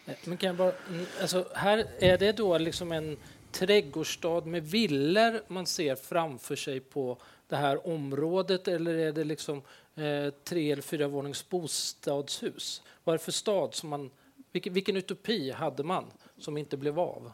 Eh, 0.06 0.14
men 0.24 0.36
kan 0.36 0.46
jag 0.46 0.56
bara, 0.56 0.72
mm, 0.88 1.06
alltså 1.20 1.46
här 1.54 1.86
är 1.98 2.18
det 2.18 2.32
då 2.32 2.58
liksom 2.58 2.92
en 2.92 3.16
trädgårdsstad 3.52 4.40
med 4.40 4.62
villor 4.62 5.40
man 5.48 5.66
ser 5.66 5.94
framför 5.94 6.56
sig 6.56 6.80
på 6.80 7.18
det 7.48 7.56
här 7.56 7.86
området 7.86 8.68
eller 8.68 8.94
är 8.94 9.12
det 9.12 9.24
liksom 9.24 9.62
eh, 9.94 10.32
tre 10.44 10.72
eller 10.72 10.82
fyra 10.82 11.08
vånings 11.08 11.48
bostadshus? 11.48 12.82
Vad 13.04 13.14
är 13.14 13.18
det 13.18 13.24
för 13.24 13.32
stad 13.32 13.74
som 13.74 13.88
man, 13.88 14.10
vilken, 14.52 14.72
vilken 14.72 14.96
utopi 14.96 15.50
hade 15.50 15.82
man 15.82 16.04
som 16.38 16.56
inte 16.56 16.76
blev 16.76 16.98
av? 16.98 17.32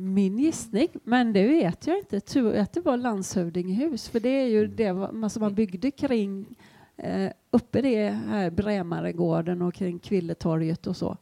Min 0.00 0.38
gissning, 0.38 0.88
men 1.04 1.32
det 1.32 1.46
vet 1.46 1.86
jag 1.86 1.98
inte, 1.98 2.20
tror 2.20 2.56
att 2.56 2.72
det 2.72 2.80
var 2.80 2.96
landshövdingehus, 2.96 4.08
för 4.08 4.20
det 4.20 4.28
är 4.28 4.46
ju 4.46 4.66
det 4.66 5.10
som 5.30 5.40
man 5.40 5.54
byggde 5.54 5.90
kring 5.90 6.56
eh, 6.96 7.32
uppe 7.50 7.82
det 7.82 8.10
här 8.10 8.50
Brämaregården 8.50 9.62
och 9.62 9.74
kring 9.74 9.98
Kvilletorget 9.98 10.86
och 10.86 10.96
så. 10.96 11.16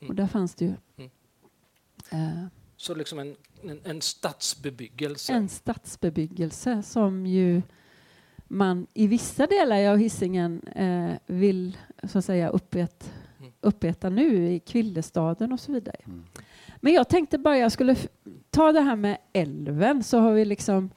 Mm. 0.00 0.10
Och 0.10 0.14
där 0.14 0.26
fanns 0.26 0.54
det 0.54 0.64
ju 0.64 0.74
mm. 0.96 1.10
eh, 2.10 2.46
så 2.76 2.94
liksom 2.94 3.18
en, 3.18 3.36
en, 3.62 3.80
en, 3.84 4.00
stadsbebyggelse? 4.00 5.32
En 5.32 5.48
stadsbebyggelse 5.48 6.82
som 6.82 7.26
ju 7.26 7.62
man 8.48 8.86
i 8.94 9.06
vissa 9.06 9.46
delar 9.46 9.86
av 9.86 9.96
Hisingen 9.96 10.62
eh, 10.62 11.14
vill 11.26 11.76
så 12.02 12.18
att 12.18 12.24
säga 12.24 12.48
uppät, 12.48 13.12
mm. 13.38 13.52
uppeta 13.60 14.08
nu 14.10 14.52
i 14.52 14.60
Kvillestaden 14.60 15.52
och 15.52 15.60
så 15.60 15.72
vidare. 15.72 16.00
Mm. 16.06 16.24
Men 16.80 16.92
jag 16.92 17.08
tänkte 17.08 17.38
bara 17.38 17.58
jag 17.58 17.72
skulle 17.72 17.96
ta 18.50 18.72
det 18.72 18.80
här 18.80 18.96
med 18.96 19.18
älven 19.32 20.02
så 20.02 20.18
har 20.18 20.32
vi 20.32 20.44
liksom 20.44 20.90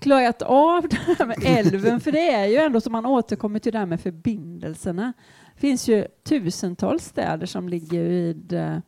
klojat 0.00 0.42
av 0.42 0.88
det 0.88 0.96
här 0.96 1.26
med 1.26 1.36
älven 1.44 2.00
för 2.00 2.12
det 2.12 2.30
är 2.30 2.46
ju 2.46 2.56
ändå 2.56 2.80
som 2.80 2.92
man 2.92 3.06
återkommer 3.06 3.58
till 3.58 3.72
det 3.72 3.78
här 3.78 3.86
med 3.86 4.00
förbindelserna. 4.00 5.12
Det 5.54 5.60
finns 5.60 5.88
ju 5.88 6.06
tusentals 6.22 7.04
städer 7.04 7.46
som 7.46 7.68
ligger 7.68 8.04
vid 8.04 8.52
eh, 8.52 8.78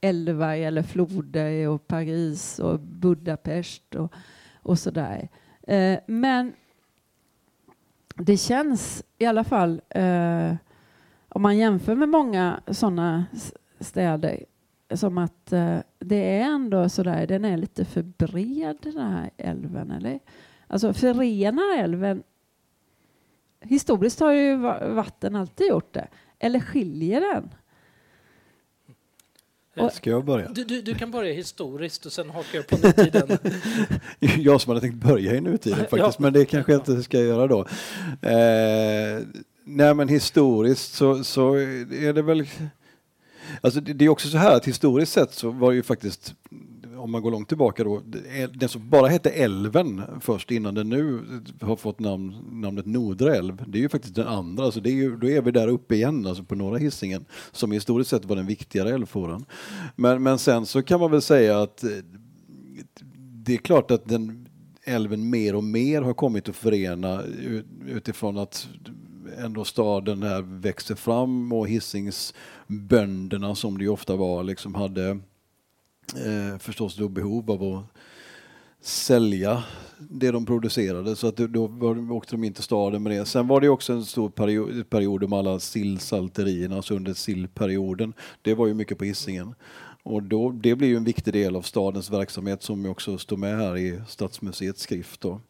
älvar 0.00 0.56
eller 0.56 0.82
floder 0.82 1.68
och 1.68 1.86
Paris 1.86 2.58
och 2.58 2.80
Budapest 2.80 3.94
och, 3.94 4.12
och 4.62 4.78
sådär. 4.78 5.28
Eh, 5.62 5.98
men 6.06 6.52
det 8.16 8.36
känns 8.36 9.04
i 9.18 9.26
alla 9.26 9.44
fall 9.44 9.80
eh, 9.88 10.54
om 11.28 11.42
man 11.42 11.58
jämför 11.58 11.94
med 11.94 12.08
många 12.08 12.60
sådana 12.66 13.24
städer 13.80 14.44
som 14.94 15.18
att 15.18 15.52
eh, 15.52 15.78
det 15.98 16.38
är 16.38 16.40
ändå 16.40 16.88
sådär, 16.88 17.26
den 17.26 17.44
är 17.44 17.56
lite 17.56 17.84
för 17.84 18.02
bred 18.02 18.76
den 18.82 18.98
här 18.98 19.30
älven. 19.36 19.90
Eller? 19.90 20.20
Alltså 20.66 20.92
förenar 20.92 21.78
älven 21.78 22.22
Historiskt 23.60 24.20
har 24.20 24.32
ju 24.32 24.56
vatten 24.94 25.36
alltid 25.36 25.66
gjort 25.66 25.94
det. 25.94 26.08
Eller 26.38 26.60
skiljer 26.60 27.20
den? 27.20 27.50
Och, 29.76 29.92
Ska 29.92 30.10
jag 30.10 30.24
börja? 30.24 30.48
Du, 30.48 30.64
du, 30.64 30.82
du, 30.82 30.94
kan 30.94 31.10
börja 31.10 31.32
historiskt 31.32 32.06
och 32.06 32.12
sen 32.12 32.30
hakar 32.30 32.58
jag 32.58 32.66
på 32.66 32.76
nutiden. 32.86 33.38
jag 34.44 34.60
som 34.60 34.70
hade 34.70 34.80
tänkt 34.80 35.06
börja 35.06 35.34
i 35.34 35.40
nutiden 35.40 35.78
faktiskt, 35.78 36.00
ja. 36.00 36.12
men 36.18 36.32
det 36.32 36.44
kanske 36.44 36.72
jag 36.72 36.80
inte 36.80 37.02
ska 37.02 37.20
göra 37.20 37.46
då. 37.46 37.60
Eh, 38.28 39.22
nej 39.64 39.94
men 39.94 40.08
historiskt 40.08 40.94
så, 40.94 41.24
så 41.24 41.54
är 41.54 42.12
det 42.12 42.22
väl 42.22 42.46
Alltså 43.60 43.80
det, 43.80 43.92
det 43.92 44.04
är 44.04 44.08
också 44.08 44.28
så 44.28 44.38
här 44.38 44.56
att 44.56 44.68
historiskt 44.68 45.12
sett 45.12 45.34
så 45.34 45.50
var 45.50 45.70
det 45.70 45.76
ju 45.76 45.82
faktiskt 45.82 46.34
om 47.00 47.12
man 47.12 47.22
går 47.22 47.30
långt 47.30 47.48
tillbaka 47.48 47.84
då, 47.84 48.02
den 48.54 48.68
som 48.68 48.88
bara 48.90 49.08
hette 49.08 49.30
älven 49.30 50.02
först 50.20 50.50
innan 50.50 50.74
den 50.74 50.88
nu 50.88 51.20
har 51.60 51.76
fått 51.76 52.00
namn, 52.00 52.34
namnet 52.50 52.86
Nordrälv, 52.86 53.64
det 53.66 53.78
är 53.78 53.82
ju 53.82 53.88
faktiskt 53.88 54.14
den 54.14 54.26
andra, 54.26 54.64
alltså 54.64 54.80
det 54.80 54.90
är 54.90 54.94
ju, 54.94 55.16
då 55.16 55.28
är 55.28 55.42
vi 55.42 55.50
där 55.50 55.68
uppe 55.68 55.94
igen, 55.94 56.26
alltså 56.26 56.44
på 56.44 56.54
norra 56.54 56.78
Hisingen, 56.78 57.24
som 57.52 57.72
historiskt 57.72 58.10
sett 58.10 58.24
var 58.24 58.36
den 58.36 58.46
viktigare 58.46 58.94
älvfåran. 58.94 59.44
Men, 59.96 60.22
men 60.22 60.38
sen 60.38 60.66
så 60.66 60.82
kan 60.82 61.00
man 61.00 61.10
väl 61.10 61.22
säga 61.22 61.62
att 61.62 61.84
eh, 61.84 61.90
det 63.16 63.54
är 63.54 63.58
klart 63.58 63.90
att 63.90 64.08
den 64.08 64.48
älven 64.84 65.30
mer 65.30 65.54
och 65.54 65.64
mer 65.64 66.02
har 66.02 66.14
kommit 66.14 66.48
att 66.48 66.56
förena 66.56 67.22
utifrån 67.86 68.38
att 68.38 68.68
ändå 69.38 69.64
staden 69.64 70.22
här 70.22 70.42
växer 70.42 70.94
fram 70.94 71.52
och 71.52 71.68
Hisingsbönderna 71.68 73.54
som 73.54 73.78
det 73.78 73.84
ju 73.84 73.90
ofta 73.90 74.16
var 74.16 74.42
liksom 74.42 74.74
hade 74.74 75.08
eh, 76.26 76.58
förstås 76.58 76.96
då 76.96 77.08
behov 77.08 77.50
av 77.50 77.62
att 77.62 77.84
sälja 78.80 79.62
det 79.98 80.30
de 80.30 80.46
producerade 80.46 81.16
så 81.16 81.26
att 81.26 81.36
då 81.36 81.64
åkte 82.10 82.34
de 82.34 82.44
in 82.44 82.54
till 82.54 82.62
staden 82.62 83.02
med 83.02 83.12
det. 83.12 83.24
Sen 83.24 83.48
var 83.48 83.60
det 83.60 83.68
också 83.68 83.92
en 83.92 84.04
stor 84.04 84.30
period, 84.30 84.90
period 84.90 85.28
med 85.28 85.38
alla 85.38 85.60
sillsalterierna, 85.60 86.76
alltså 86.76 86.94
under 86.94 87.14
sillperioden. 87.14 88.12
Det 88.42 88.54
var 88.54 88.66
ju 88.66 88.74
mycket 88.74 88.98
på 88.98 89.04
Hisingen. 89.04 89.54
Och 90.02 90.22
då, 90.22 90.50
det 90.50 90.74
blir 90.74 90.88
ju 90.88 90.96
en 90.96 91.04
viktig 91.04 91.32
del 91.32 91.56
av 91.56 91.62
stadens 91.62 92.10
verksamhet 92.10 92.62
som 92.62 92.86
också 92.86 93.18
står 93.18 93.36
med 93.36 93.56
här 93.56 93.76
i 93.76 94.00
Stadsmuseets 94.08 94.82
skrift. 94.82 95.20
Då. 95.20 95.40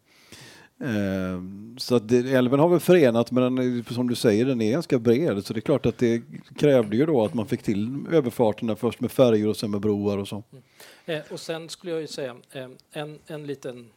Ehm, 0.84 1.76
så 1.78 1.96
att 1.96 2.08
det, 2.08 2.32
älven 2.32 2.60
har 2.60 2.68
väl 2.68 2.80
förenat 2.80 3.30
men 3.30 3.56
den, 3.56 3.84
som 3.84 4.08
du 4.08 4.14
säger 4.14 4.44
den 4.44 4.60
är 4.60 4.70
ganska 4.70 4.98
bred 4.98 5.44
så 5.44 5.52
det 5.52 5.58
är 5.58 5.60
klart 5.60 5.86
att 5.86 5.98
det 5.98 6.22
krävde 6.56 6.96
ju 6.96 7.06
då 7.06 7.24
att 7.24 7.34
man 7.34 7.46
fick 7.46 7.62
till 7.62 8.06
överfarterna 8.12 8.76
först 8.76 9.00
med 9.00 9.12
färjor 9.12 9.48
och 9.48 9.56
sen 9.56 9.70
med 9.70 9.80
broar 9.80 10.18
och 10.18 10.28
så. 10.28 10.42
Mm. 10.52 10.64
Eh, 11.06 11.32
och 11.32 11.40
sen 11.40 11.68
skulle 11.68 11.92
jag 11.92 12.00
ju 12.00 12.06
säga 12.06 12.36
eh, 12.52 12.68
en, 12.92 13.18
en 13.26 13.46
liten 13.46 13.90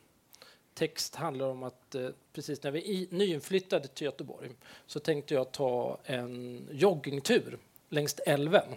text 0.74 1.16
handlar 1.16 1.48
om 1.48 1.64
att 1.64 1.96
eh, 1.96 2.08
precis 2.34 2.64
när 2.64 2.72
vi 2.72 2.80
i, 2.80 3.08
nyinflyttade 3.12 3.88
till 3.88 4.06
Göteborg 4.06 4.50
så 4.88 5.00
tänkte 5.00 5.34
jag 5.34 5.52
ta 5.52 5.98
en 6.04 6.62
joggingtur 6.72 7.58
längs 7.90 8.20
älven. 8.20 8.68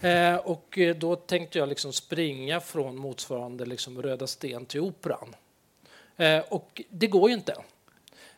Eh, 0.00 0.36
och 0.36 0.78
eh, 0.78 0.96
då 0.96 1.16
tänkte 1.16 1.58
jag 1.58 1.68
liksom 1.68 1.92
springa 1.92 2.60
från 2.60 2.96
motsvarande 2.96 3.66
liksom 3.66 4.02
Röda 4.02 4.26
Sten 4.26 4.66
till 4.66 4.80
Operan. 4.80 5.34
Eh, 6.18 6.40
och 6.48 6.82
det 6.90 7.06
går 7.06 7.30
ju 7.30 7.34
inte. 7.34 7.54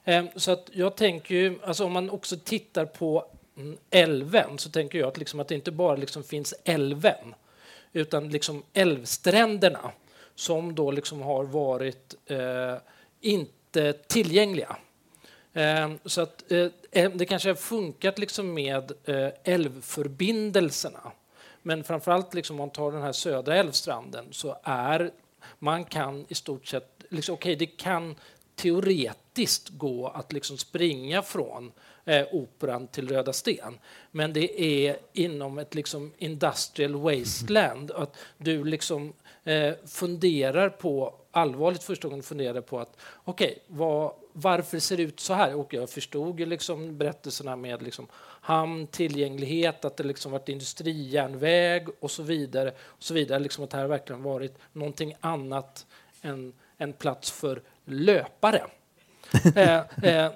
Eh, 0.04 0.24
så 0.36 0.50
att 0.50 0.70
jag 0.72 0.96
tänker 0.96 1.34
ju, 1.34 1.58
alltså 1.64 1.84
om 1.84 1.92
man 1.92 2.10
också 2.10 2.36
tittar 2.36 2.84
på 2.84 3.26
mm, 3.56 3.78
älven 3.90 4.58
så 4.58 4.70
tänker 4.70 4.98
jag 4.98 5.08
att, 5.08 5.18
liksom 5.18 5.40
att 5.40 5.48
det 5.48 5.54
inte 5.54 5.72
bara 5.72 5.96
liksom 5.96 6.22
finns 6.22 6.54
älven 6.64 7.34
utan 7.92 8.28
liksom 8.28 8.62
älvstränderna 8.72 9.92
som 10.34 10.74
då 10.74 10.90
liksom 10.90 11.22
har 11.22 11.44
varit 11.44 12.14
eh, 12.26 12.74
inte 13.20 13.92
tillgängliga. 13.92 14.76
Eh, 15.52 15.90
så 16.04 16.20
att 16.20 16.52
eh, 16.52 16.66
eh 16.90 17.10
det 17.10 17.26
kanske 17.26 17.48
har 17.48 17.54
funkat 17.54 18.18
liksom 18.18 18.54
med 18.54 18.92
eh, 19.04 19.28
älvförbindelserna. 19.44 21.12
Men 21.62 21.84
framförallt 21.84 22.34
liksom 22.34 22.54
om 22.54 22.58
man 22.58 22.70
tar 22.70 22.92
den 22.92 23.02
här 23.02 23.12
södra 23.12 23.56
älvstranden 23.56 24.24
så 24.30 24.56
är 24.62 25.10
man 25.58 25.84
kan 25.84 26.26
i 26.28 26.34
stort 26.34 26.66
sett 26.66 26.99
liksom, 27.10 27.34
okay, 27.34 27.54
det 27.54 27.66
kan 27.66 28.16
teoretiskt 28.56 29.68
gå 29.68 30.08
att 30.08 30.32
liksom 30.32 30.58
springa 30.58 31.22
från 31.22 31.72
eh, 32.04 32.26
Operan 32.32 32.86
till 32.86 33.08
Röda 33.08 33.32
Sten. 33.32 33.78
Men 34.10 34.32
det 34.32 34.62
är 34.62 34.96
inom 35.12 35.58
ett 35.58 35.74
liksom 35.74 36.12
industrial 36.18 36.94
wasteland. 36.94 37.90
Att 37.90 38.16
du 38.38 38.64
liksom 38.64 39.12
eh, 39.44 39.74
funderar 39.86 40.68
på, 40.68 41.14
allvarligt 41.30 41.82
första 41.82 42.08
gången 42.08 42.22
funderar 42.22 42.60
på 42.60 42.78
att 42.78 42.96
okej, 43.24 43.58
okay, 43.68 44.10
varför 44.32 44.78
ser 44.78 44.96
det 44.96 45.02
ut 45.02 45.20
så 45.20 45.34
här? 45.34 45.54
Och 45.54 45.74
jag 45.74 45.90
förstod 45.90 46.40
ju 46.40 46.46
liksom 46.46 46.98
berättelserna 46.98 47.56
med 47.56 47.82
liksom 47.82 48.06
hamn, 48.40 48.86
tillgänglighet, 48.86 49.84
att 49.84 49.96
det 49.96 50.04
liksom 50.04 50.32
varit 50.32 50.48
industrijärnväg 50.48 51.88
och 52.00 52.10
så 52.10 52.22
vidare. 52.22 52.72
Och 52.80 53.02
så 53.02 53.14
vidare 53.14 53.38
liksom 53.38 53.64
att 53.64 53.70
det 53.70 53.76
här 53.76 53.86
verkligen 53.86 54.22
varit 54.22 54.58
någonting 54.72 55.14
annat 55.20 55.86
än 56.22 56.52
en 56.80 56.92
plats 56.92 57.30
för 57.30 57.62
löpare. 57.84 58.62
eh, 59.56 59.82
eh, 60.02 60.32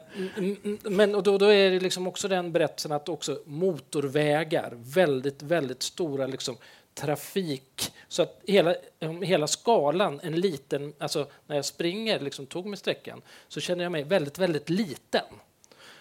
men 0.82 1.14
och 1.14 1.22
då, 1.22 1.38
då 1.38 1.46
är 1.46 1.70
det 1.70 1.80
liksom 1.80 2.06
också 2.06 2.28
den 2.28 2.52
berättelsen 2.52 2.92
att 2.92 3.08
också 3.08 3.40
motorvägar, 3.44 4.72
väldigt, 4.74 5.42
väldigt 5.42 5.82
stora 5.82 6.26
liksom, 6.26 6.56
trafik. 6.94 7.92
Så 8.08 8.22
att 8.22 8.40
hela, 8.46 8.74
hela 9.22 9.46
skalan, 9.46 10.20
en 10.22 10.40
liten, 10.40 10.92
alltså 10.98 11.26
när 11.46 11.56
jag 11.56 11.64
springer, 11.64 12.20
liksom 12.20 12.46
tog 12.46 12.66
mig 12.66 12.78
sträckan, 12.78 13.22
så 13.48 13.60
känner 13.60 13.84
jag 13.84 13.92
mig 13.92 14.04
väldigt, 14.04 14.38
väldigt 14.38 14.70
liten. 14.70 15.24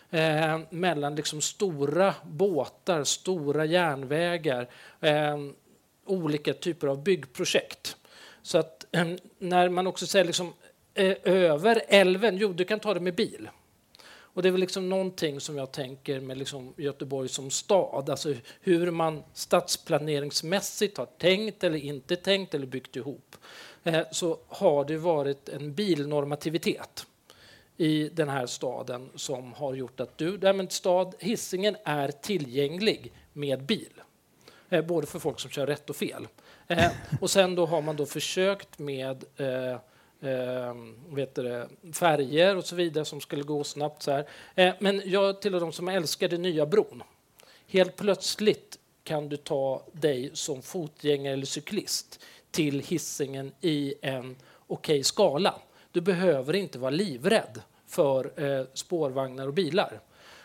Eh, 0.10 0.60
mellan 0.69 1.15
liksom 1.15 1.41
stora 1.41 2.15
båtar, 2.23 3.03
stora 3.03 3.65
järnvägar, 3.65 4.69
eh, 4.99 5.38
olika 6.06 6.53
typer 6.53 6.88
av 6.88 7.03
byggprojekt. 7.03 7.97
Så 8.43 8.58
att 8.58 8.86
eh, 8.91 9.08
när 9.39 9.69
man 9.69 9.88
också 9.88 10.08
säger 10.08 10.25
liksom, 10.25 10.53
eh, 10.93 11.15
över 11.23 11.82
älven, 11.88 12.38
jo 12.38 12.53
du 12.53 12.65
kan 12.65 12.79
ta 12.79 12.93
det 12.93 12.99
med 12.99 13.15
bil. 13.15 13.49
Och 14.06 14.41
det 14.41 14.49
är 14.49 14.51
väl 14.51 14.62
liksom 14.62 14.89
någonting 14.89 15.39
som 15.39 15.58
jag 15.58 15.71
tänker 15.71 16.19
med 16.19 16.38
liksom 16.38 16.73
Göteborg 16.77 17.29
som 17.29 17.51
stad, 17.51 18.10
alltså 18.10 18.34
hur 18.62 18.91
man 18.91 19.23
stadsplaneringsmässigt 19.34 20.97
har 20.97 21.06
tänkt 21.06 21.63
eller 21.63 21.77
inte 21.77 22.15
tänkt 22.15 22.53
eller 22.53 22.67
byggt 22.67 22.95
ihop, 22.95 23.36
eh, 23.84 24.01
så 24.12 24.39
har 24.47 24.86
det 24.86 24.97
varit 24.97 25.49
en 25.49 25.73
bilnormativitet 25.73 27.06
i 27.77 28.10
den 28.10 28.29
här 28.29 28.45
staden 28.45 29.10
som 29.15 29.53
har 29.53 29.73
gjort 29.73 29.99
att 29.99 30.17
du, 30.17 30.38
nej 30.38 30.53
men 30.53 30.69
stad, 30.69 31.15
Hisingen 31.19 31.75
är 31.84 32.12
tillgänglig 32.12 33.13
med 33.34 33.63
bil. 33.63 34.01
Eh, 34.69 34.86
både 34.86 35.08
för 35.08 35.19
folk 35.19 35.39
som 35.39 35.51
kör 35.51 35.67
rätt 35.67 35.89
och 35.89 35.95
fel. 35.95 36.27
Eh, 36.67 36.91
och 37.21 37.32
sen 37.32 37.56
då 37.56 37.65
har 37.65 37.82
man 37.82 37.95
då 37.95 38.06
försökt 38.06 38.80
med 38.80 39.23
eh, 39.38 39.78
eh, 40.30 40.76
vet 41.10 41.36
det, 41.36 41.69
färger 41.93 42.58
och 42.58 42.65
så 42.65 42.76
vidare 42.76 43.06
som 43.06 43.21
skulle 43.21 43.43
gå 43.43 43.63
snabbt. 43.63 44.04
Så 44.04 44.12
här. 44.12 44.28
Eh, 44.56 44.73
men 44.80 45.02
jag 45.06 45.41
tillhör 45.41 45.60
de 45.60 45.71
som 45.71 45.89
älskar 45.89 46.28
den 46.28 46.41
nya 46.41 46.65
bron. 46.65 47.04
Helt 47.67 47.95
plötsligt 47.95 48.80
kan 49.04 49.30
du 49.30 49.38
ta 49.38 49.84
dig 49.91 50.32
som 50.34 50.62
fotgängare 50.62 51.34
eller 51.34 51.45
cyklist 51.45 52.19
till 52.52 52.80
hissingen 52.80 53.52
i 53.62 53.93
en 54.02 54.36
okej 54.67 54.93
okay 54.93 55.04
skala. 55.04 55.56
Du 55.91 56.02
behöver 56.02 56.56
inte 56.56 56.80
vara 56.80 56.91
livrädd 56.91 57.62
för 57.88 58.43
eh, 58.43 58.65
spårvagnar 58.73 59.47
och 59.47 59.54
bilar. 59.54 59.99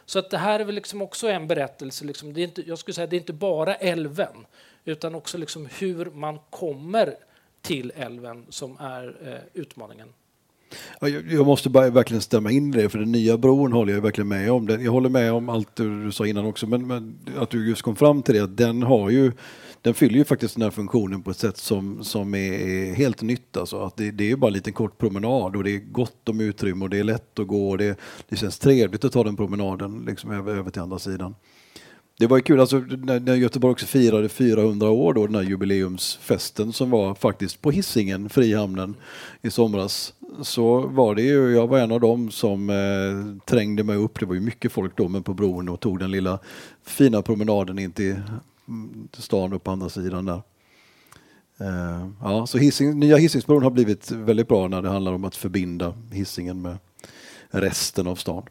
Så 0.04 0.18
att 0.18 0.30
det 0.30 0.38
här 0.38 0.60
är 0.60 0.64
väl 0.64 0.74
liksom 0.74 1.02
också 1.02 1.28
en 1.28 1.48
berättelse. 1.48 2.04
Liksom, 2.04 2.32
det 2.32 2.40
är 2.40 2.44
inte, 2.44 2.68
jag 2.68 2.78
skulle 2.78 2.94
säga 2.94 3.06
det 3.06 3.16
är 3.16 3.20
inte 3.20 3.32
bara 3.32 3.74
älven 3.74 4.46
utan 4.88 5.14
också 5.14 5.38
liksom 5.38 5.68
hur 5.78 6.10
man 6.10 6.38
kommer 6.50 7.14
till 7.62 7.92
älven 7.96 8.46
som 8.48 8.76
är 8.80 9.16
eh, 9.22 9.60
utmaningen. 9.60 10.08
Jag 11.30 11.46
måste 11.46 11.70
bara 11.70 11.90
verkligen 11.90 12.20
stämma 12.20 12.50
in 12.50 12.74
i 12.74 12.82
det, 12.82 12.88
för 12.88 12.98
den 12.98 13.12
nya 13.12 13.36
bron 13.36 13.72
håller 13.72 13.92
jag 13.92 14.00
verkligen 14.00 14.28
med 14.28 14.52
om. 14.52 14.68
Jag 14.68 14.92
håller 14.92 15.08
med 15.08 15.32
om 15.32 15.48
allt 15.48 15.76
du 15.76 16.12
sa 16.12 16.26
innan 16.26 16.46
också, 16.46 16.66
men, 16.66 16.86
men 16.86 17.18
att 17.36 17.50
du 17.50 17.68
just 17.68 17.82
kom 17.82 17.96
fram 17.96 18.22
till 18.22 18.34
det, 18.34 18.40
att 18.40 18.56
den 18.56 18.82
har 18.82 19.10
ju 19.10 19.32
den 19.82 19.94
fyller 19.94 20.18
ju 20.18 20.24
faktiskt 20.24 20.54
den 20.54 20.62
här 20.62 20.70
funktionen 20.70 21.22
på 21.22 21.30
ett 21.30 21.36
sätt 21.36 21.56
som, 21.56 22.04
som 22.04 22.34
är, 22.34 22.94
helt 22.94 23.22
nytt. 23.22 23.56
Alltså. 23.56 23.80
Att 23.80 23.96
det, 23.96 24.10
det 24.10 24.30
är 24.30 24.36
bara 24.36 24.46
en 24.46 24.52
liten 24.52 24.72
kort 24.72 24.98
promenad 24.98 25.56
och 25.56 25.64
det 25.64 25.70
är 25.70 25.78
gott 25.78 26.28
om 26.28 26.40
utrymme 26.40 26.84
och 26.84 26.90
det 26.90 26.98
är 26.98 27.04
lätt 27.04 27.38
att 27.38 27.46
gå 27.46 27.70
och 27.70 27.78
det, 27.78 27.98
det 28.28 28.36
känns 28.36 28.58
trevligt 28.58 29.04
att 29.04 29.12
ta 29.12 29.24
den 29.24 29.36
promenaden 29.36 30.04
liksom 30.06 30.30
över, 30.30 30.56
över 30.56 30.70
till 30.70 30.82
andra 30.82 30.98
sidan. 30.98 31.34
Det 32.18 32.26
var 32.26 32.36
ju 32.36 32.42
kul, 32.42 32.60
alltså, 32.60 32.78
när, 32.78 33.20
när 33.20 33.34
Göteborg 33.34 33.72
också 33.72 33.86
firade 33.86 34.28
400 34.28 34.90
år, 34.90 35.14
då, 35.14 35.26
den 35.26 35.34
här 35.34 35.42
jubileumsfesten 35.42 36.72
som 36.72 36.90
var 36.90 37.14
faktiskt 37.14 37.62
på 37.62 37.70
Hisingen, 37.70 38.28
Frihamnen, 38.28 38.94
i 39.42 39.50
somras, 39.50 40.14
så 40.42 40.80
var 40.80 41.14
det 41.14 41.22
ju, 41.22 41.50
jag 41.54 41.66
var 41.66 41.78
en 41.78 41.92
av 41.92 42.00
dem 42.00 42.30
som 42.30 42.70
eh, 42.70 43.44
trängde 43.44 43.84
mig 43.84 43.96
upp, 43.96 44.20
det 44.20 44.26
var 44.26 44.34
ju 44.34 44.40
mycket 44.40 44.72
folk 44.72 44.96
då, 44.96 45.08
men 45.08 45.22
på 45.22 45.34
bron 45.34 45.68
och 45.68 45.80
tog 45.80 45.98
den 45.98 46.10
lilla 46.10 46.38
fina 46.82 47.22
promenaden 47.22 47.78
in 47.78 47.92
till, 47.92 48.16
till 49.10 49.22
stan 49.22 49.52
upp 49.52 49.64
på 49.64 49.70
andra 49.70 49.88
sidan 49.88 50.24
där. 50.24 50.42
Eh, 51.60 52.08
ja, 52.22 52.46
så 52.46 52.58
Hising, 52.58 52.98
nya 52.98 53.16
Hisingsbron 53.16 53.62
har 53.62 53.70
blivit 53.70 54.10
väldigt 54.10 54.48
bra 54.48 54.68
när 54.68 54.82
det 54.82 54.88
handlar 54.88 55.12
om 55.12 55.24
att 55.24 55.36
förbinda 55.36 55.94
Hisingen 56.12 56.62
med 56.62 56.78
resten 57.50 58.06
av 58.06 58.16
stan. 58.16 58.42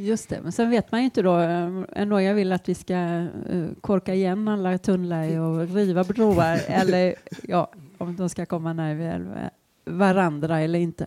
Just 0.00 0.28
det, 0.28 0.40
men 0.42 0.52
sen 0.52 0.70
vet 0.70 0.92
man 0.92 1.00
ju 1.00 1.04
inte 1.04 1.22
då. 1.22 1.38
Eh, 1.38 2.22
jag 2.22 2.34
vill 2.34 2.52
att 2.52 2.68
vi 2.68 2.74
ska 2.74 2.94
eh, 2.94 3.66
korka 3.80 4.14
igen 4.14 4.48
alla 4.48 4.78
tunnlar 4.78 5.40
och 5.40 5.74
riva 5.74 6.04
broar 6.04 6.60
eller 6.68 7.14
ja, 7.42 7.70
om 7.98 8.16
de 8.16 8.28
ska 8.28 8.46
komma 8.46 8.72
nära 8.72 9.50
varandra 9.84 10.60
eller 10.60 10.78
inte. 10.78 11.06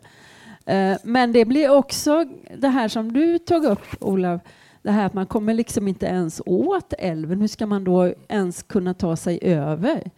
Eh, 0.65 0.97
men 1.03 1.31
det 1.31 1.45
blir 1.45 1.69
också 1.69 2.25
det 2.57 2.67
här 2.67 2.87
som 2.87 3.13
du 3.13 3.37
tog 3.37 3.65
upp, 3.65 3.85
Olav, 3.99 4.39
det 4.81 4.91
här 4.91 5.05
att 5.05 5.13
man 5.13 5.25
kommer 5.25 5.53
liksom 5.53 5.87
inte 5.87 6.05
ens 6.05 6.41
åt 6.45 6.93
älven. 6.99 7.41
Hur 7.41 7.47
ska 7.47 7.65
man 7.65 7.83
då 7.83 8.13
ens 8.27 8.63
kunna 8.63 8.93
ta 8.93 9.15
sig 9.15 9.39
över? 9.41 10.11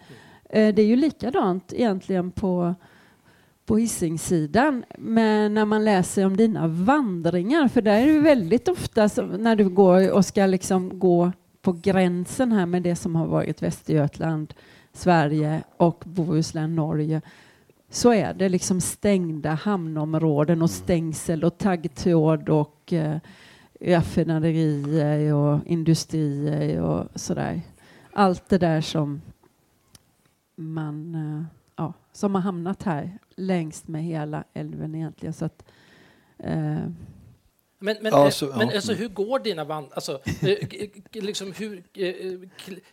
Det 0.50 0.80
är 0.80 0.86
ju 0.86 0.96
likadant 0.96 1.74
egentligen 1.74 2.32
på 2.32 2.76
på 3.66 3.78
Hisingssidan. 3.78 4.84
Men 4.98 5.54
när 5.54 5.66
man 5.66 5.86
läser 5.86 6.26
om 6.26 6.38
dina 6.38 6.68
vandringar, 6.68 7.68
för 7.68 7.82
där 7.82 8.02
är 8.02 8.14
det 8.14 8.20
väldigt 8.20 8.68
ofta 8.68 9.10
när 9.38 9.56
du 9.56 9.70
går 9.70 10.12
och 10.12 10.26
ska 10.26 10.46
liksom 10.46 11.00
gå 11.00 11.32
på 11.62 11.72
gränsen 11.72 12.52
här 12.52 12.66
med 12.66 12.84
det 12.84 12.96
som 12.96 13.16
har 13.16 13.28
varit 13.28 13.62
Västergötland, 13.62 14.54
Sverige 14.94 15.64
och 15.78 16.04
Bohuslän, 16.06 16.76
Norge, 16.76 17.22
så 17.90 18.14
är 18.14 18.34
det 18.34 18.50
liksom 18.50 18.82
stängda 18.82 19.54
hamnområden 19.54 20.62
och 20.62 20.70
stängsel 20.70 21.44
och 21.44 21.58
taggtråd 21.58 22.50
och 22.50 22.94
eh, 22.94 23.18
raffinaderier 23.82 25.34
och 25.34 25.60
industrier 25.66 26.82
och 26.82 27.08
sådär. 27.16 27.62
Allt 28.14 28.50
det 28.50 28.58
där 28.58 28.82
som 28.82 29.22
man 30.56 31.16
eh, 31.16 31.44
ja, 31.76 31.94
som 32.12 32.36
har 32.36 32.42
hamnat 32.42 32.84
här 32.84 33.20
längst 33.36 33.88
med 33.88 34.04
hela 34.04 34.44
älven 34.54 34.96
egentligen. 34.96 35.34
Så 35.34 35.46
att, 35.46 35.64
eh, 36.40 36.88
men, 37.80 37.98
men, 38.02 38.12
ja, 38.12 38.32
så, 38.32 38.46
men 38.46 38.68
ja. 38.68 38.76
alltså, 38.76 38.94
hur 38.94 39.08
går 39.08 39.40
dina 39.40 39.66
band? 39.66 39.88
Alltså, 39.94 40.22
eh, 40.42 41.24
liksom, 41.24 41.52
hur, 41.52 41.84
eh, 41.94 42.50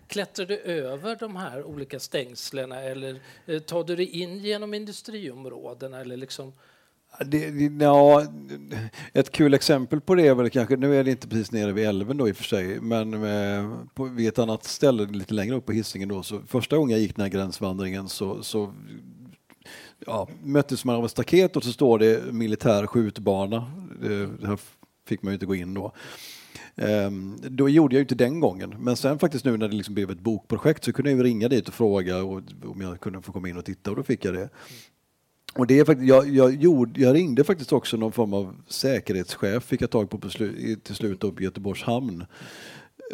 klättrar 0.06 0.46
du 0.46 0.58
över 0.58 1.16
de 1.16 1.36
här 1.36 1.64
olika 1.64 2.00
stängslen 2.00 2.72
eller 2.72 3.20
tar 3.58 3.84
du 3.84 3.96
dig 3.96 4.06
in 4.06 4.38
genom 4.38 4.74
industriområdena? 4.74 6.00
Eller 6.00 6.16
liksom? 6.16 6.52
Det, 7.26 7.84
ja, 7.84 8.26
ett 9.12 9.30
kul 9.30 9.54
exempel 9.54 10.00
på 10.00 10.14
det 10.14 10.26
är 10.26 10.34
väl 10.34 10.50
kanske, 10.50 10.76
nu 10.76 10.96
är 10.96 11.04
det 11.04 11.10
inte 11.10 11.28
precis 11.28 11.52
nere 11.52 11.72
vid 11.72 11.86
älven 11.86 12.16
då 12.16 12.28
i 12.28 12.32
och 12.32 12.36
för 12.36 12.44
sig, 12.44 12.80
men 12.80 13.10
på, 13.94 14.04
vid 14.04 14.28
ett 14.28 14.38
annat 14.38 14.64
ställe 14.64 15.06
lite 15.06 15.34
längre 15.34 15.56
upp 15.56 15.66
på 15.66 15.72
Hisingen 15.72 16.08
då, 16.08 16.22
så 16.22 16.40
första 16.46 16.76
gången 16.76 16.90
jag 16.90 17.00
gick 17.00 17.16
den 17.16 17.22
här 17.22 17.30
gränsvandringen 17.30 18.08
så, 18.08 18.42
så 18.42 18.74
ja, 20.06 20.28
möttes 20.42 20.84
man 20.84 20.96
av 20.96 21.04
ett 21.04 21.10
staket 21.10 21.56
och 21.56 21.64
så 21.64 21.72
står 21.72 21.98
det 21.98 22.32
militär 22.32 22.86
skjutbana. 22.86 23.56
Eh, 24.02 24.28
det 24.40 24.46
här 24.46 24.58
fick 25.08 25.22
man 25.22 25.32
ju 25.32 25.34
inte 25.34 25.46
gå 25.46 25.54
in 25.54 25.74
då. 25.74 25.92
Um, 26.76 27.38
då 27.42 27.68
gjorde 27.68 27.94
jag 27.96 28.02
inte 28.02 28.14
den 28.14 28.40
gången, 28.40 28.74
men 28.78 28.96
sen 28.96 29.18
faktiskt 29.18 29.44
nu 29.44 29.56
när 29.56 29.68
det 29.68 29.76
liksom 29.76 29.94
blev 29.94 30.10
ett 30.10 30.20
bokprojekt 30.20 30.84
så 30.84 30.92
kunde 30.92 31.10
jag 31.10 31.24
ringa 31.24 31.48
dit 31.48 31.68
och 31.68 31.74
fråga 31.74 32.22
och, 32.22 32.42
om 32.64 32.80
jag 32.80 33.00
kunde 33.00 33.22
få 33.22 33.32
komma 33.32 33.48
in 33.48 33.56
och 33.56 33.64
titta 33.64 33.90
och 33.90 33.96
då 33.96 34.02
fick 34.02 34.24
jag 34.24 34.34
det. 34.34 34.48
Och 35.54 35.66
det 35.66 35.78
är 35.78 35.84
faktiskt, 35.84 36.08
jag, 36.08 36.28
jag, 36.28 36.54
gjorde, 36.54 37.00
jag 37.00 37.14
ringde 37.14 37.44
faktiskt 37.44 37.72
också 37.72 37.96
någon 37.96 38.12
form 38.12 38.34
av 38.34 38.56
säkerhetschef, 38.68 39.64
fick 39.64 39.82
jag 39.82 39.90
tag 39.90 40.10
på, 40.10 40.18
på 40.18 40.30
slu, 40.30 40.76
till 40.82 40.94
slut 40.94 41.24
upp 41.24 41.40
i 41.40 41.44
Göteborgs 41.44 41.82
hamn 41.82 42.24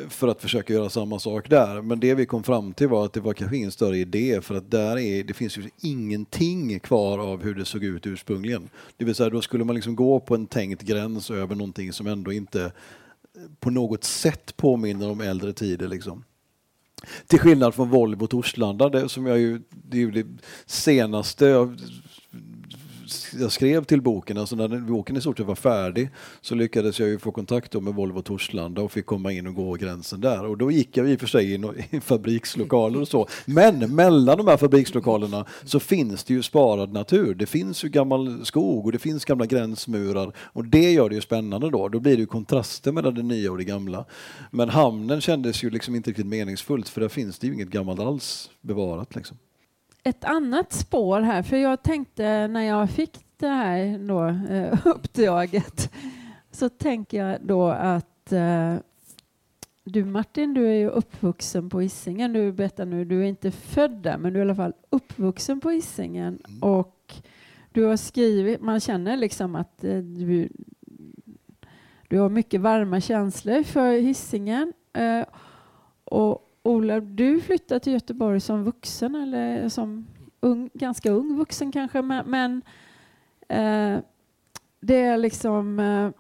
för 0.08 0.28
att 0.28 0.42
försöka 0.42 0.72
göra 0.72 0.90
samma 0.90 1.18
sak 1.18 1.50
där. 1.50 1.82
Men 1.82 2.00
det 2.00 2.14
vi 2.14 2.26
kom 2.26 2.42
fram 2.42 2.72
till 2.72 2.88
var 2.88 3.04
att 3.04 3.12
det 3.12 3.20
var 3.20 3.32
kanske 3.32 3.56
ingen 3.56 3.72
större 3.72 3.98
idé 3.98 4.40
för 4.40 4.54
att 4.54 4.70
där 4.70 4.98
är, 4.98 5.24
det 5.24 5.34
finns 5.34 5.58
ju 5.58 5.70
ingenting 5.80 6.80
kvar 6.80 7.18
av 7.18 7.42
hur 7.42 7.54
det 7.54 7.64
såg 7.64 7.84
ut 7.84 8.06
ursprungligen. 8.06 8.70
Det 8.96 9.04
vill 9.04 9.14
säga 9.14 9.30
då 9.30 9.40
skulle 9.40 9.64
man 9.64 9.74
liksom 9.74 9.96
gå 9.96 10.20
på 10.20 10.34
en 10.34 10.46
tänkt 10.46 10.82
gräns 10.82 11.30
över 11.30 11.54
någonting 11.54 11.92
som 11.92 12.06
ändå 12.06 12.32
inte 12.32 12.64
eh, 12.64 12.70
på 13.61 13.70
något 13.70 14.04
sätt 14.04 14.56
påminner 14.56 15.11
om 15.11 15.20
äldre 15.20 15.52
tider. 15.52 15.88
Liksom. 15.88 16.24
Till 17.26 17.38
skillnad 17.38 17.74
från 17.74 17.90
Volvo 17.90 18.26
Torslanda, 18.26 18.88
det, 18.88 19.08
som 19.08 19.26
jag 19.26 19.38
ju, 19.38 19.61
det 19.70 19.96
är 19.96 20.00
ju 20.00 20.11
det 20.11 20.26
senaste 20.66 21.76
jag 23.40 23.52
skrev 23.52 23.84
till 23.84 24.02
boken, 24.02 24.38
alltså 24.38 24.56
när 24.56 24.68
boken 24.68 25.16
i 25.16 25.20
stort 25.20 25.38
sett 25.38 25.46
var 25.46 25.54
färdig 25.54 26.10
så 26.40 26.54
lyckades 26.54 27.00
jag 27.00 27.08
ju 27.08 27.18
få 27.18 27.32
kontakt 27.32 27.74
med 27.74 27.94
Volvo 27.94 28.22
Torslanda 28.22 28.82
och 28.82 28.92
fick 28.92 29.06
komma 29.06 29.32
in 29.32 29.46
och 29.46 29.54
gå 29.54 29.74
gränsen 29.74 30.20
där. 30.20 30.44
Och 30.44 30.58
då 30.58 30.70
gick 30.70 30.96
jag 30.96 31.10
i 31.10 31.16
och 31.16 31.20
för 31.20 31.26
sig 31.26 31.54
in 31.54 31.72
i 31.90 32.00
fabrikslokaler 32.00 33.00
och 33.00 33.08
så. 33.08 33.28
Men 33.46 33.94
mellan 33.94 34.38
de 34.38 34.46
här 34.46 34.56
fabrikslokalerna 34.56 35.46
så 35.64 35.80
finns 35.80 36.24
det 36.24 36.34
ju 36.34 36.42
sparad 36.42 36.92
natur. 36.92 37.34
Det 37.34 37.46
finns 37.46 37.84
ju 37.84 37.88
gammal 37.88 38.46
skog 38.46 38.86
och 38.86 38.92
det 38.92 38.98
finns 38.98 39.24
gamla 39.24 39.46
gränsmurar 39.46 40.32
och 40.38 40.64
det 40.64 40.92
gör 40.92 41.08
det 41.08 41.14
ju 41.14 41.20
spännande 41.20 41.70
då. 41.70 41.88
Då 41.88 42.00
blir 42.00 42.16
det 42.16 42.20
ju 42.20 42.26
kontraster 42.26 42.92
mellan 42.92 43.14
det 43.14 43.22
nya 43.22 43.50
och 43.50 43.58
det 43.58 43.64
gamla. 43.64 44.04
Men 44.50 44.68
hamnen 44.68 45.20
kändes 45.20 45.64
ju 45.64 45.70
liksom 45.70 45.94
inte 45.94 46.10
riktigt 46.10 46.26
meningsfullt 46.26 46.88
för 46.88 47.00
där 47.00 47.08
finns 47.08 47.38
det 47.38 47.46
ju 47.46 47.54
inget 47.54 47.70
gammalt 47.70 48.00
alls 48.00 48.50
bevarat 48.60 49.14
liksom 49.14 49.38
ett 50.08 50.24
annat 50.24 50.72
spår 50.72 51.20
här, 51.20 51.42
för 51.42 51.56
jag 51.56 51.82
tänkte 51.82 52.48
när 52.48 52.62
jag 52.62 52.90
fick 52.90 53.18
det 53.36 53.48
här 53.48 53.98
då, 53.98 54.26
eh, 54.54 54.86
uppdraget 54.86 55.92
så 56.50 56.68
tänker 56.68 57.24
jag 57.24 57.38
då 57.42 57.68
att 57.68 58.32
eh, 58.32 58.74
du 59.84 60.04
Martin, 60.04 60.54
du 60.54 60.66
är 60.66 60.74
ju 60.74 60.88
uppvuxen 60.88 61.70
på 61.70 61.80
Hisingen. 61.80 62.32
Du 62.32 62.52
berättar 62.52 62.84
nu, 62.84 63.04
du 63.04 63.20
är 63.20 63.26
inte 63.26 63.50
född 63.50 63.90
där, 64.02 64.18
men 64.18 64.32
du 64.32 64.38
är 64.40 64.44
i 64.44 64.46
alla 64.46 64.54
fall 64.54 64.72
uppvuxen 64.90 65.60
på 65.60 65.70
Hisingen. 65.70 66.38
Mm. 66.48 66.62
Och 66.62 67.14
du 67.72 67.84
har 67.84 67.96
skrivit, 67.96 68.60
man 68.60 68.80
känner 68.80 69.16
liksom 69.16 69.54
att 69.54 69.84
eh, 69.84 69.98
du, 69.98 70.48
du 72.08 72.18
har 72.18 72.28
mycket 72.28 72.60
varma 72.60 73.00
känslor 73.00 73.62
för 73.62 73.92
Hisingen. 73.92 74.72
Och 76.04 76.47
Ola, 76.68 77.00
du 77.00 77.40
flyttade 77.40 77.81
till 77.81 77.92
Göteborg 77.92 78.40
som 78.40 78.64
vuxen 78.64 79.14
eller 79.14 79.68
som 79.68 80.07
ung, 80.40 80.70
ganska 80.74 81.11
ung 81.11 81.37
vuxen 81.37 81.72
kanske, 81.72 82.02
men, 82.02 82.31
men 82.31 82.62
eh, 83.48 84.00
det 84.81 85.00
är 85.00 85.16
liksom 85.16 85.78
eh, 85.78 86.11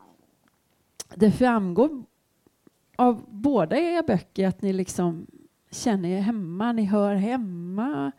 det 1.14 1.32
framgår 1.32 2.02
av 2.96 3.24
båda 3.28 3.76
era 3.76 4.02
böcker 4.02 4.48
att 4.48 4.62
ni 4.62 4.72
liksom 4.72 5.26
känner 5.70 6.08
er 6.08 6.20
hemma, 6.20 6.72
ni 6.72 6.84
hör 6.84 7.14
hemma 7.14 8.12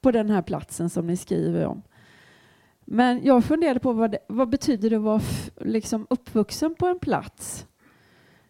på 0.00 0.10
den 0.10 0.30
här 0.30 0.42
platsen 0.42 0.90
som 0.90 1.06
ni 1.06 1.16
skriver 1.16 1.66
om. 1.66 1.82
Men 2.84 3.24
jag 3.24 3.44
funderade 3.44 3.80
på 3.80 3.92
vad, 3.92 4.10
det, 4.10 4.18
vad 4.28 4.48
betyder 4.48 4.90
det 4.90 4.96
att 4.96 5.02
vara 5.02 5.22
liksom 5.56 6.06
uppvuxen 6.10 6.74
på 6.74 6.86
en 6.86 6.98
plats 6.98 7.66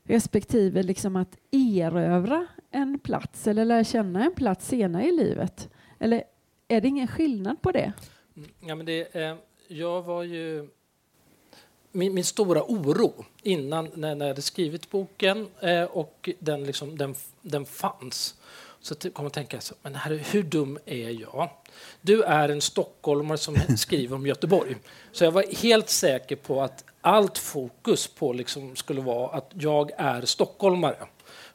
respektive 0.03 0.83
liksom 0.83 1.17
att 1.17 1.37
erövra 1.51 2.47
en 2.71 2.99
plats 2.99 3.47
eller 3.47 3.65
lära 3.65 3.85
känna 3.85 4.25
en 4.25 4.35
plats 4.35 4.69
senare 4.69 5.07
i 5.07 5.13
livet? 5.13 5.69
Eller 5.99 6.25
är 6.69 6.81
det 6.81 6.89
ingen 6.89 7.09
skillnad 7.09 7.63
på 7.63 7.73
det? 7.73 7.93
Mm, 8.37 8.49
Ja, 8.61 8.75
men 8.75 8.87
det, 8.87 9.15
eh, 9.15 9.35
jag 9.69 10.03
var 10.03 10.23
ju... 10.23 10.69
Min, 11.93 12.15
min 12.15 12.25
stora 12.25 12.63
oro 12.63 13.25
innan 13.43 13.91
när, 13.95 14.15
när 14.15 14.27
jag 14.27 14.33
hade 14.35 14.43
skrivit 14.43 14.91
boken 14.91 15.49
eh, 15.61 15.83
och 15.83 16.29
den, 16.39 16.65
liksom, 16.65 16.99
den, 16.99 17.15
den 17.43 17.65
fanns 17.67 18.35
så 18.81 18.95
kom 18.95 19.11
jag 19.17 19.27
att 19.27 19.33
tänka 19.33 19.61
så, 19.61 19.75
men 19.83 19.95
herre, 19.95 20.15
hur 20.15 20.43
dum 20.43 20.79
är 20.87 21.21
jag? 21.21 21.51
Du 22.01 22.23
är 22.23 22.49
en 22.49 22.61
stockholmare 22.61 23.39
som 23.39 23.57
skriver 23.77 24.17
om 24.17 24.27
Göteborg. 24.27 24.77
Så 25.13 25.25
jag 25.25 25.31
var 25.31 25.63
helt 25.63 25.89
säker 25.89 26.37
på 26.37 26.63
att 26.63 26.85
allt 27.01 27.39
fokus 27.39 28.07
på 28.07 28.33
liksom 28.33 28.77
skulle 28.77 29.01
vara 29.01 29.29
att 29.37 29.51
jag 29.55 29.91
är 29.97 30.23
stockholmare. 30.23 30.97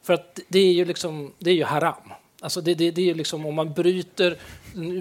För 0.04 0.12
att 0.12 0.40
det 0.48 0.58
är 0.58 0.72
ju, 0.72 0.84
liksom, 0.84 1.32
det 1.38 1.50
är 1.50 1.54
ju 1.54 1.64
haram. 1.64 2.12
Alltså 2.40 2.60
det, 2.60 2.74
det, 2.74 2.90
det 2.90 3.00
är 3.00 3.06
ju 3.06 3.14
liksom 3.14 3.46
om 3.46 3.54
man 3.54 3.72
bryter 3.72 4.38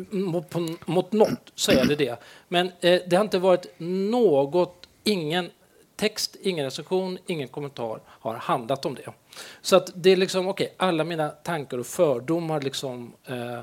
mot, 0.10 0.50
på, 0.50 0.76
mot 0.86 1.12
något 1.12 1.52
så 1.56 1.72
är 1.72 1.86
det 1.86 1.96
det. 1.96 2.20
Men 2.48 2.72
eh, 2.82 3.02
det 3.08 3.16
har 3.16 3.24
inte 3.24 3.40
varit 3.40 3.66
något, 3.78 4.88
ingen 5.04 5.50
text, 5.96 6.36
ingen 6.42 6.66
recension, 6.66 7.18
ingen 7.28 7.48
kommentar 7.48 8.00
har 8.06 8.36
handlat 8.36 8.86
om 8.86 8.96
det. 8.96 9.14
Så 9.62 9.76
att 9.76 9.92
det 9.96 10.10
är 10.10 10.16
liksom, 10.16 10.48
okej, 10.48 10.66
okay, 10.66 10.88
alla 10.88 11.04
mina 11.04 11.30
tankar 11.30 11.78
och 11.78 11.86
fördomar 11.86 12.62
liksom 12.62 13.14
eh, 13.26 13.58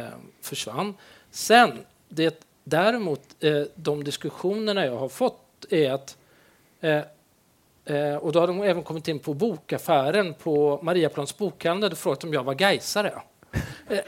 eh, 0.00 0.14
försvann. 0.42 0.94
Sen, 1.30 1.78
det 2.08 2.44
däremot, 2.64 3.20
eh, 3.40 3.62
de 3.74 4.04
diskussionerna 4.04 4.86
jag 4.86 4.96
har 4.96 5.08
fått 5.08 5.66
är 5.70 5.92
att 5.92 6.16
eh, 6.80 7.00
eh, 7.86 8.14
och 8.14 8.32
då 8.32 8.40
hade 8.40 8.52
hon 8.52 8.66
även 8.66 8.82
kommit 8.82 9.08
in 9.08 9.18
på 9.18 9.34
bokaffären 9.34 10.34
på 10.34 10.80
Mariaplans 10.82 11.38
bokhandel 11.38 11.92
och 11.92 11.98
frågat 11.98 12.24
om 12.24 12.32
jag 12.32 12.44
var 12.44 12.54
gaisare. 12.54 13.12
Eh, 13.88 14.00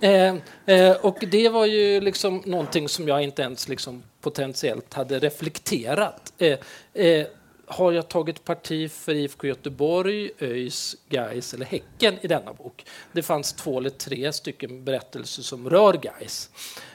eh, 0.10 0.34
eh, 0.66 0.96
och 0.96 1.24
det 1.30 1.48
var 1.48 1.66
ju 1.66 2.00
liksom 2.00 2.42
någonting 2.46 2.88
som 2.88 3.08
jag 3.08 3.22
inte 3.22 3.42
ens 3.42 3.68
liksom 3.68 4.02
potentiellt 4.20 4.94
hade 4.94 5.18
reflekterat. 5.18 6.32
Eh, 6.38 6.58
eh, 7.04 7.26
har 7.66 7.92
jag 7.92 8.08
tagit 8.08 8.44
parti 8.44 8.90
för 8.90 9.14
IFK 9.14 9.46
Göteborg, 9.46 10.30
ÖIS, 10.38 10.96
Gais 11.08 11.54
eller 11.54 11.66
Häcken 11.66 12.14
i 12.20 12.26
denna 12.26 12.52
bok? 12.52 12.86
Det 13.12 13.22
fanns 13.22 13.52
två 13.52 13.78
eller 13.78 13.90
tre 13.90 14.32
stycken 14.32 14.84
berättelser 14.84 15.42
som 15.42 15.70
rör 15.70 15.92
Gais. 15.92 16.50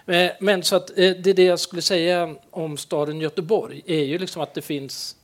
Eh, 0.06 0.32
men 0.40 0.64
så 0.64 0.76
att 0.76 0.90
eh, 0.90 0.96
det, 0.96 1.34
det 1.34 1.44
jag 1.44 1.60
skulle 1.60 1.82
säga 1.82 2.36
om 2.52 2.78
staden 2.78 3.22
Göteborg 3.22 3.82
är 3.86 4.04
ju 4.04 4.18
liksom 4.18 4.42
att 4.42 4.54
det 4.54 4.62
finns 4.62 5.16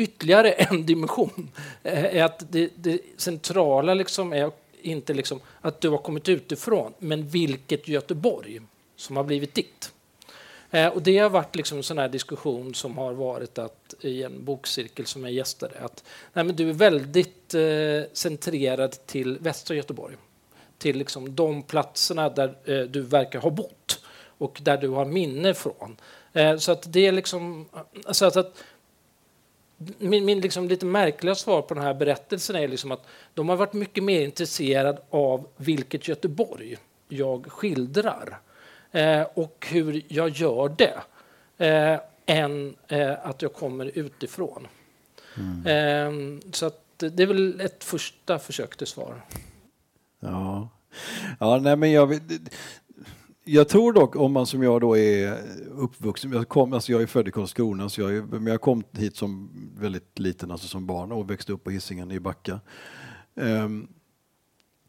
ytterligare 0.00 0.52
en 0.52 0.86
dimension. 0.86 1.50
Eh, 1.82 2.04
är 2.04 2.24
att 2.24 2.52
det, 2.52 2.70
det 2.76 3.00
centrala 3.16 3.94
liksom 3.94 4.32
är 4.32 4.50
inte 4.82 5.14
liksom 5.14 5.40
att 5.60 5.80
du 5.80 5.88
har 5.88 5.98
kommit 5.98 6.28
utifrån, 6.28 6.92
men 6.98 7.28
vilket 7.28 7.88
Göteborg 7.88 8.60
som 8.96 9.16
har 9.16 9.24
blivit 9.24 9.54
ditt. 9.54 9.92
Eh, 10.70 10.86
Och 10.86 11.02
det 11.02 11.18
har 11.18 11.30
varit 11.30 11.56
liksom 11.56 11.78
en 11.78 11.84
sån 11.84 11.98
här 11.98 12.08
diskussion 12.08 12.74
som 12.74 12.98
har 12.98 13.12
varit 13.12 13.58
att 13.58 13.94
i 14.00 14.22
en 14.22 14.44
bokcirkel 14.44 15.06
som 15.06 15.24
jag 15.24 15.32
gästade 15.32 15.78
att 15.80 16.04
nej, 16.32 16.44
men 16.44 16.56
du 16.56 16.68
är 16.68 16.72
väldigt 16.72 17.54
eh, 17.54 18.12
centrerad 18.12 19.06
till 19.06 19.38
västra 19.38 19.76
Göteborg. 19.76 20.16
Till 20.78 20.98
liksom 20.98 21.34
de 21.34 21.62
platserna 21.62 22.28
där 22.28 22.54
eh, 22.64 22.80
du 22.80 23.00
verkar 23.00 23.40
ha 23.40 23.50
bott 23.50 24.00
och 24.38 24.58
där 24.62 24.78
du 24.78 24.88
har 24.88 25.04
minne 25.04 25.54
från. 25.54 25.96
Eh, 26.32 26.56
så 26.56 26.72
att 26.72 26.92
det 26.92 27.06
är 27.06 27.12
liksom... 27.12 27.68
Alltså 28.06 28.26
att, 28.26 28.36
att 28.36 28.56
min, 29.98 30.24
min 30.24 30.40
liksom 30.40 30.68
lite 30.68 30.86
märkliga 30.86 31.34
svar 31.34 31.62
på 31.62 31.74
den 31.74 31.82
här 31.82 31.94
berättelsen 31.94 32.56
är 32.56 32.68
liksom 32.68 32.92
att 32.92 33.06
de 33.34 33.48
har 33.48 33.56
varit 33.56 33.72
mycket 33.72 34.04
mer 34.04 34.20
intresserade 34.20 35.02
av 35.10 35.46
vilket 35.56 36.08
Göteborg 36.08 36.76
jag 37.08 37.46
skildrar 37.52 38.38
eh, 38.92 39.22
och 39.34 39.66
hur 39.70 40.02
jag 40.08 40.28
gör 40.28 40.76
det 40.78 41.00
eh, 41.66 42.00
än 42.26 42.76
eh, 42.88 43.26
att 43.26 43.42
jag 43.42 43.52
kommer 43.52 43.98
utifrån. 43.98 44.66
Eh, 45.66 46.10
så 46.52 46.66
att 46.66 46.84
det 46.98 47.22
är 47.22 47.26
väl 47.26 47.60
ett 47.60 47.84
första 47.84 48.38
försök 48.38 48.76
till 48.76 48.86
svar. 48.86 49.24
Ja, 50.20 50.68
ja 51.40 51.58
nej, 51.58 51.76
men 51.76 51.92
jag, 51.92 52.20
jag 53.44 53.68
tror 53.68 53.92
dock 53.92 54.16
om 54.16 54.32
man 54.32 54.46
som 54.46 54.62
jag 54.62 54.80
då 54.80 54.96
är 54.96 55.38
uppvuxen, 55.70 56.32
jag, 56.32 56.48
kom, 56.48 56.72
alltså 56.72 56.92
jag 56.92 57.02
är 57.02 57.06
född 57.06 57.28
i 57.28 57.30
Karlskrona, 57.30 57.88
så 57.88 58.00
jag, 58.00 58.16
är, 58.16 58.22
men 58.22 58.46
jag 58.46 58.60
kom 58.60 58.82
hit 58.92 59.16
som 59.16 59.50
väldigt 59.78 60.18
liten, 60.18 60.50
alltså 60.50 60.68
som 60.68 60.86
barn 60.86 61.12
och 61.12 61.30
växte 61.30 61.52
upp 61.52 61.64
på 61.64 61.70
Hisingen 61.70 62.10
i 62.10 62.20
Backa. 62.20 62.60
Um, 63.34 63.88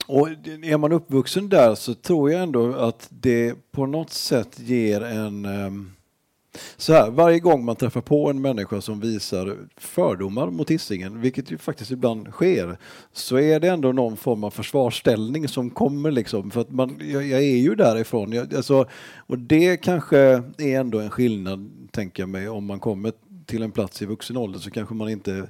och 0.07 0.27
är 0.63 0.77
man 0.77 0.91
uppvuxen 0.91 1.49
där 1.49 1.75
så 1.75 1.93
tror 1.93 2.31
jag 2.31 2.43
ändå 2.43 2.73
att 2.73 3.07
det 3.09 3.71
på 3.71 3.85
något 3.85 4.09
sätt 4.09 4.59
ger 4.59 5.01
en 5.01 5.45
um, 5.45 5.91
så 6.77 6.93
här, 6.93 7.11
varje 7.11 7.39
gång 7.39 7.65
man 7.65 7.75
träffar 7.75 8.01
på 8.01 8.29
en 8.29 8.41
människa 8.41 8.81
som 8.81 8.99
visar 8.99 9.57
fördomar 9.77 10.49
mot 10.49 10.71
Hisingen, 10.71 11.21
vilket 11.21 11.51
ju 11.51 11.57
faktiskt 11.57 11.91
ibland 11.91 12.27
sker, 12.27 12.77
så 13.13 13.39
är 13.39 13.59
det 13.59 13.67
ändå 13.67 13.91
någon 13.91 14.17
form 14.17 14.43
av 14.43 14.51
försvarsställning 14.51 15.47
som 15.47 15.69
kommer 15.69 16.11
liksom, 16.11 16.51
för 16.51 16.61
att 16.61 16.71
man, 16.71 16.99
jag, 16.99 17.27
jag 17.27 17.39
är 17.39 17.57
ju 17.57 17.75
därifrån. 17.75 18.31
Jag, 18.31 18.55
alltså, 18.55 18.85
och 19.17 19.37
det 19.37 19.77
kanske 19.77 20.17
är 20.57 20.79
ändå 20.79 20.99
en 20.99 21.09
skillnad, 21.09 21.71
tänker 21.91 22.23
jag 22.23 22.29
mig, 22.29 22.49
om 22.49 22.65
man 22.65 22.79
kommer 22.79 23.13
till 23.45 23.63
en 23.63 23.71
plats 23.71 24.01
i 24.01 24.05
vuxen 24.05 24.37
ålder 24.37 24.59
så 24.59 24.71
kanske 24.71 24.95
man 24.95 25.09
inte 25.09 25.47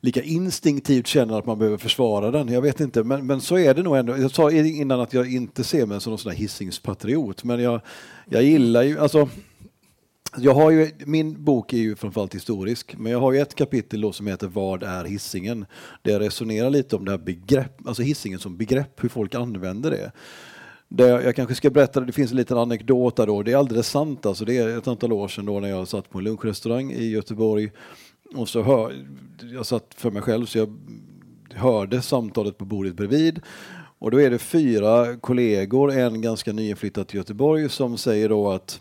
lika 0.00 0.22
instinktivt 0.22 1.06
känner 1.06 1.38
att 1.38 1.46
man 1.46 1.58
behöver 1.58 1.78
försvara 1.78 2.30
den. 2.30 2.48
Jag 2.48 2.62
vet 2.62 2.80
inte, 2.80 3.04
men, 3.04 3.26
men 3.26 3.40
så 3.40 3.58
är 3.58 3.74
det 3.74 3.82
nog 3.82 3.96
ändå. 3.96 4.16
Jag 4.16 4.30
sa 4.30 4.50
innan 4.50 5.00
att 5.00 5.12
jag 5.12 5.32
inte 5.32 5.64
ser 5.64 5.86
mig 5.86 6.00
som 6.00 6.10
någon 6.10 6.18
sån 6.18 6.32
där 6.32 6.38
hissingspatriot, 6.38 7.44
men 7.44 7.60
jag, 7.60 7.80
jag 8.26 8.42
gillar 8.42 8.82
ju, 8.82 8.98
alltså 8.98 9.28
jag 10.38 10.54
har 10.54 10.70
ju, 10.70 10.90
min 11.06 11.44
bok 11.44 11.72
är 11.72 11.78
ju 11.78 11.96
framförallt 11.96 12.34
historisk, 12.34 12.94
men 12.98 13.12
jag 13.12 13.20
har 13.20 13.32
ju 13.32 13.38
ett 13.38 13.54
kapitel 13.54 14.00
då 14.00 14.12
som 14.12 14.26
heter 14.26 14.46
Vad 14.46 14.82
är 14.82 15.04
hissingen? 15.04 15.66
Där 16.02 16.12
jag 16.12 16.20
resonerar 16.20 16.70
lite 16.70 16.96
om 16.96 17.04
det 17.04 17.10
här 17.10 17.18
begrepp, 17.18 17.86
alltså 17.86 18.02
hissingen 18.02 18.38
som 18.38 18.56
begrepp, 18.56 19.04
hur 19.04 19.08
folk 19.08 19.34
använder 19.34 19.90
det. 19.90 20.12
Där 20.88 21.08
jag, 21.08 21.24
jag 21.24 21.36
kanske 21.36 21.54
ska 21.54 21.70
berätta, 21.70 22.00
det 22.00 22.12
finns 22.12 22.30
en 22.30 22.36
liten 22.36 22.58
anekdot 22.58 23.16
där 23.16 23.26
då, 23.26 23.42
det 23.42 23.52
är 23.52 23.56
alldeles 23.56 23.88
sant 23.88 24.26
alltså, 24.26 24.44
det 24.44 24.56
är 24.58 24.78
ett 24.78 24.88
antal 24.88 25.12
år 25.12 25.28
sedan 25.28 25.46
då 25.46 25.60
när 25.60 25.68
jag 25.68 25.88
satt 25.88 26.10
på 26.10 26.18
en 26.18 26.24
lunchrestaurang 26.24 26.92
i 26.92 27.10
Göteborg 27.10 27.70
och 28.34 28.48
så 28.48 28.62
hör, 28.62 29.06
jag 29.52 29.66
satt 29.66 29.94
för 29.96 30.10
mig 30.10 30.22
själv 30.22 30.46
så 30.46 30.58
jag 30.58 30.78
hörde 31.54 32.02
samtalet 32.02 32.58
på 32.58 32.64
bordet 32.64 32.94
bredvid 32.94 33.40
och 33.98 34.10
då 34.10 34.20
är 34.20 34.30
det 34.30 34.38
fyra 34.38 35.16
kollegor, 35.16 35.92
en 35.92 36.20
ganska 36.20 36.52
nyinflyttad 36.52 37.08
till 37.08 37.16
Göteborg 37.16 37.68
som 37.68 37.98
säger 37.98 38.28
då 38.28 38.50
att 38.50 38.80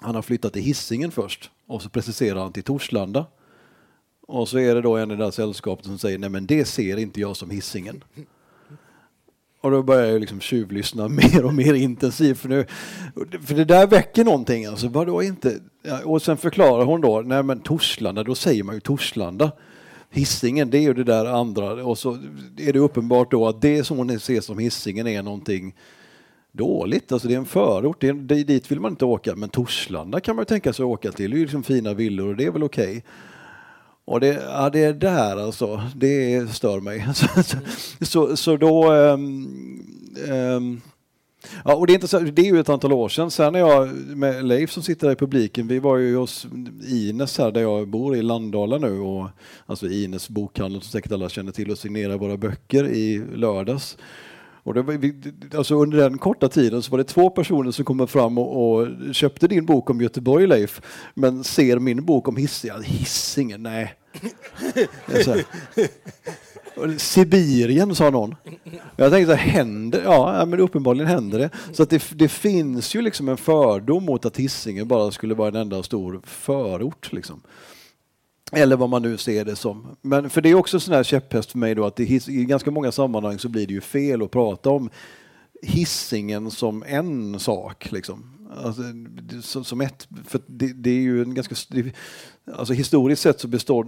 han 0.00 0.14
har 0.14 0.22
flyttat 0.22 0.52
till 0.52 0.62
Hisingen 0.62 1.10
först 1.10 1.50
och 1.66 1.82
så 1.82 1.88
preciserar 1.88 2.40
han 2.40 2.52
till 2.52 2.62
Torslanda. 2.62 3.26
Och 4.26 4.48
så 4.48 4.58
är 4.58 4.74
det 4.74 4.80
då 4.80 4.96
en 4.96 5.10
i 5.10 5.16
det 5.16 5.24
där 5.24 5.30
sällskapet 5.30 5.86
som 5.86 5.98
säger 5.98 6.18
nej 6.18 6.30
men 6.30 6.46
det 6.46 6.64
ser 6.64 6.96
inte 6.96 7.20
jag 7.20 7.36
som 7.36 7.50
Hisingen. 7.50 8.04
Och 9.60 9.70
då 9.70 9.82
börjar 9.82 10.12
jag 10.12 10.20
liksom 10.20 10.40
tjuvlyssna 10.40 11.08
mer 11.32 11.44
och 11.44 11.54
mer 11.54 11.74
intensivt 11.74 12.38
för, 12.38 12.48
nu, 12.48 12.66
för 13.40 13.54
det 13.54 13.64
där 13.64 13.86
väcker 13.86 14.24
någonting. 14.24 14.66
Alltså, 14.66 14.88
vadå 14.88 15.22
inte? 15.22 15.60
Och 16.04 16.22
sen 16.22 16.36
förklarar 16.36 16.84
hon 16.84 17.00
då, 17.00 17.22
nej 17.26 17.42
men 17.42 17.60
Torslanda, 17.60 18.24
då 18.24 18.34
säger 18.34 18.62
man 18.62 18.74
ju 18.74 18.80
Torslanda. 18.80 19.52
Hisingen, 20.10 20.70
det 20.70 20.78
är 20.78 20.82
ju 20.82 20.94
det 20.94 21.04
där 21.04 21.24
andra 21.24 21.84
och 21.84 21.98
så 21.98 22.18
är 22.56 22.72
det 22.72 22.78
uppenbart 22.78 23.30
då 23.30 23.48
att 23.48 23.62
det 23.62 23.84
som 23.84 23.96
hon 23.96 24.20
ser 24.20 24.40
som 24.40 24.58
Hisingen 24.58 25.06
är 25.06 25.22
någonting 25.22 25.74
dåligt. 26.52 27.12
Alltså 27.12 27.28
det 27.28 27.34
är 27.34 27.38
en 27.38 27.44
förort, 27.44 28.00
det 28.00 28.08
är, 28.08 28.12
det, 28.12 28.44
dit 28.44 28.70
vill 28.70 28.80
man 28.80 28.92
inte 28.92 29.04
åka. 29.04 29.36
Men 29.36 29.48
Torslanda 29.48 30.20
kan 30.20 30.36
man 30.36 30.42
ju 30.42 30.46
tänka 30.46 30.72
sig 30.72 30.82
att 30.82 30.88
åka 30.88 31.12
till. 31.12 31.30
Det 31.30 31.36
är 31.36 31.38
ju 31.38 31.44
liksom 31.44 31.62
fina 31.62 31.94
villor 31.94 32.28
och 32.28 32.36
det 32.36 32.44
är 32.44 32.50
väl 32.50 32.62
okej. 32.62 32.90
Okay. 32.90 33.02
Och 34.04 34.20
det, 34.20 34.42
ja, 34.46 34.70
det 34.70 34.84
är 34.84 34.92
där 34.92 35.36
alltså, 35.36 35.82
det 35.94 36.50
stör 36.54 36.80
mig. 36.80 37.06
så, 37.14 37.26
så, 38.00 38.36
så 38.36 38.56
då... 38.56 38.92
Um, 38.92 39.84
um, 40.30 40.80
Ja, 41.64 41.74
och 41.74 41.86
det, 41.86 41.92
är 41.92 41.94
inte 41.94 42.08
så, 42.08 42.18
det 42.18 42.42
är 42.42 42.52
ju 42.52 42.60
ett 42.60 42.68
antal 42.68 42.92
år 42.92 43.08
sedan. 43.08 43.30
Sen 43.30 43.52
när 43.52 43.60
jag 43.60 43.88
med 44.16 44.44
Leif 44.44 44.70
som 44.70 44.82
sitter 44.82 45.06
där 45.06 45.12
i 45.12 45.16
publiken, 45.16 45.68
vi 45.68 45.78
var 45.78 45.96
ju 45.96 46.16
hos 46.16 46.46
Ines 46.88 47.38
här 47.38 47.50
där 47.50 47.60
jag 47.60 47.88
bor 47.88 48.16
i 48.16 48.22
Landala 48.22 48.78
nu 48.78 49.00
och 49.00 49.28
alltså 49.66 49.86
Ines 49.86 50.28
bokhandel 50.28 50.82
som 50.82 50.90
säkert 50.90 51.12
alla 51.12 51.28
känner 51.28 51.52
till 51.52 51.70
och 51.70 51.78
signerar 51.78 52.18
våra 52.18 52.36
böcker 52.36 52.88
i 52.88 53.24
lördags. 53.34 53.96
Och 54.64 54.74
det 54.74 54.82
var, 54.82 55.12
alltså 55.56 55.74
under 55.74 55.98
den 55.98 56.18
korta 56.18 56.48
tiden 56.48 56.82
så 56.82 56.90
var 56.90 56.98
det 56.98 57.04
två 57.04 57.30
personer 57.30 57.70
som 57.70 57.84
kom 57.84 58.06
fram 58.06 58.38
och, 58.38 58.72
och 58.72 58.88
köpte 59.14 59.48
din 59.48 59.66
bok 59.66 59.90
om 59.90 60.00
Göteborg 60.00 60.46
Leif, 60.46 60.80
men 61.14 61.44
ser 61.44 61.78
min 61.78 62.04
bok 62.04 62.28
om 62.28 62.36
Hisingen. 62.36 62.82
Hisingen, 62.82 63.62
nej. 63.62 63.94
Sibirien 66.98 67.94
sa 67.94 68.10
någon. 68.10 68.34
Jag 68.96 69.12
tänkte 69.12 69.32
så 69.32 69.38
här, 69.38 69.50
händer 69.50 70.02
Ja, 70.04 70.44
men 70.46 70.60
uppenbarligen 70.60 71.06
händer 71.06 71.38
det. 71.38 71.50
Så 71.72 71.82
att 71.82 71.90
det, 71.90 72.02
det, 72.14 72.28
finns 72.28 72.94
ju 72.94 73.02
liksom 73.02 73.28
en 73.28 73.36
fördom 73.36 74.04
mot 74.04 74.24
att 74.24 74.36
Hisingen 74.36 74.88
bara 74.88 75.10
skulle 75.10 75.34
vara 75.34 75.48
en 75.48 75.56
enda 75.56 75.82
stor 75.82 76.20
förort. 76.24 77.12
Liksom. 77.12 77.40
Eller 78.52 78.76
vad 78.76 78.88
man 78.88 79.02
nu 79.02 79.16
ser 79.16 79.44
det 79.44 79.56
som. 79.56 79.96
Men 80.02 80.30
för 80.30 80.40
det 80.40 80.50
är 80.50 80.54
också 80.54 80.80
sån 80.80 80.94
här 80.94 81.02
käpphäst 81.02 81.50
för 81.50 81.58
mig 81.58 81.74
då 81.74 81.84
att 81.84 81.96
det, 81.96 82.28
i 82.28 82.44
ganska 82.44 82.70
många 82.70 82.92
sammanhang 82.92 83.38
så 83.38 83.48
blir 83.48 83.66
det 83.66 83.72
ju 83.72 83.80
fel 83.80 84.22
att 84.22 84.30
prata 84.30 84.70
om 84.70 84.90
hissingen 85.62 86.50
som 86.50 86.84
en 86.86 87.40
sak. 87.40 87.92
Liksom. 87.92 88.32
Alltså, 88.56 89.64
som 89.64 89.80
ett, 89.80 90.08
för 90.26 90.40
det, 90.46 90.72
det, 90.72 90.90
är 90.90 91.00
ju 91.00 91.22
en 91.22 91.34
ganska... 91.34 91.54
Alltså 92.52 92.72
historiskt 92.72 93.22
sett 93.22 93.40
så 93.40 93.48
består, 93.48 93.84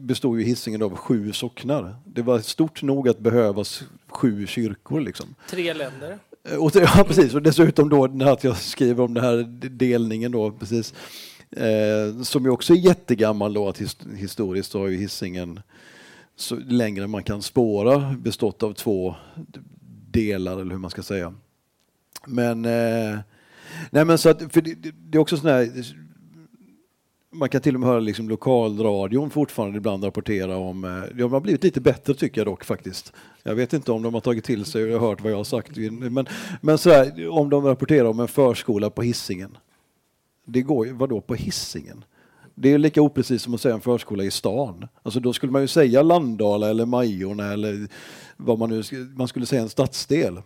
består 0.00 0.38
ju 0.38 0.44
hissingen 0.44 0.82
av 0.82 0.96
sju 0.96 1.32
socknar. 1.32 1.96
Det 2.04 2.22
var 2.22 2.38
stort 2.38 2.82
nog 2.82 3.08
att 3.08 3.18
behövas 3.18 3.82
sju 4.08 4.46
kyrkor. 4.46 5.00
Liksom. 5.00 5.34
Tre 5.50 5.74
länder. 5.74 6.18
Eh, 6.50 6.56
och, 6.56 6.72
ja, 6.74 7.04
precis. 7.06 7.34
Och 7.34 7.42
dessutom 7.42 7.88
då 7.88 8.04
att 8.30 8.44
jag 8.44 8.56
skriver 8.56 9.04
om 9.04 9.14
den 9.14 9.24
här 9.24 9.42
delningen 9.68 10.32
då, 10.32 10.50
precis. 10.50 10.94
Eh, 11.50 12.22
som 12.22 12.44
ju 12.44 12.50
också 12.50 12.72
är 12.72 12.78
jättegammal 12.78 13.52
då, 13.52 13.68
att 13.68 13.82
historiskt 14.16 14.74
har 14.74 14.88
ju 14.88 14.96
hissingen 14.96 15.60
så 16.36 16.56
längre 16.56 17.06
man 17.06 17.22
kan 17.22 17.42
spåra 17.42 18.16
bestått 18.18 18.62
av 18.62 18.72
två 18.72 19.14
delar 20.10 20.52
eller 20.52 20.70
hur 20.70 20.78
man 20.78 20.90
ska 20.90 21.02
säga. 21.02 21.34
Men, 22.26 22.64
eh, 22.64 23.18
nej 23.90 24.04
men 24.04 24.18
så 24.18 24.28
att, 24.28 24.52
för 24.52 24.60
det, 24.60 24.74
det 24.92 25.18
är 25.18 25.20
också 25.20 25.36
sån 25.36 25.50
här 25.50 25.70
man 27.30 27.48
kan 27.48 27.60
till 27.60 27.74
och 27.74 27.80
med 27.80 27.88
höra 27.88 28.00
liksom 28.00 28.28
lokalradion 28.28 29.30
fortfarande 29.30 29.78
ibland 29.78 30.04
rapportera 30.04 30.56
om... 30.56 30.84
Eh, 30.84 31.16
de 31.16 31.32
har 31.32 31.40
blivit 31.40 31.64
lite 31.64 31.80
bättre 31.80 32.14
tycker 32.14 32.40
jag 32.40 32.46
dock 32.46 32.64
faktiskt. 32.64 33.12
Jag 33.42 33.54
vet 33.54 33.72
inte 33.72 33.92
om 33.92 34.02
de 34.02 34.14
har 34.14 34.20
tagit 34.20 34.44
till 34.44 34.64
sig 34.64 34.94
och 34.94 35.00
hört 35.00 35.20
vad 35.20 35.32
jag 35.32 35.36
har 35.36 35.44
sagt. 35.44 35.76
Men, 35.76 36.26
men 36.60 36.78
sådär, 36.78 37.28
om 37.28 37.50
de 37.50 37.64
rapporterar 37.64 38.04
om 38.04 38.20
en 38.20 38.28
förskola 38.28 38.90
på 38.90 39.02
hissingen. 39.02 39.56
Det 40.50 40.62
går 40.62 40.86
ju, 40.86 40.92
vadå 40.92 41.20
på 41.20 41.34
hissingen? 41.34 42.04
Det 42.54 42.72
är 42.72 42.78
lika 42.78 43.02
oprecis 43.02 43.42
som 43.42 43.54
att 43.54 43.60
säga 43.60 43.74
en 43.74 43.80
förskola 43.80 44.24
i 44.24 44.30
stan. 44.30 44.88
Alltså 45.02 45.20
då 45.20 45.32
skulle 45.32 45.52
man 45.52 45.62
ju 45.62 45.68
säga 45.68 46.02
Landala 46.02 46.70
eller 46.70 46.86
Majorna 46.86 47.52
eller 47.52 47.88
vad 48.36 48.58
man 48.58 48.70
nu 48.70 48.82
man 49.16 49.28
skulle 49.28 49.46
säga 49.46 49.62
en 49.62 49.68
stadsdel. 49.68 50.42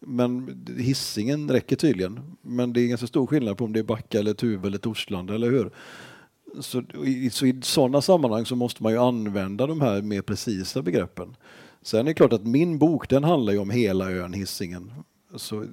Men 0.00 0.64
hissingen 0.78 1.50
räcker 1.50 1.76
tydligen. 1.76 2.20
Men 2.42 2.72
det 2.72 2.80
är 2.80 2.88
ganska 2.88 3.06
stor 3.06 3.26
skillnad 3.26 3.56
på 3.58 3.64
om 3.64 3.72
det 3.72 3.78
är 3.78 3.84
Backa 3.84 4.18
eller 4.18 4.34
Tuve 4.34 4.66
eller 4.66 4.78
Torslanda, 4.78 5.34
eller 5.34 5.50
hur? 5.50 5.70
Så, 6.60 6.82
så 7.30 7.46
i 7.46 7.60
sådana 7.62 8.02
sammanhang 8.02 8.46
så 8.46 8.56
måste 8.56 8.82
man 8.82 8.92
ju 8.92 8.98
använda 8.98 9.66
de 9.66 9.80
här 9.80 10.02
mer 10.02 10.22
precisa 10.22 10.82
begreppen. 10.82 11.36
Sen 11.82 12.00
är 12.00 12.04
det 12.04 12.14
klart 12.14 12.32
att 12.32 12.46
min 12.46 12.78
bok 12.78 13.08
den 13.08 13.24
handlar 13.24 13.52
ju 13.52 13.58
om 13.58 13.70
hela 13.70 14.10
ön 14.10 14.32
Hisingen. 14.32 14.92
Så, 15.36 15.64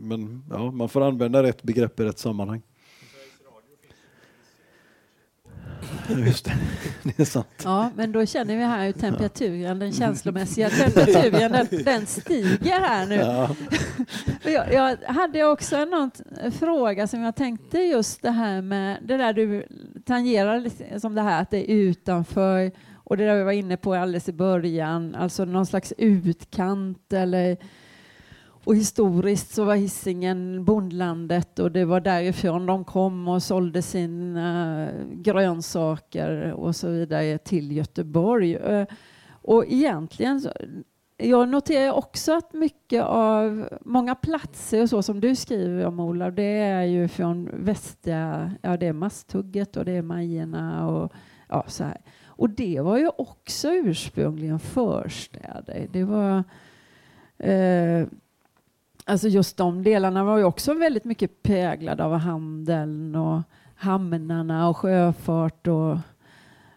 men 0.00 0.44
ja, 0.50 0.70
man 0.70 0.88
får 0.88 1.00
använda 1.00 1.42
rätt 1.42 1.62
begrepp 1.62 2.00
i 2.00 2.04
rätt 2.04 2.18
sammanhang. 2.18 2.62
Just 6.26 6.44
det, 6.44 6.52
det 7.02 7.18
är 7.18 7.24
sant. 7.24 7.62
Ja, 7.64 7.90
men 7.96 8.12
då 8.12 8.26
känner 8.26 8.56
vi 8.56 8.64
här 8.64 8.86
hur 8.86 8.92
temperaturen, 8.92 9.78
den 9.78 9.92
känslomässiga 9.92 10.70
temperaturen, 10.70 11.52
den, 11.52 11.84
den 11.84 12.06
stiger 12.06 12.80
här 12.80 13.06
nu. 13.06 13.14
Ja. 13.14 13.56
jag, 14.50 14.72
jag, 14.72 14.96
hade 15.12 15.44
också 15.44 15.76
en 15.76 16.10
fråga 16.52 17.06
som 17.06 17.20
jag 17.20 17.36
tänkte 17.36 17.78
just 17.78 18.22
det 18.22 18.30
här 18.30 18.62
med 18.62 18.98
det 19.02 19.16
där 19.16 19.32
du 19.32 19.66
tangerar 20.06 20.98
som 20.98 21.14
det 21.14 21.22
här 21.22 21.42
att 21.42 21.50
det 21.50 21.70
är 21.70 21.74
utanför 21.74 22.72
och 23.10 23.16
det 23.16 23.26
där 23.26 23.36
vi 23.36 23.42
var 23.42 23.52
inne 23.52 23.76
på 23.76 23.94
alldeles 23.94 24.28
i 24.28 24.32
början, 24.32 25.14
alltså 25.14 25.44
någon 25.44 25.66
slags 25.66 25.92
utkant 25.98 27.12
eller 27.12 27.56
och 28.64 28.76
historiskt 28.76 29.54
så 29.54 29.64
var 29.64 29.76
Hisingen 29.76 30.64
bondlandet 30.64 31.58
och 31.58 31.72
det 31.72 31.84
var 31.84 32.00
därifrån 32.00 32.66
de 32.66 32.84
kom 32.84 33.28
och 33.28 33.42
sålde 33.42 33.82
sina 33.82 34.88
eh, 34.88 35.06
grönsaker 35.12 36.52
och 36.52 36.76
så 36.76 36.88
vidare 36.88 37.38
till 37.38 37.72
Göteborg. 37.72 38.56
Eh, 38.56 38.86
och 39.42 39.64
egentligen, 39.68 40.42
jag 41.16 41.48
noterar 41.48 41.92
också 41.92 42.36
att 42.36 42.52
mycket 42.52 43.04
av 43.04 43.68
många 43.80 44.14
platser 44.14 44.82
och 44.82 44.88
så 44.88 45.02
som 45.02 45.20
du 45.20 45.36
skriver 45.36 45.86
om 45.86 46.00
Ola, 46.00 46.30
det 46.30 46.58
är 46.58 46.82
ju 46.82 47.08
från 47.08 47.50
västra, 47.52 48.52
ja 48.62 48.76
det 48.76 48.86
är 48.86 48.92
Masthugget 48.92 49.76
och 49.76 49.84
det 49.84 49.92
är 49.92 50.02
Majerna 50.02 50.88
och 50.88 51.12
ja 51.48 51.64
så 51.66 51.84
här. 51.84 52.00
Och 52.26 52.50
det 52.50 52.80
var 52.80 52.98
ju 52.98 53.08
också 53.18 53.70
ursprungligen 53.70 54.58
förstäder. 54.58 55.88
Det 55.92 56.04
var 56.04 56.44
eh, 57.38 58.06
Alltså 59.10 59.28
just 59.28 59.56
de 59.56 59.82
delarna 59.82 60.24
var 60.24 60.38
ju 60.38 60.44
också 60.44 60.74
väldigt 60.74 61.04
mycket 61.04 61.42
präglade 61.42 62.04
av 62.04 62.16
handeln 62.16 63.14
och 63.14 63.42
hamnarna 63.74 64.68
och 64.68 64.76
sjöfart 64.76 65.66
och 65.66 65.92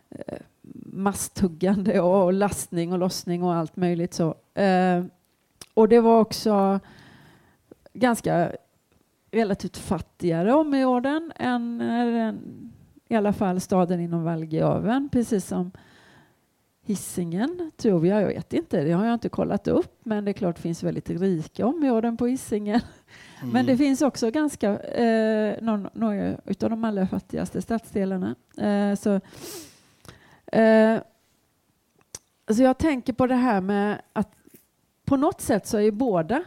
eh, 0.09 0.37
masthuggande 0.85 2.01
och 2.01 2.33
lastning 2.33 2.93
och 2.93 2.99
lossning 2.99 3.43
och 3.43 3.53
allt 3.53 3.75
möjligt 3.75 4.13
så. 4.13 4.35
Eh, 4.53 5.05
och 5.73 5.89
det 5.89 5.99
var 5.99 6.19
också 6.19 6.79
ganska 7.93 8.51
relativt 9.31 9.77
fattigare 9.77 10.53
områden 10.53 11.31
än, 11.35 11.81
än 11.81 12.71
i 13.07 13.15
alla 13.15 13.33
fall 13.33 13.59
staden 13.59 13.99
inom 13.99 14.23
Valgeöven, 14.23 15.09
precis 15.11 15.45
som 15.45 15.71
Hisingen 16.85 17.71
tror 17.77 18.07
jag, 18.07 18.21
jag 18.21 18.27
vet 18.27 18.53
inte, 18.53 18.83
det 18.83 18.91
har 18.91 19.05
jag 19.05 19.13
inte 19.13 19.29
kollat 19.29 19.67
upp, 19.67 19.99
men 20.03 20.25
det 20.25 20.31
är 20.31 20.33
klart 20.33 20.55
det 20.55 20.61
finns 20.61 20.83
väldigt 20.83 21.09
rika 21.09 21.65
områden 21.65 22.17
på 22.17 22.27
Hisingen. 22.27 22.81
Mm. 23.41 23.53
Men 23.53 23.65
det 23.65 23.77
finns 23.77 24.01
också 24.01 24.31
ganska, 24.31 24.79
eh, 24.79 25.61
någon, 25.61 25.89
några 25.93 26.31
av 26.33 26.69
de 26.69 26.83
allra 26.83 27.07
fattigaste 27.07 27.61
stadsdelarna. 27.61 28.35
Eh, 28.57 28.95
så, 28.95 29.19
eh, 30.57 30.99
så 32.51 32.63
jag 32.63 32.77
tänker 32.77 33.13
på 33.13 33.27
det 33.27 33.35
här 33.35 33.61
med 33.61 34.01
att 34.13 34.31
på 35.05 35.17
något 35.17 35.41
sätt 35.41 35.67
så 35.67 35.79
är 35.79 35.91
båda 35.91 36.43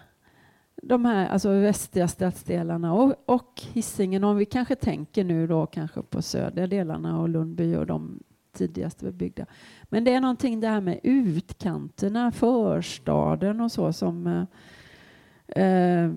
de 0.83 1.05
här 1.05 1.29
alltså 1.29 1.51
västliga 1.51 2.09
stadsdelarna 2.09 2.95
och, 2.95 3.15
och 3.27 3.63
Hisingen, 3.73 4.25
om 4.25 4.37
vi 4.37 4.45
kanske 4.45 4.75
tänker 4.75 5.25
nu 5.25 5.47
då 5.47 5.67
kanske 5.67 6.03
på 6.03 6.23
södra 6.23 6.67
delarna 6.67 7.21
och 7.21 7.29
Lundby 7.29 7.77
och 7.77 7.87
de 7.87 8.23
tidigast 8.57 9.01
bebyggda. 9.01 9.47
Men 9.85 10.05
det 10.05 10.13
är 10.13 10.21
någonting 10.21 10.61
det 10.61 10.69
här 10.69 10.81
med 10.81 11.01
utkanterna, 11.03 12.33
förstaden 12.33 13.61
och 13.61 13.73
så 13.73 13.93
som 13.93 14.27
eh, 14.27 15.65
eh, 15.65 16.13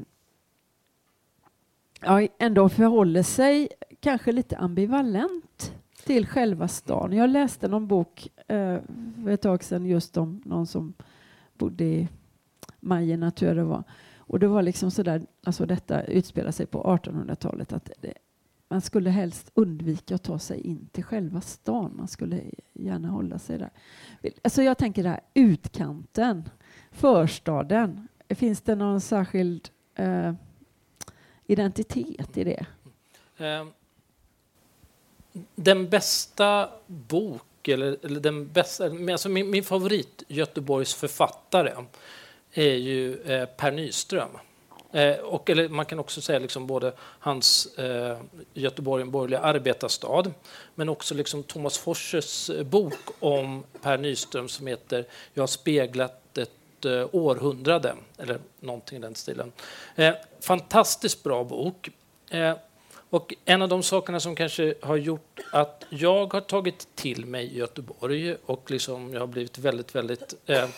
ja, 2.01 2.27
ändå 2.39 2.69
förhåller 2.69 3.23
sig 3.23 3.69
kanske 3.99 4.31
lite 4.31 4.57
ambivalent 4.57 5.75
till 6.05 6.27
själva 6.27 6.67
stan. 6.67 7.13
Jag 7.13 7.29
läste 7.29 7.67
någon 7.67 7.87
bok 7.87 8.27
eh, 8.47 8.77
för 9.23 9.29
ett 9.29 9.41
tag 9.41 9.63
sedan 9.63 9.85
just 9.85 10.17
om 10.17 10.41
någon 10.45 10.67
som 10.67 10.93
bodde 11.57 11.83
i 11.83 12.07
Majerna, 12.79 13.31
tror 13.31 13.47
jag 13.47 13.57
det 13.57 13.63
var. 13.63 13.83
Och 14.17 14.39
det 14.39 14.47
var 14.47 14.61
liksom 14.61 14.91
sådär, 14.91 15.21
alltså 15.43 15.65
detta 15.65 16.03
utspelar 16.03 16.51
sig 16.51 16.65
på 16.65 16.83
1800-talet, 16.83 17.73
att 17.73 17.91
det, 18.01 18.13
man 18.69 18.81
skulle 18.81 19.09
helst 19.09 19.51
undvika 19.53 20.15
att 20.15 20.23
ta 20.23 20.39
sig 20.39 20.61
in 20.61 20.89
till 20.91 21.03
själva 21.03 21.41
stan. 21.41 21.93
Man 21.97 22.07
skulle 22.07 22.41
gärna 22.73 23.07
hålla 23.07 23.39
sig 23.39 23.57
där. 23.57 23.71
Alltså 24.41 24.63
jag 24.63 24.77
tänker 24.77 25.03
där, 25.03 25.19
utkanten, 25.33 26.49
förstaden. 26.91 28.07
Finns 28.29 28.61
det 28.61 28.75
någon 28.75 29.01
särskild 29.01 29.69
eh, 29.95 30.33
identitet 31.45 32.37
i 32.37 32.43
det? 32.43 32.65
Ehm, 33.37 33.71
den 35.55 35.89
bästa 35.89 36.69
bok, 36.87 37.67
eller, 37.67 37.97
eller 38.03 38.19
den 38.19 38.47
bästa, 38.47 38.85
alltså 39.11 39.29
min, 39.29 39.49
min 39.49 39.63
favorit 39.63 40.23
Göteborgs 40.27 40.93
författare 40.93 41.71
är 42.53 42.75
ju 42.75 43.21
eh, 43.21 43.45
Per 43.45 43.71
Nyström. 43.71 44.29
Eh, 44.91 45.15
och, 45.15 45.49
eller 45.49 45.69
man 45.69 45.85
kan 45.85 45.99
också 45.99 46.21
säga 46.21 46.39
liksom 46.39 46.67
både 46.67 46.93
hans 46.99 47.77
eh, 47.77 48.17
Göteborg, 48.53 49.01
en 49.01 49.11
borgerlig 49.11 49.37
arbetarstad, 49.37 50.31
men 50.75 50.89
också 50.89 51.15
liksom 51.15 51.43
Thomas 51.43 51.77
Forsses 51.77 52.49
eh, 52.49 52.63
bok 52.63 52.99
om 53.19 53.63
Per 53.81 53.97
Nyström 53.97 54.49
som 54.49 54.67
heter 54.67 55.05
Jag 55.33 55.43
har 55.43 55.47
speglat 55.47 56.37
ett 56.37 56.85
eh, 56.85 57.07
århundrade, 57.11 57.95
eller 58.17 58.39
någonting 58.59 58.97
i 58.97 59.01
den 59.01 59.15
stilen. 59.15 59.51
Eh, 59.95 60.13
fantastiskt 60.41 61.23
bra 61.23 61.43
bok. 61.43 61.89
Eh, 62.29 62.53
och 63.09 63.33
en 63.45 63.61
av 63.61 63.69
de 63.69 63.83
sakerna 63.83 64.19
som 64.19 64.35
kanske 64.35 64.73
har 64.81 64.95
gjort 64.95 65.39
att 65.51 65.85
jag 65.89 66.33
har 66.33 66.41
tagit 66.41 66.87
till 66.95 67.25
mig 67.25 67.57
Göteborg 67.57 68.35
och 68.45 68.71
liksom 68.71 69.13
jag 69.13 69.19
har 69.19 69.27
blivit 69.27 69.57
väldigt, 69.57 69.95
väldigt... 69.95 70.33
Eh, 70.45 70.69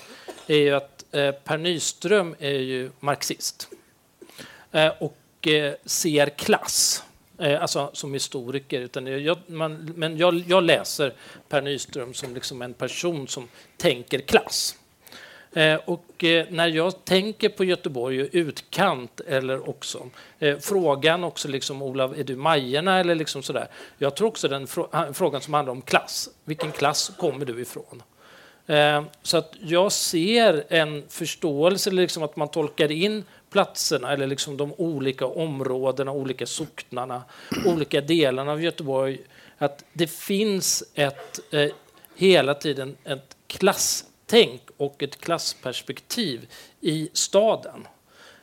är 0.48 0.58
ju 0.58 0.72
att 0.76 1.06
eh, 1.12 1.32
Per 1.32 1.58
Nyström 1.58 2.36
är 2.40 2.60
ju 2.60 2.92
marxist 3.00 3.70
Eh, 4.72 4.92
och 5.00 5.48
eh, 5.48 5.74
ser 5.86 6.30
klass. 6.30 7.04
Eh, 7.38 7.62
alltså 7.62 7.90
som 7.94 8.14
historiker. 8.14 8.82
Utan 8.82 9.24
jag, 9.24 9.38
man, 9.48 9.94
men 9.96 10.18
jag, 10.18 10.44
jag 10.48 10.64
läser 10.64 11.14
Per 11.50 11.62
Nyström 11.62 12.14
som 12.14 12.34
liksom 12.34 12.62
en 12.62 12.74
person 12.74 13.28
som 13.28 13.48
tänker 13.78 14.20
klass. 14.20 14.76
Och 15.86 16.24
när 16.50 16.68
jag 16.68 17.06
tänker 17.06 17.50
på 17.50 17.64
Göteborg 17.64 18.22
och 18.22 18.28
utkant 18.32 19.20
eller 19.20 19.70
också 19.70 20.10
frågan 20.60 21.24
också 21.24 21.48
liksom 21.48 21.82
Olav, 21.82 22.20
är 22.20 22.24
du 22.24 22.36
Majerna 22.36 23.00
eller 23.00 23.16
liksom 23.16 23.44
sådär. 23.44 23.68
Jag 23.98 24.16
tror 24.16 24.28
också 24.28 24.48
den 24.48 24.68
frågan 25.14 25.42
som 25.42 25.54
handlar 25.54 25.72
om 25.72 25.82
klass. 25.82 26.30
Vilken 26.44 26.72
klass 26.72 27.12
kommer 27.18 27.46
du 27.46 27.62
ifrån? 27.62 28.04
Så 29.22 29.38
att 29.38 29.56
jag 29.62 29.92
ser 29.92 30.64
en 30.70 31.04
förståelse, 31.10 31.92
liksom 31.92 32.24
att 32.24 32.36
man 32.36 32.48
tolkar 32.48 32.92
in 32.92 33.24
platserna 33.52 34.14
eller 34.14 34.28
liksom 34.28 34.58
de 34.58 34.74
olika 34.78 35.26
områdena, 35.26 36.12
olika 36.12 36.46
socknarna, 36.46 37.24
olika 37.66 38.02
delarna 38.02 38.52
av 38.52 38.64
Göteborg. 38.64 39.20
Att 39.58 39.84
det 39.94 40.08
finns 40.08 40.84
ett, 40.94 41.54
eh, 41.54 41.70
hela 42.16 42.54
tiden 42.54 42.98
ett 43.04 43.36
klasstänk 43.48 44.62
och 44.78 45.04
ett 45.04 45.22
klassperspektiv 45.22 46.48
i 46.82 47.10
staden. 47.14 47.88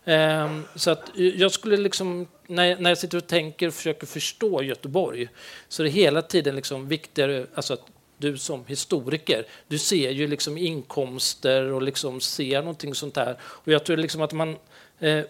Eh, 0.05 0.59
så 0.75 0.91
att 0.91 1.11
jag 1.15 1.53
skulle 1.53 1.77
liksom, 1.77 2.27
när 2.47 2.89
jag 2.89 2.99
sitter 2.99 3.19
och 3.19 3.27
tänker 3.27 3.69
och 3.69 3.75
försöker 3.75 4.07
förstå 4.07 4.63
Göteborg 4.63 5.29
så 5.69 5.83
är 5.83 5.85
det 5.85 5.91
hela 5.91 6.23
tiden 6.23 6.57
liksom 6.57 6.89
viktigare 6.89 7.47
alltså 7.55 7.75
att 7.75 7.87
du 8.19 8.39
som 8.39 8.65
historiker, 8.67 9.47
du 9.69 9.79
ser 9.79 10.11
ju 10.11 10.27
liksom 10.27 10.59
inkomster 10.59 11.73
och 11.73 11.83
liksom 11.83 12.21
ser 12.21 12.59
någonting 12.59 12.95
sånt 12.95 13.15
där. 13.15 13.37
Och 13.41 13.73
jag 13.73 13.85
tror 13.85 13.97
liksom 13.97 14.23
att 14.23 14.33
man 14.33 14.57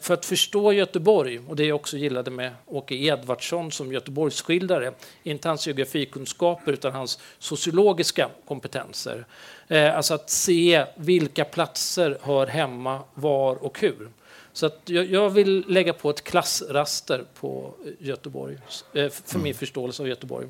för 0.01 0.15
att 0.15 0.27
förstå 0.27 0.73
Göteborg, 0.73 1.41
och 1.49 1.57
det 1.57 1.65
jag 1.65 1.77
också 1.77 1.97
gillade 1.97 2.31
med 2.31 2.53
Åke 2.67 2.95
Edvardsson 2.95 3.73
som 3.73 3.93
Göteborgsskildare, 3.93 4.93
inte 5.23 5.49
hans 5.49 5.67
geografikunskaper 5.67 6.73
utan 6.73 6.93
hans 6.93 7.19
sociologiska 7.39 8.29
kompetenser. 8.47 9.27
Eh, 9.69 9.97
alltså 9.97 10.15
att 10.15 10.31
se 10.31 10.85
vilka 10.97 11.45
platser 11.45 12.19
hör 12.23 12.47
hemma, 12.47 13.01
var 13.15 13.65
och 13.65 13.81
hur. 13.81 14.09
Så 14.53 14.67
att 14.67 14.81
jag 14.85 15.31
vill 15.31 15.65
lägga 15.69 15.93
på 15.93 16.11
ett 16.11 16.25
klassraster 16.25 17.25
på 17.41 17.75
Göteborg, 17.99 18.59
eh, 18.95 19.09
för 19.09 19.39
min 19.39 19.47
mm. 19.47 19.55
förståelse 19.55 20.03
av 20.03 20.09
Göteborg. 20.09 20.49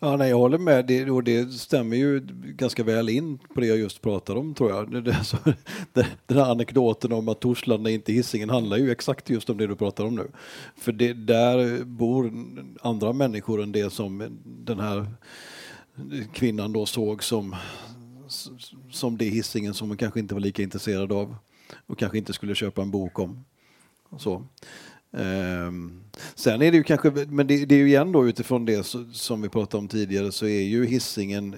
Ja, 0.00 0.16
nej, 0.16 0.30
jag 0.30 0.38
håller 0.38 0.58
med 0.58 0.86
det, 0.86 1.10
och 1.10 1.24
det 1.24 1.52
stämmer 1.52 1.96
ju 1.96 2.20
ganska 2.42 2.84
väl 2.84 3.08
in 3.08 3.38
på 3.38 3.60
det 3.60 3.66
jag 3.66 3.78
just 3.78 4.02
pratade 4.02 4.40
om 4.40 4.54
tror 4.54 4.70
jag. 4.70 5.04
Det, 5.04 5.14
alltså, 5.16 5.36
det, 5.92 6.06
den 6.26 6.38
här 6.38 6.50
anekdoten 6.50 7.12
om 7.12 7.28
att 7.28 7.40
Torslanda 7.40 7.90
inte 7.90 8.12
Hisingen 8.12 8.50
handlar 8.50 8.76
ju 8.76 8.90
exakt 8.90 9.30
just 9.30 9.50
om 9.50 9.56
det 9.56 9.66
du 9.66 9.76
pratar 9.76 10.04
om 10.04 10.14
nu. 10.14 10.30
För 10.76 10.92
det, 10.92 11.12
där 11.12 11.84
bor 11.84 12.32
andra 12.80 13.12
människor 13.12 13.62
än 13.62 13.72
det 13.72 13.92
som 13.92 14.38
den 14.44 14.80
här 14.80 15.06
kvinnan 16.32 16.72
då 16.72 16.86
såg 16.86 17.24
som, 17.24 17.56
som 18.90 19.18
det 19.18 19.24
Hisingen 19.24 19.74
som 19.74 19.88
hon 19.88 19.96
kanske 19.96 20.20
inte 20.20 20.34
var 20.34 20.40
lika 20.40 20.62
intresserad 20.62 21.12
av 21.12 21.36
och 21.86 21.98
kanske 21.98 22.18
inte 22.18 22.32
skulle 22.32 22.54
köpa 22.54 22.82
en 22.82 22.90
bok 22.90 23.18
om. 23.18 23.44
Så. 24.18 24.44
Um, 25.10 26.00
sen 26.34 26.62
är 26.62 26.70
det 26.70 26.76
ju 26.76 26.82
kanske, 26.82 27.10
men 27.10 27.46
det, 27.46 27.64
det, 27.64 27.74
är 27.74 27.78
ju 27.78 27.86
igen 27.86 28.12
då 28.12 28.28
utifrån 28.28 28.64
det 28.64 28.86
som 29.12 29.42
vi 29.42 29.48
pratade 29.48 29.80
om 29.80 29.88
tidigare 29.88 30.32
så 30.32 30.46
är 30.46 30.62
ju 30.62 30.86
hissingen 30.86 31.56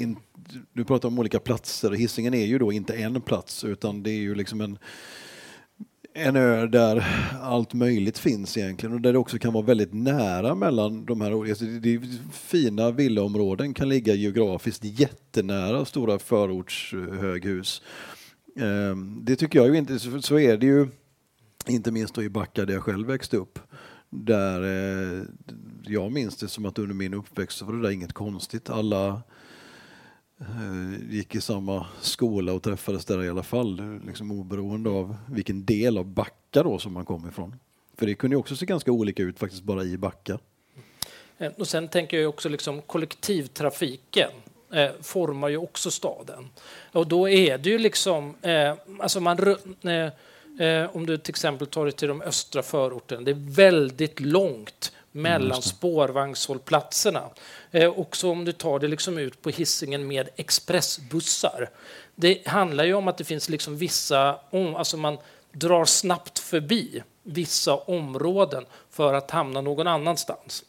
in, 0.00 0.16
du 0.72 0.84
pratar 0.84 1.08
om 1.08 1.18
olika 1.18 1.40
platser 1.40 1.90
och 1.90 1.96
hissingen 1.96 2.34
är 2.34 2.46
ju 2.46 2.58
då 2.58 2.72
inte 2.72 2.94
en 2.94 3.20
plats 3.20 3.64
utan 3.64 4.02
det 4.02 4.10
är 4.10 4.20
ju 4.20 4.34
liksom 4.34 4.60
en 4.60 4.78
en 6.16 6.36
ö 6.36 6.66
där 6.66 7.04
allt 7.42 7.74
möjligt 7.74 8.18
finns 8.18 8.56
egentligen 8.56 8.94
och 8.94 9.00
där 9.00 9.12
det 9.12 9.18
också 9.18 9.38
kan 9.38 9.52
vara 9.52 9.64
väldigt 9.64 9.94
nära 9.94 10.54
mellan 10.54 11.04
de 11.04 11.20
här 11.20 11.32
alltså 11.32 11.64
Det 11.64 12.00
fina 12.32 12.90
villaområden 12.90 13.74
kan 13.74 13.88
ligga 13.88 14.14
geografiskt 14.14 14.84
jättenära 14.84 15.84
stora 15.84 16.18
förortshöghus. 16.18 17.82
Um, 18.56 19.20
det 19.24 19.36
tycker 19.36 19.58
jag 19.58 19.68
ju 19.68 19.78
inte, 19.78 19.98
så 19.98 20.38
är 20.38 20.56
det 20.56 20.66
ju 20.66 20.88
inte 21.68 21.90
minst 21.90 22.14
då 22.14 22.22
i 22.22 22.28
Backa 22.28 22.64
där 22.64 22.74
jag 22.74 22.82
själv 22.82 23.06
växte 23.06 23.36
upp. 23.36 23.58
Där 24.10 24.62
eh, 24.62 25.24
jag 25.82 26.12
minns 26.12 26.36
det 26.36 26.48
som 26.48 26.66
att 26.66 26.78
under 26.78 26.94
min 26.94 27.14
uppväxt 27.14 27.58
så 27.58 27.64
var 27.64 27.72
det 27.72 27.82
där 27.82 27.90
inget 27.90 28.12
konstigt. 28.12 28.70
Alla 28.70 29.22
eh, 30.40 31.10
gick 31.10 31.34
i 31.34 31.40
samma 31.40 31.86
skola 32.00 32.52
och 32.52 32.62
träffades 32.62 33.04
där 33.04 33.24
i 33.24 33.28
alla 33.28 33.42
fall, 33.42 34.00
liksom 34.06 34.32
oberoende 34.32 34.90
av 34.90 35.16
vilken 35.30 35.64
del 35.64 35.98
av 35.98 36.06
Backa 36.06 36.62
då 36.62 36.78
som 36.78 36.92
man 36.92 37.04
kom 37.04 37.28
ifrån. 37.28 37.56
För 37.96 38.06
det 38.06 38.14
kunde 38.14 38.34
ju 38.34 38.40
också 38.40 38.56
se 38.56 38.66
ganska 38.66 38.92
olika 38.92 39.22
ut 39.22 39.38
faktiskt 39.38 39.62
bara 39.62 39.84
i 39.84 39.96
Backa. 39.96 40.38
Eh, 41.38 41.52
och 41.58 41.68
sen 41.68 41.88
tänker 41.88 42.20
jag 42.20 42.28
också 42.28 42.48
liksom 42.48 42.82
kollektivtrafiken 42.82 44.30
eh, 44.72 44.90
formar 45.02 45.48
ju 45.48 45.56
också 45.56 45.90
staden. 45.90 46.48
Och 46.92 47.06
då 47.06 47.28
är 47.28 47.58
det 47.58 47.70
ju 47.70 47.78
liksom, 47.78 48.34
eh, 48.42 48.74
alltså 49.00 49.20
man 49.20 49.38
eh, 49.82 50.12
Eh, 50.60 50.96
om 50.96 51.06
du 51.06 51.18
till 51.18 51.32
exempel 51.32 51.66
tar 51.66 51.84
dig 51.84 51.92
till 51.92 52.08
de 52.08 52.22
östra 52.22 52.62
förorterna. 52.62 53.20
Det 53.22 53.30
är 53.30 53.54
väldigt 53.54 54.20
långt 54.20 54.92
mellan 55.12 55.50
mm, 55.50 55.62
spårvagnshållplatserna. 55.62 57.22
Eh, 57.70 57.98
också 57.98 58.30
om 58.30 58.44
du 58.44 58.52
tar 58.52 58.78
det 58.78 58.88
liksom 58.88 59.18
ut 59.18 59.42
på 59.42 59.50
hissingen 59.50 60.06
med 60.06 60.28
expressbussar. 60.36 61.70
Det 62.14 62.46
handlar 62.46 62.84
ju 62.84 62.94
om 62.94 63.08
att 63.08 63.18
det 63.18 63.24
finns 63.24 63.48
liksom 63.48 63.76
vissa, 63.76 64.40
alltså 64.76 64.96
man 64.96 65.18
drar 65.52 65.84
snabbt 65.84 66.38
förbi 66.38 67.02
vissa 67.22 67.74
områden 67.74 68.64
för 68.90 69.14
att 69.14 69.30
hamna 69.30 69.60
någon 69.60 69.86
annanstans. 69.86 70.64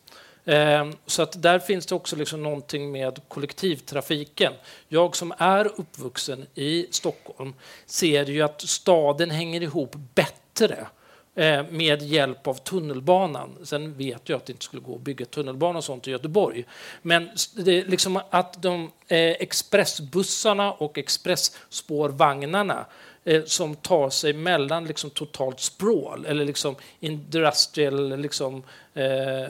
Ehm, 0.46 0.94
så 1.06 1.22
att 1.22 1.42
där 1.42 1.60
finns 1.60 1.86
det 1.86 1.96
också 1.96 2.16
liksom 2.16 2.44
någonting 2.44 2.92
med 2.92 3.20
kollektivtrafiken. 3.28 4.54
Jag 4.88 5.16
som 5.16 5.34
är 5.38 5.66
uppvuxen 5.66 6.46
i 6.56 6.88
Stockholm 6.92 7.54
ser 7.86 8.26
ju 8.26 8.42
att 8.42 8.62
staden 8.62 9.32
hänger 9.32 9.64
ihop 9.64 9.96
bättre 10.16 10.88
eh, 11.36 11.66
med 11.70 12.02
hjälp 12.02 12.48
av 12.48 12.54
tunnelbanan. 12.54 13.58
Sen 13.64 13.94
vet 13.94 14.30
jag 14.30 14.38
att 14.38 14.46
det 14.46 14.54
inte 14.54 14.66
skulle 14.66 14.82
gå 14.82 14.96
att 14.96 15.02
bygga 15.02 15.26
tunnelbana 15.26 15.78
och 15.78 15.84
sånt 15.84 16.08
i 16.08 16.12
Göteborg. 16.12 16.66
Men 17.02 17.30
det 17.56 17.72
är 17.80 17.86
liksom 17.86 18.20
att 18.30 18.62
de 18.62 18.92
eh, 19.08 19.18
expressbussarna 19.18 20.72
och 20.72 20.98
expressspårvagnarna 20.98 22.86
eh, 23.24 23.44
som 23.44 23.76
tar 23.76 24.10
sig 24.10 24.34
mellan 24.34 24.86
liksom 24.86 25.10
totalt 25.10 25.60
språl 25.60 26.26
eller 26.26 26.46
liksom 26.46 26.76
industrial 27.00 28.18
liksom, 28.18 28.64
eh, 28.94 29.48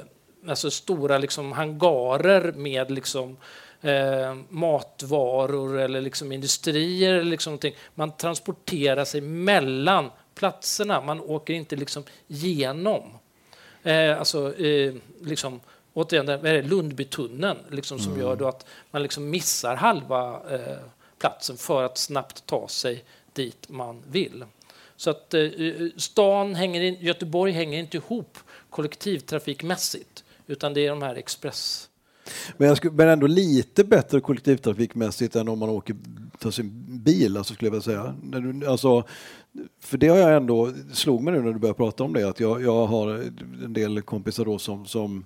alltså 0.50 0.72
stora 0.72 1.18
liksom 1.18 1.52
hangarer 1.52 2.52
med 2.52 2.92
liksom, 2.92 3.38
eh, 3.82 4.36
matvaror 4.50 5.80
eller 5.80 6.02
liksom 6.02 6.32
industrier. 6.32 7.14
Eller 7.14 7.32
liksom 7.32 7.52
någonting. 7.52 7.76
Man 7.96 8.18
transporterar 8.18 9.06
sig 9.06 9.22
mellan 9.22 10.12
platserna, 10.36 11.02
man 11.02 11.22
åker 11.22 11.54
inte 11.54 11.76
liksom 11.76 12.04
genom. 12.28 13.04
Eh, 13.84 14.20
alltså, 14.20 14.60
eh, 14.60 14.94
liksom, 15.22 15.60
återigen, 15.94 16.26
vad 16.26 16.46
är 16.46 16.54
det, 16.54 16.62
Lundbytunneln 16.62 17.58
liksom, 17.70 18.00
som 18.00 18.12
mm. 18.12 18.26
gör 18.26 18.36
då 18.36 18.48
att 18.48 18.66
man 18.92 19.04
liksom 19.04 19.30
missar 19.30 19.76
halva 19.76 20.42
eh, 20.52 20.78
platsen 21.20 21.58
för 21.58 21.84
att 21.84 21.98
snabbt 21.98 22.46
ta 22.46 22.68
sig 22.68 23.04
dit 23.34 23.70
man 23.70 24.04
vill. 24.08 24.46
Så 24.96 25.10
att 25.10 25.34
eh, 25.34 25.50
stan 25.98 26.56
hänger 26.56 26.82
in, 26.82 26.98
Göteborg 27.00 27.52
hänger 27.52 27.80
inte 27.80 27.98
ihop 27.98 28.38
kollektivtrafikmässigt. 28.70 30.24
Utan 30.48 30.74
det 30.74 30.86
är 30.86 30.90
de 30.90 31.02
här 31.02 31.16
express... 31.16 31.90
Men, 32.58 32.68
jag 32.68 32.78
skulle, 32.78 32.94
men 32.94 33.08
ändå 33.08 33.28
lite 33.28 33.84
bättre 33.84 34.22
kollektivtrafikmässigt 34.22 35.36
än 35.36 35.50
om 35.50 35.60
man 35.60 35.70
åker 35.70 35.96
tar 36.40 36.52
sin 36.52 37.00
bil, 37.04 37.38
alltså 37.38 37.54
skulle 37.54 37.72
jag 37.72 37.84
säga. 37.84 38.16
Alltså, 38.68 39.04
för 39.80 39.98
det 39.98 40.08
har 40.08 40.18
jag 40.18 40.36
ändå, 40.36 40.72
slog 40.94 41.24
mig 41.24 41.34
nu 41.34 41.42
när 41.42 41.54
du 41.54 41.60
började 41.60 41.78
prata 41.78 42.04
om 42.04 42.14
det, 42.14 42.30
att 42.30 42.40
jag, 42.40 42.62
jag 42.62 42.88
har 42.88 43.08
en 43.64 43.74
del 43.74 44.02
kompisar 44.02 44.46
då 44.46 44.60
som, 44.60 44.86
som 44.86 45.26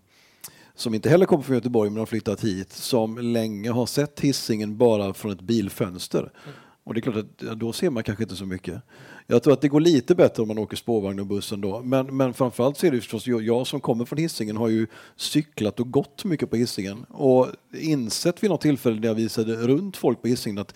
som 0.76 0.93
inte 0.93 1.09
heller 1.09 1.26
kommer 1.26 1.43
från 1.43 1.55
Göteborg 1.55 1.89
men 1.89 1.99
har 1.99 2.05
flyttat 2.05 2.43
hit, 2.43 2.74
som 2.74 3.17
länge 3.17 3.72
har 3.72 3.86
sett 3.86 4.20
hissingen 4.20 4.78
bara 4.78 5.13
från 5.13 5.32
ett 5.32 5.41
bilfönster. 5.41 6.20
Mm 6.20 6.55
Och 6.89 6.95
det 6.95 6.99
är 6.99 7.01
klart 7.01 7.17
att 7.17 7.59
då 7.59 7.73
ser 7.73 7.89
man 7.89 8.03
kanske 8.03 8.23
inte 8.23 8.35
så 8.35 8.45
mycket. 8.45 8.81
Jag 9.27 9.43
tror 9.43 9.53
att 9.53 9.61
det 9.61 9.67
går 9.67 9.79
lite 9.79 10.15
bättre 10.15 10.41
om 10.41 10.47
man 10.47 10.57
åker 10.57 10.77
spårvagn 10.77 11.19
och 11.19 11.25
bussen 11.25 11.61
då. 11.61 11.81
Men, 11.81 12.17
men 12.17 12.33
framförallt 12.33 12.77
så 12.77 12.87
är 12.87 12.91
det 12.91 12.97
förstås 12.97 13.27
jag, 13.27 13.41
jag 13.41 13.67
som 13.67 13.81
kommer 13.81 14.05
från 14.05 14.19
Hisingen 14.19 14.57
har 14.57 14.67
ju 14.67 14.87
cyklat 15.15 15.79
och 15.79 15.91
gått 15.91 16.25
mycket 16.25 16.49
på 16.49 16.55
Hisingen 16.55 17.03
och 17.03 17.47
insett 17.73 18.43
vid 18.43 18.49
något 18.49 18.61
tillfälle 18.61 18.99
när 18.99 19.07
jag 19.07 19.15
visade 19.15 19.55
runt 19.55 19.97
folk 19.97 20.21
på 20.21 20.27
Hisingen 20.27 20.57
att 20.57 20.75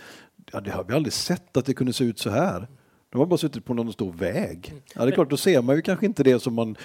ja, 0.51 0.61
det 0.61 0.71
har 0.71 0.83
vi 0.83 0.93
aldrig 0.93 1.13
sett 1.13 1.57
att 1.57 1.65
det 1.65 1.73
kunde 1.73 1.93
se 1.93 2.03
ut 2.03 2.19
så 2.19 2.29
här. 2.29 2.67
De 3.09 3.17
har 3.17 3.25
bara 3.25 3.37
suttit 3.37 3.65
på 3.65 3.73
någon 3.73 3.93
stor 3.93 4.13
väg. 4.13 4.73
Ja, 4.95 5.05
det 5.05 5.11
är 5.11 5.15
klart, 5.15 5.29
då 5.29 5.37
ser 5.37 5.61
man 5.61 5.75
ju 5.75 5.81
kanske 5.81 6.05
inte 6.05 6.23
det 6.23 6.39
som 6.39 6.53
man 6.53 6.75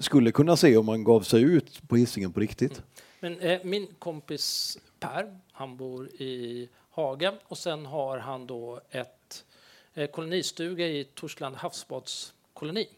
skulle 0.00 0.32
kunna 0.32 0.56
se 0.56 0.76
om 0.76 0.86
man 0.86 1.04
gav 1.04 1.20
sig 1.20 1.42
ut 1.42 1.88
på 1.88 1.96
Hisingen 1.96 2.32
på 2.32 2.40
riktigt. 2.40 2.82
Men 3.20 3.40
eh, 3.40 3.58
min 3.64 3.86
kompis 3.98 4.78
Per, 5.00 5.38
han 5.52 5.76
bor 5.76 6.06
i 6.06 6.68
Haga 6.90 7.34
och 7.44 7.58
sen 7.58 7.86
har 7.86 8.18
han 8.18 8.46
då 8.46 8.80
ett 8.90 9.44
eh, 9.94 10.10
kolonistuga 10.10 10.86
i 10.86 11.04
Torsland 11.04 11.56
havsbadskoloni. 11.56 12.88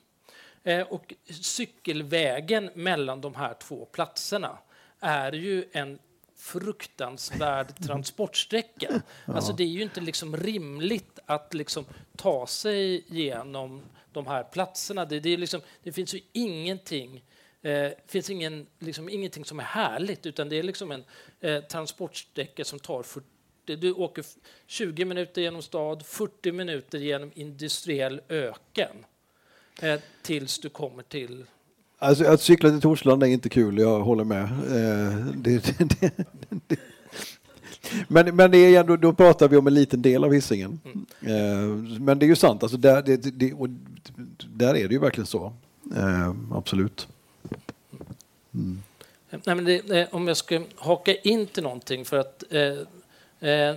Eh, 0.63 0.81
och 0.81 1.15
cykelvägen 1.31 2.71
mellan 2.75 3.21
de 3.21 3.35
här 3.35 3.55
två 3.55 3.85
platserna 3.85 4.59
är 5.01 5.33
ju 5.33 5.69
en 5.73 5.99
fruktansvärd 6.37 7.77
transportsträcka. 7.87 9.03
Alltså 9.27 9.53
det 9.53 9.63
är 9.63 9.69
ju 9.69 9.83
inte 9.83 10.01
liksom 10.01 10.37
rimligt 10.37 11.19
att 11.27 11.55
liksom 11.55 11.85
ta 12.17 12.47
sig 12.47 13.05
genom 13.07 13.83
de 14.13 14.27
här 14.27 14.45
platserna. 14.45 15.05
Det, 15.05 15.21
det, 15.21 15.31
är 15.31 15.37
liksom, 15.37 15.61
det 15.83 15.93
finns 15.93 16.15
ju 16.15 16.21
ingenting 16.33 17.25
eh, 17.63 17.91
finns 18.07 18.31
ingen, 18.31 18.67
liksom, 18.79 19.09
ingenting 19.09 19.45
som 19.45 19.61
är 19.61 19.65
härligt 19.65 20.27
utan 20.27 20.49
det 20.49 20.59
är 20.59 20.63
liksom 20.63 20.93
en 20.93 21.05
eh, 21.41 21.61
transportsträcka 21.61 22.65
som 22.65 22.79
tar 22.79 23.03
40 23.03 23.27
du 23.65 23.93
åker 23.93 24.25
20 24.67 25.05
minuter 25.05 25.43
genom 25.43 25.63
stad, 25.63 26.07
40 26.07 26.53
minuter 26.53 26.99
genom 26.99 27.31
industriell 27.35 28.21
öken 28.29 29.05
eh, 29.83 30.01
tills 30.23 30.59
du 30.59 30.69
kommer 30.69 31.03
till 31.03 31.45
Alltså 31.99 32.25
att 32.25 32.41
cykla 32.41 32.71
till 32.71 32.81
Torslanda 32.81 33.29
är 33.29 33.31
inte 33.31 33.49
kul, 33.49 33.79
jag 33.79 34.01
håller 34.01 34.25
med. 34.25 34.43
Eh, 34.43 35.27
det, 35.37 35.79
det, 35.79 36.13
det, 36.67 36.77
men, 38.09 38.37
men 38.37 38.51
det 38.51 38.59
är 38.59 38.81
ändå, 38.81 38.97
då 38.97 39.13
pratar 39.13 39.49
vi 39.49 39.57
om 39.57 39.67
en 39.67 39.75
liten 39.75 40.03
del 40.03 40.25
av 40.25 40.33
Hisingen. 40.33 40.81
Mm. 40.85 41.07
Eh, 41.21 42.01
men 42.01 42.19
det 42.19 42.27
är 42.27 42.29
ju 42.29 42.37
sant, 42.37 42.63
alltså 42.63 42.79
där, 42.79 43.03
där 44.57 44.75
är 44.75 44.89
det 44.89 44.95
ju 44.95 44.99
verkligen 44.99 45.27
så. 45.27 45.53
Eh, 45.97 46.35
absolut. 46.53 47.09
Mm. 48.55 48.83
Nej, 49.45 49.83
det, 49.87 50.09
om 50.13 50.29
jag 50.29 50.37
ska 50.37 50.63
haka 50.77 51.15
in 51.15 51.47
till 51.47 51.63
någonting 51.63 52.05
för 52.05 52.19
att 52.19 52.45
eh, 53.43 53.75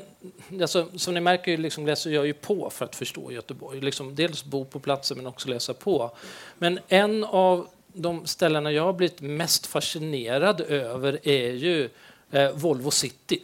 alltså, 0.61 0.87
som 0.95 1.13
ni 1.13 1.19
märker 1.19 1.57
liksom 1.57 1.85
läser 1.85 2.11
jag 2.11 2.25
ju 2.25 2.33
på 2.33 2.69
för 2.69 2.85
att 2.85 2.95
förstå 2.95 3.31
Göteborg. 3.31 3.81
Liksom 3.81 4.15
dels 4.15 4.43
bo 4.43 4.65
på 4.65 4.79
platsen 4.79 5.17
men 5.17 5.27
också 5.27 5.49
läsa 5.49 5.73
på. 5.73 6.11
Men 6.57 6.79
en 6.87 7.23
av 7.23 7.67
de 7.93 8.27
ställena 8.27 8.71
jag 8.71 8.83
har 8.83 8.93
blivit 8.93 9.21
mest 9.21 9.65
fascinerad 9.65 10.61
över 10.61 11.19
är 11.23 11.51
ju 11.51 11.89
eh, 12.31 12.51
Volvo 12.51 12.91
City. 12.91 13.41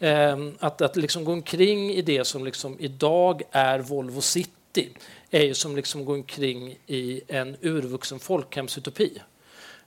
Eh, 0.00 0.38
att 0.58 0.82
att 0.82 0.96
liksom 0.96 1.24
gå 1.24 1.32
omkring 1.32 1.90
i 1.90 2.02
det 2.02 2.24
som 2.24 2.44
liksom 2.44 2.76
idag 2.80 3.42
är 3.50 3.78
Volvo 3.78 4.20
City 4.20 4.88
är 5.30 5.42
ju 5.42 5.54
som 5.54 5.76
liksom 5.76 6.04
gå 6.04 6.12
omkring 6.12 6.78
i 6.86 7.20
en 7.28 7.56
urvuxen 7.60 8.18
folkhemsutopi. 8.18 9.20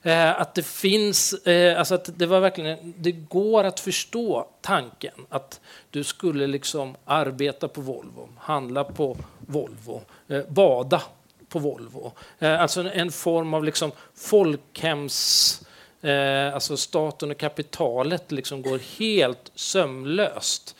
Eh, 0.06 0.40
att 0.40 0.54
det 0.54 0.66
finns, 0.66 1.32
eh, 1.32 1.78
alltså 1.78 1.94
att 1.94 2.18
det 2.18 2.26
var 2.26 2.40
verkligen, 2.40 2.94
det 2.98 3.12
går 3.12 3.64
att 3.64 3.80
förstå 3.80 4.48
tanken 4.60 5.12
att 5.28 5.60
du 5.90 6.04
skulle 6.04 6.46
liksom 6.46 6.96
arbeta 7.04 7.68
på 7.68 7.80
Volvo, 7.80 8.28
handla 8.38 8.84
på 8.84 9.16
Volvo, 9.46 10.02
eh, 10.28 10.42
bada 10.48 11.02
på 11.48 11.58
Volvo. 11.58 12.12
Eh, 12.38 12.60
alltså 12.60 12.80
en 12.80 12.86
en, 12.86 13.12
form 13.12 13.54
av 13.54 13.64
liksom 13.64 13.92
folkhems... 14.14 15.60
Eh, 16.02 16.54
alltså 16.54 16.76
staten 16.76 17.30
och 17.30 17.38
kapitalet 17.38 18.32
liksom 18.32 18.62
går 18.62 18.80
helt 18.98 19.52
sömlöst 19.54 20.76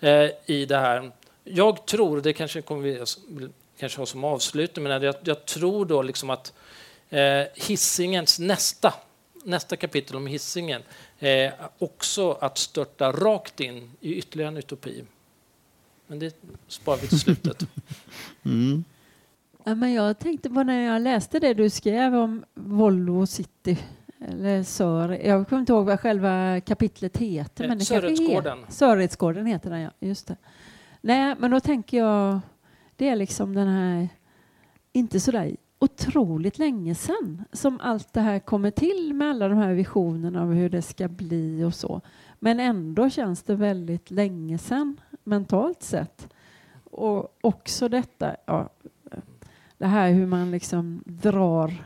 eh, 0.00 0.28
i 0.46 0.66
det 0.68 0.76
här. 0.76 1.10
Jag 1.44 1.86
tror, 1.86 2.20
det 2.20 2.32
kanske 2.32 2.62
kommer 2.62 2.82
vi 2.82 3.00
alltså, 3.00 3.20
kanske 3.78 4.00
ha 4.00 4.06
som 4.06 4.24
avslutning, 4.24 4.82
men 4.82 5.02
jag, 5.02 5.14
jag 5.24 5.46
tror 5.46 5.84
då 5.84 6.02
liksom 6.02 6.30
att 6.30 6.52
eh, 7.12 7.46
Hissingens 7.54 8.38
nästa, 8.38 8.94
nästa 9.44 9.76
kapitel 9.76 10.16
om 10.16 10.26
Hissingen 10.26 10.82
är 11.18 11.54
också 11.78 12.32
att 12.32 12.58
störta 12.58 13.12
rakt 13.12 13.60
in 13.60 13.90
i 14.00 14.14
ytterligare 14.14 14.48
en 14.48 14.56
utopi. 14.56 15.04
Men 16.06 16.18
det 16.18 16.36
sparar 16.68 16.98
vi 16.98 17.08
till 17.08 17.20
slutet. 17.20 17.66
Mm. 18.44 18.84
Ja, 19.64 19.74
men 19.74 19.92
jag 19.92 20.18
tänkte 20.18 20.50
på 20.50 20.62
när 20.62 20.80
jag 20.80 21.02
läste 21.02 21.38
det 21.38 21.54
du 21.54 21.70
skrev 21.70 22.14
om 22.14 22.44
Volvo 22.54 23.26
City. 23.26 23.78
Eller 24.28 24.62
Sör, 24.62 25.08
jag 25.08 25.48
kommer 25.48 25.60
inte 25.60 25.72
ihåg 25.72 25.86
vad 25.86 26.00
själva 26.00 26.60
kapitlet 26.60 27.16
heter. 27.16 27.68
Men 27.68 27.78
det 27.78 27.84
Söretsgården. 27.84 28.58
Söretsgården 28.68 29.46
heter 29.46 29.70
den, 29.70 29.80
ja. 29.80 29.90
Just 30.00 30.26
det. 30.26 30.36
Nej, 31.00 31.34
men 31.38 31.50
då 31.50 31.60
tänker 31.60 31.98
jag, 31.98 32.40
det 32.96 33.08
är 33.08 33.16
liksom 33.16 33.54
den 33.54 33.68
här, 33.68 34.08
inte 34.92 35.20
så 35.20 35.30
där 35.30 35.56
otroligt 35.82 36.58
länge 36.58 36.94
sedan 36.94 37.44
som 37.52 37.80
allt 37.80 38.12
det 38.12 38.20
här 38.20 38.38
kommer 38.38 38.70
till 38.70 39.14
med 39.14 39.30
alla 39.30 39.48
de 39.48 39.58
här 39.58 39.74
visionerna 39.74 40.42
av 40.42 40.52
hur 40.52 40.70
det 40.70 40.82
ska 40.82 41.08
bli 41.08 41.64
och 41.64 41.74
så. 41.74 42.00
Men 42.38 42.60
ändå 42.60 43.10
känns 43.10 43.42
det 43.42 43.54
väldigt 43.54 44.10
länge 44.10 44.58
sedan 44.58 45.00
mentalt 45.24 45.82
sett. 45.82 46.28
Och 46.84 47.38
också 47.40 47.88
detta, 47.88 48.36
ja, 48.46 48.68
det 49.78 49.86
här 49.86 50.10
hur 50.10 50.26
man 50.26 50.50
liksom 50.50 51.02
drar 51.06 51.84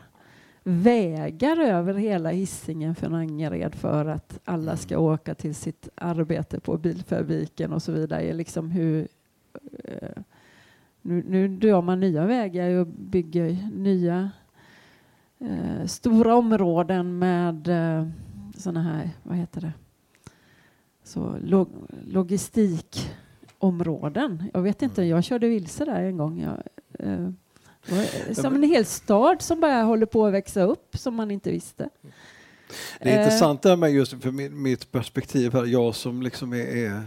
vägar 0.63 1.59
över 1.59 1.93
hela 1.93 2.29
hissingen 2.29 2.95
från 2.95 3.13
Angered 3.13 3.75
för 3.75 4.05
att 4.05 4.39
alla 4.45 4.77
ska 4.77 4.97
åka 4.97 5.35
till 5.35 5.55
sitt 5.55 5.89
arbete 5.95 6.59
på 6.59 6.77
bilfabriken 6.77 7.73
och 7.73 7.83
så 7.83 7.91
vidare. 7.91 8.33
Liksom 8.33 8.71
hur, 8.71 9.07
eh, 9.83 10.21
nu, 11.07 11.23
nu 11.27 11.47
drar 11.47 11.81
man 11.81 11.99
nya 11.99 12.25
vägar 12.25 12.69
och 12.69 12.87
bygger 12.87 13.69
nya 13.73 14.31
eh, 15.39 15.85
stora 15.85 16.35
områden 16.35 17.19
med 17.19 17.67
eh, 17.67 18.07
sådana 18.57 18.83
här, 18.83 19.09
vad 19.23 19.37
heter 19.37 19.61
det, 19.61 19.73
så 21.03 21.37
log, 21.43 21.69
logistikområden. 22.07 24.43
Jag 24.53 24.61
vet 24.61 24.81
inte, 24.81 25.03
jag 25.03 25.23
körde 25.23 25.47
vilse 25.47 25.85
där 25.85 26.03
en 26.03 26.17
gång. 26.17 26.41
Jag, 26.41 26.63
eh, 26.99 27.29
som 28.33 28.55
en 28.55 28.63
hel 28.63 28.85
stad 28.85 29.41
som 29.41 29.59
bara 29.59 29.81
håller 29.81 30.05
på 30.05 30.25
att 30.25 30.33
växa 30.33 30.61
upp 30.61 30.97
som 30.97 31.15
man 31.15 31.31
inte 31.31 31.51
visste. 31.51 31.89
Det 32.99 33.09
är 33.09 33.23
intressant 33.23 33.61
det 33.61 33.69
här 33.69 33.77
med 33.77 33.91
just 33.91 34.23
för 34.23 34.31
mitt 34.49 34.91
perspektiv 34.91 35.53
här, 35.53 35.65
jag 35.65 35.95
som 35.95 36.21
liksom 36.21 36.53
är, 36.53 36.57
är 36.57 37.03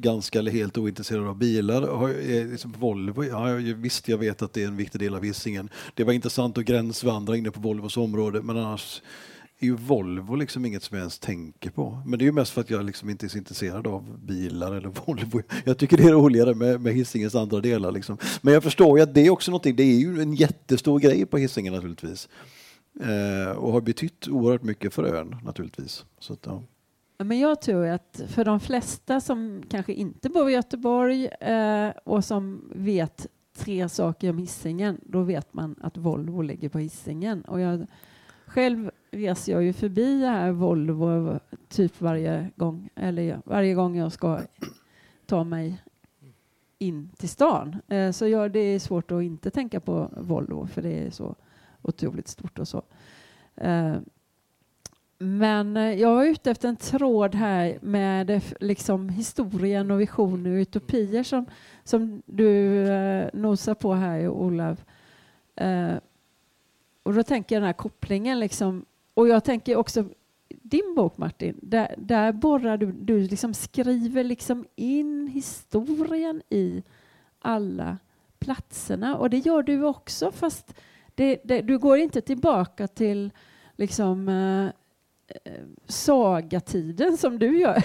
ganska 0.00 0.38
eller 0.38 0.50
helt 0.50 0.78
ointresserad 0.78 1.26
av 1.26 1.38
bilar. 1.38 1.82
Har, 1.82 2.08
eh, 2.08 2.46
liksom 2.46 2.72
Volvo, 2.78 3.24
ja, 3.24 3.44
visst 3.76 4.08
jag 4.08 4.18
vet 4.18 4.42
att 4.42 4.52
det 4.52 4.62
är 4.62 4.66
en 4.66 4.76
viktig 4.76 5.00
del 5.00 5.14
av 5.14 5.24
Hisingen. 5.24 5.68
Det 5.94 6.04
var 6.04 6.12
intressant 6.12 6.58
att 6.58 6.64
gränsvandra 6.64 7.36
inne 7.36 7.50
på 7.50 7.60
Volvos 7.60 7.96
område 7.96 8.42
men 8.42 8.56
annars 8.56 9.02
är 9.60 9.66
ju 9.66 9.74
Volvo 9.74 10.34
liksom 10.34 10.64
inget 10.64 10.82
som 10.82 10.96
jag 10.96 11.02
ens 11.02 11.18
tänker 11.18 11.70
på. 11.70 12.02
Men 12.06 12.18
det 12.18 12.22
är 12.22 12.26
ju 12.26 12.32
mest 12.32 12.52
för 12.52 12.60
att 12.60 12.70
jag 12.70 12.84
liksom 12.84 13.10
inte 13.10 13.26
är 13.26 13.28
så 13.28 13.38
intresserad 13.38 13.86
av 13.86 14.18
bilar 14.18 14.74
eller 14.74 14.88
Volvo. 15.06 15.42
Jag 15.64 15.78
tycker 15.78 15.96
det 15.96 16.02
är 16.02 16.12
roligare 16.12 16.54
med, 16.54 16.80
med 16.80 16.94
Hisingens 16.94 17.34
andra 17.34 17.60
delar. 17.60 17.92
Liksom. 17.92 18.18
Men 18.40 18.54
jag 18.54 18.62
förstår 18.62 18.98
ju 18.98 19.02
att 19.02 19.14
det 19.14 19.26
är 19.26 19.30
också 19.30 19.50
någonting, 19.50 19.76
det 19.76 19.82
är 19.82 19.98
ju 19.98 20.22
en 20.22 20.34
jättestor 20.34 20.98
grej 20.98 21.26
på 21.26 21.38
Hisingen 21.38 21.74
naturligtvis. 21.74 22.28
Eh, 23.00 23.50
och 23.50 23.72
har 23.72 23.80
betytt 23.80 24.28
oerhört 24.28 24.62
mycket 24.62 24.94
för 24.94 25.04
ön 25.04 25.36
naturligtvis. 25.44 26.04
Så 26.18 26.32
att, 26.32 26.40
ja. 26.46 26.62
Men 27.24 27.38
jag 27.38 27.60
tror 27.60 27.86
att 27.86 28.22
för 28.28 28.44
de 28.44 28.60
flesta 28.60 29.20
som 29.20 29.62
kanske 29.68 29.92
inte 29.92 30.28
bor 30.28 30.50
i 30.50 30.52
Göteborg 30.52 31.26
eh, 31.26 31.90
och 32.04 32.24
som 32.24 32.70
vet 32.74 33.26
tre 33.56 33.88
saker 33.88 34.30
om 34.30 34.38
Hisingen, 34.38 35.00
då 35.02 35.22
vet 35.22 35.54
man 35.54 35.76
att 35.80 35.96
Volvo 35.96 36.42
ligger 36.42 36.68
på 36.68 36.78
Hisingen. 36.78 37.42
Och 37.42 37.60
jag 37.60 37.86
själv 38.46 38.90
reser 39.10 39.52
jag 39.52 39.62
ju 39.62 39.72
förbi 39.72 40.20
det 40.20 40.26
här 40.26 40.50
Volvo 40.50 41.38
typ 41.68 42.00
varje 42.00 42.50
gång, 42.56 42.90
eller 42.94 43.40
varje 43.44 43.74
gång 43.74 43.96
jag 43.96 44.12
ska 44.12 44.40
ta 45.26 45.44
mig 45.44 45.82
in 46.78 47.10
till 47.16 47.28
stan. 47.28 47.76
Eh, 47.88 48.10
så 48.10 48.28
jag, 48.28 48.52
det 48.52 48.60
är 48.60 48.78
svårt 48.78 49.10
att 49.10 49.22
inte 49.22 49.50
tänka 49.50 49.80
på 49.80 50.10
Volvo 50.16 50.66
för 50.66 50.82
det 50.82 51.06
är 51.06 51.10
så 51.10 51.34
otroligt 51.82 52.28
stort 52.28 52.58
och 52.58 52.68
så. 52.68 52.82
Eh, 53.56 53.96
men 55.18 55.76
eh, 55.76 56.00
jag 56.00 56.14
var 56.14 56.24
ute 56.24 56.50
efter 56.50 56.68
en 56.68 56.76
tråd 56.76 57.34
här 57.34 57.78
med 57.82 58.30
eh, 58.30 58.42
liksom 58.60 59.08
historien 59.08 59.90
och 59.90 60.00
visioner 60.00 60.50
och 60.50 60.56
utopier 60.56 61.22
som, 61.22 61.46
som 61.84 62.22
du 62.26 62.82
eh, 62.88 63.28
nosar 63.32 63.74
på 63.74 63.94
här, 63.94 64.28
Olav. 64.28 64.80
Och 67.02 67.14
då 67.14 67.22
tänker 67.22 67.54
jag 67.54 67.62
den 67.62 67.66
här 67.66 67.72
kopplingen 67.72 68.40
liksom 68.40 68.84
och 69.14 69.28
jag 69.28 69.44
tänker 69.44 69.76
också 69.76 70.04
din 70.48 70.94
bok 70.96 71.16
Martin, 71.16 71.58
där, 71.62 71.94
där 71.98 72.32
borrar 72.32 72.76
du, 72.76 72.92
du 72.92 73.20
liksom 73.20 73.54
skriver 73.54 74.24
liksom 74.24 74.66
in 74.76 75.26
historien 75.26 76.42
i 76.48 76.82
alla 77.38 77.98
platserna 78.38 79.16
och 79.16 79.30
det 79.30 79.38
gör 79.38 79.62
du 79.62 79.84
också 79.84 80.30
fast 80.30 80.74
det, 81.14 81.40
det, 81.44 81.60
du 81.60 81.78
går 81.78 81.98
inte 81.98 82.20
tillbaka 82.20 82.88
till 82.88 83.30
liksom 83.76 84.28
eh 84.28 84.70
sagatiden 85.86 87.16
som 87.16 87.38
du 87.38 87.58
gör. 87.60 87.82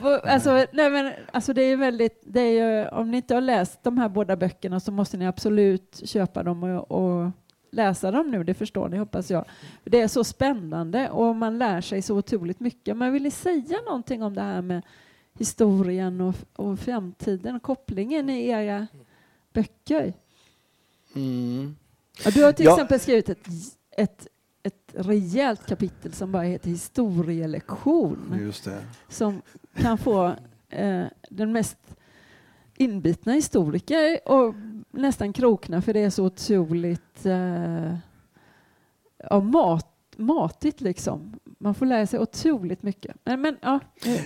alltså, 0.24 0.66
nej 0.72 0.90
men, 0.90 1.12
alltså 1.32 1.52
det 1.52 1.62
är 1.62 1.76
väldigt, 1.76 2.22
det 2.26 2.40
är 2.40 2.82
ju, 2.82 2.88
om 2.88 3.10
ni 3.10 3.16
inte 3.16 3.34
har 3.34 3.40
läst 3.40 3.82
de 3.82 3.98
här 3.98 4.08
båda 4.08 4.36
böckerna 4.36 4.80
så 4.80 4.92
måste 4.92 5.16
ni 5.16 5.26
absolut 5.26 6.02
köpa 6.04 6.42
dem 6.42 6.62
och, 6.62 6.90
och 6.90 7.30
läsa 7.70 8.10
dem 8.10 8.30
nu, 8.30 8.44
det 8.44 8.54
förstår 8.54 8.88
ni 8.88 8.96
hoppas 8.96 9.30
jag. 9.30 9.44
Det 9.84 10.00
är 10.00 10.08
så 10.08 10.24
spännande 10.24 11.10
och 11.10 11.36
man 11.36 11.58
lär 11.58 11.80
sig 11.80 12.02
så 12.02 12.16
otroligt 12.16 12.60
mycket. 12.60 12.96
Men 12.96 13.12
vill 13.12 13.22
ni 13.22 13.30
säga 13.30 13.78
någonting 13.86 14.22
om 14.22 14.34
det 14.34 14.42
här 14.42 14.62
med 14.62 14.82
historien 15.38 16.20
och, 16.20 16.34
och 16.56 16.78
framtiden, 16.78 17.60
kopplingen 17.60 18.30
i 18.30 18.48
era 18.48 18.86
böcker? 19.52 20.12
Mm. 21.14 21.76
Ja, 22.24 22.30
du 22.30 22.44
har 22.44 22.52
till 22.52 22.66
Ja. 22.66 22.72
exempel 22.72 23.00
skrivit 23.00 23.28
ett, 23.28 23.48
ett, 23.96 24.26
ett 24.68 24.94
rejält 24.94 25.66
kapitel 25.66 26.12
som 26.12 26.32
bara 26.32 26.42
heter 26.42 26.70
historielektion 26.70 28.38
Just 28.40 28.64
det. 28.64 28.84
som 29.08 29.42
kan 29.74 29.98
få 29.98 30.34
eh, 30.68 31.06
den 31.30 31.52
mest 31.52 31.78
inbitna 32.76 33.32
historiker 33.32 34.18
och 34.28 34.54
nästan 34.90 35.32
krokna 35.32 35.82
för 35.82 35.92
det 35.92 36.00
är 36.00 36.10
så 36.10 36.24
otroligt 36.24 37.26
eh, 37.26 37.96
ja, 39.30 39.40
mat, 39.40 39.94
matigt 40.16 40.80
liksom. 40.80 41.38
Man 41.60 41.74
får 41.74 41.86
lära 41.86 42.06
sig 42.06 42.20
otroligt 42.20 42.82
mycket. 42.82 43.16
Men, 43.24 43.40
men 43.40 43.56
ja, 43.62 43.80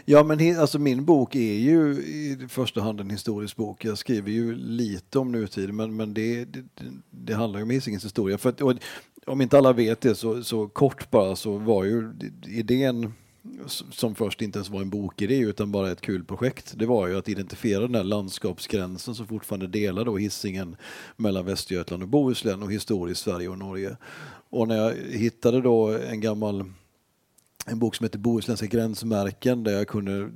Ja, 0.04 0.22
men 0.22 0.58
alltså 0.58 0.78
min 0.78 1.04
bok 1.04 1.34
är 1.34 1.54
ju 1.54 1.92
i 1.92 2.46
första 2.48 2.80
hand 2.80 3.00
en 3.00 3.10
historisk 3.10 3.56
bok. 3.56 3.84
Jag 3.84 3.98
skriver 3.98 4.30
ju 4.30 4.54
lite 4.54 5.18
om 5.18 5.32
nutid, 5.32 5.74
men, 5.74 5.96
men 5.96 6.14
det, 6.14 6.44
det, 6.44 6.64
det 7.10 7.34
handlar 7.34 7.58
ju 7.58 7.62
om 7.62 7.70
Hisingens 7.70 8.04
historia. 8.04 8.38
För 8.38 8.48
att, 8.48 8.60
och, 8.60 8.74
om 9.26 9.40
inte 9.40 9.58
alla 9.58 9.72
vet 9.72 10.00
det, 10.00 10.14
så, 10.14 10.44
så 10.44 10.68
kort 10.68 11.10
bara, 11.10 11.36
så 11.36 11.58
var 11.58 11.84
ju 11.84 12.12
idén 12.46 13.12
som 13.90 14.14
först 14.14 14.42
inte 14.42 14.58
ens 14.58 14.70
var 14.70 14.80
en 14.80 14.90
bokidé 14.90 15.38
utan 15.38 15.72
bara 15.72 15.90
ett 15.90 16.00
kul 16.00 16.24
projekt. 16.24 16.72
Det 16.76 16.86
var 16.86 17.08
ju 17.08 17.18
att 17.18 17.28
identifiera 17.28 17.80
den 17.80 17.94
här 17.94 18.04
landskapsgränsen 18.04 19.14
som 19.14 19.26
fortfarande 19.26 19.66
delar 19.66 20.04
då 20.04 20.16
Hisingen 20.16 20.76
mellan 21.16 21.46
Västergötland 21.46 22.02
och 22.02 22.08
Bohuslän 22.08 22.62
och 22.62 22.72
historiskt 22.72 23.20
Sverige 23.20 23.48
och 23.48 23.58
Norge. 23.58 23.96
Och 24.50 24.68
när 24.68 24.76
jag 24.76 24.94
hittade 25.10 25.60
då 25.60 25.98
en 25.98 26.20
gammal 26.20 26.64
en 27.66 27.78
bok 27.78 27.94
som 27.94 28.04
heter 28.04 28.18
Bohuslänska 28.18 28.66
gränsmärken 28.66 29.64
där 29.64 29.72
jag 29.72 29.88
kunde 29.88 30.30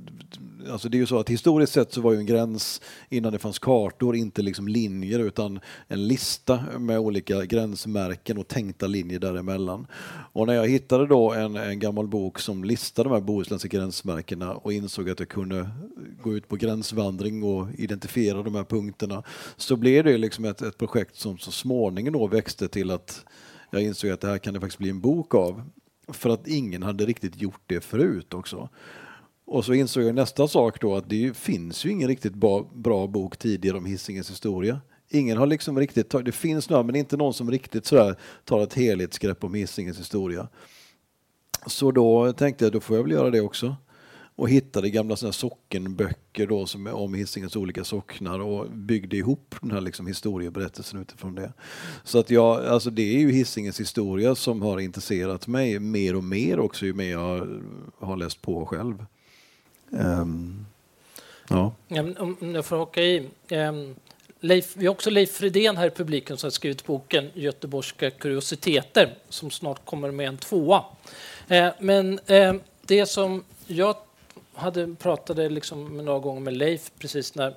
Alltså 0.71 0.89
det 0.89 0.97
är 0.97 0.99
ju 0.99 1.05
så 1.05 1.19
att 1.19 1.29
historiskt 1.29 1.73
sett 1.73 1.93
så 1.93 2.01
var 2.01 2.13
ju 2.13 2.19
en 2.19 2.25
gräns 2.25 2.81
innan 3.09 3.33
det 3.33 3.39
fanns 3.39 3.59
kartor 3.59 4.15
inte 4.15 4.41
liksom 4.41 4.67
linjer 4.67 5.19
utan 5.19 5.59
en 5.87 6.07
lista 6.07 6.63
med 6.79 6.99
olika 6.99 7.45
gränsmärken 7.45 8.37
och 8.37 8.47
tänkta 8.47 8.87
linjer 8.87 9.19
däremellan. 9.19 9.87
Och 10.33 10.47
när 10.47 10.53
jag 10.53 10.67
hittade 10.67 11.07
då 11.07 11.33
en, 11.33 11.55
en 11.55 11.79
gammal 11.79 12.07
bok 12.07 12.39
som 12.39 12.63
listade 12.63 13.09
de 13.09 13.13
här 13.13 13.21
bohuslänska 13.21 13.67
gränsmärkena 13.67 14.53
och 14.53 14.73
insåg 14.73 15.09
att 15.09 15.19
jag 15.19 15.29
kunde 15.29 15.69
gå 16.21 16.33
ut 16.33 16.47
på 16.47 16.55
gränsvandring 16.55 17.43
och 17.43 17.67
identifiera 17.77 18.43
de 18.43 18.55
här 18.55 18.63
punkterna 18.63 19.23
så 19.57 19.75
blev 19.75 20.03
det 20.03 20.17
liksom 20.17 20.45
ett, 20.45 20.61
ett 20.61 20.77
projekt 20.77 21.15
som 21.15 21.37
så 21.37 21.51
småningom 21.51 22.13
då 22.13 22.27
växte 22.27 22.67
till 22.67 22.91
att 22.91 23.25
jag 23.71 23.81
insåg 23.81 24.11
att 24.11 24.21
det 24.21 24.27
här 24.27 24.37
kan 24.37 24.53
det 24.53 24.59
faktiskt 24.59 24.79
bli 24.79 24.89
en 24.89 25.01
bok 25.01 25.35
av. 25.35 25.61
För 26.07 26.29
att 26.29 26.47
ingen 26.47 26.83
hade 26.83 27.05
riktigt 27.05 27.41
gjort 27.41 27.61
det 27.67 27.81
förut 27.81 28.33
också. 28.33 28.69
Och 29.45 29.65
så 29.65 29.73
insåg 29.73 30.03
jag 30.03 30.15
nästa 30.15 30.47
sak 30.47 30.81
då 30.81 30.95
att 30.95 31.09
det 31.09 31.15
ju- 31.15 31.33
finns 31.33 31.85
ju 31.85 31.89
ingen 31.91 32.07
riktigt 32.07 32.33
bra, 32.33 32.69
bra 32.73 33.07
bok 33.07 33.37
tidigare 33.37 33.77
om 33.77 33.85
Hisingens 33.85 34.31
historia. 34.31 34.81
Ingen 35.09 35.37
har 35.37 35.45
liksom 35.47 35.79
riktigt 35.79 36.09
tagit, 36.09 36.25
det 36.25 36.31
finns 36.31 36.69
några 36.69 36.83
men 36.83 36.95
inte 36.95 37.17
någon 37.17 37.33
som 37.33 37.51
riktigt 37.51 37.85
sådär 37.85 38.15
tar 38.45 38.63
ett 38.63 38.73
helhetsgrepp 38.73 39.43
om 39.43 39.53
Hisingens 39.53 39.99
historia. 39.99 40.47
Så 41.65 41.91
då 41.91 42.33
tänkte 42.33 42.65
jag 42.65 42.71
då 42.71 42.79
får 42.79 42.95
jag 42.95 43.03
väl 43.03 43.11
göra 43.11 43.29
det 43.29 43.41
också. 43.41 43.75
Och 44.37 44.49
hittade 44.49 44.89
gamla 44.89 45.15
såna 45.15 45.31
sockenböcker 45.31 46.47
då 46.47 46.65
som 46.65 46.87
är 46.87 46.93
om 46.93 47.13
Hisingens 47.13 47.55
olika 47.55 47.83
socknar 47.83 48.39
och 48.39 48.69
byggde 48.71 49.17
ihop 49.17 49.55
den 49.61 49.71
här 49.71 49.81
liksom 49.81 50.07
historieberättelsen 50.07 51.01
utifrån 51.01 51.35
det. 51.35 51.53
Så 52.03 52.19
att 52.19 52.29
jag, 52.29 52.65
alltså 52.65 52.89
det 52.89 53.15
är 53.15 53.19
ju 53.19 53.31
Hisingens 53.31 53.79
historia 53.79 54.35
som 54.35 54.61
har 54.61 54.79
intresserat 54.79 55.47
mig 55.47 55.79
mer 55.79 56.15
och 56.15 56.23
mer 56.23 56.59
också 56.59 56.85
ju 56.85 56.93
mer 56.93 57.11
jag 57.11 57.61
har 57.99 58.17
läst 58.17 58.41
på 58.41 58.65
själv. 58.65 59.05
Um, 59.89 60.65
ja. 61.49 61.73
Om 62.17 62.55
jag 62.55 62.65
får 62.65 62.77
haka 62.77 63.01
i. 63.01 63.29
Um, 63.51 63.95
Leif, 64.39 64.77
vi 64.77 64.85
har 64.85 64.93
också 64.93 65.09
Leif 65.09 65.31
Fridén 65.31 65.77
här 65.77 65.87
i 65.87 65.89
publiken 65.89 66.37
som 66.37 66.47
har 66.47 66.51
skrivit 66.51 66.85
boken 66.85 67.29
Göteborgska 67.33 68.09
kuriositeter 68.09 69.15
som 69.29 69.51
snart 69.51 69.85
kommer 69.85 70.11
med 70.11 70.27
en 70.27 70.37
tvåa. 70.37 70.83
Uh, 71.51 71.69
Men 71.79 72.19
uh, 72.29 72.53
det 72.81 73.05
som 73.05 73.43
jag 73.67 73.95
hade 74.57 74.95
pratade 74.95 75.49
liksom 75.49 75.97
några 76.05 76.19
gånger 76.19 76.41
med 76.41 76.57
Leif 76.57 76.91
precis 76.99 77.35
när 77.35 77.53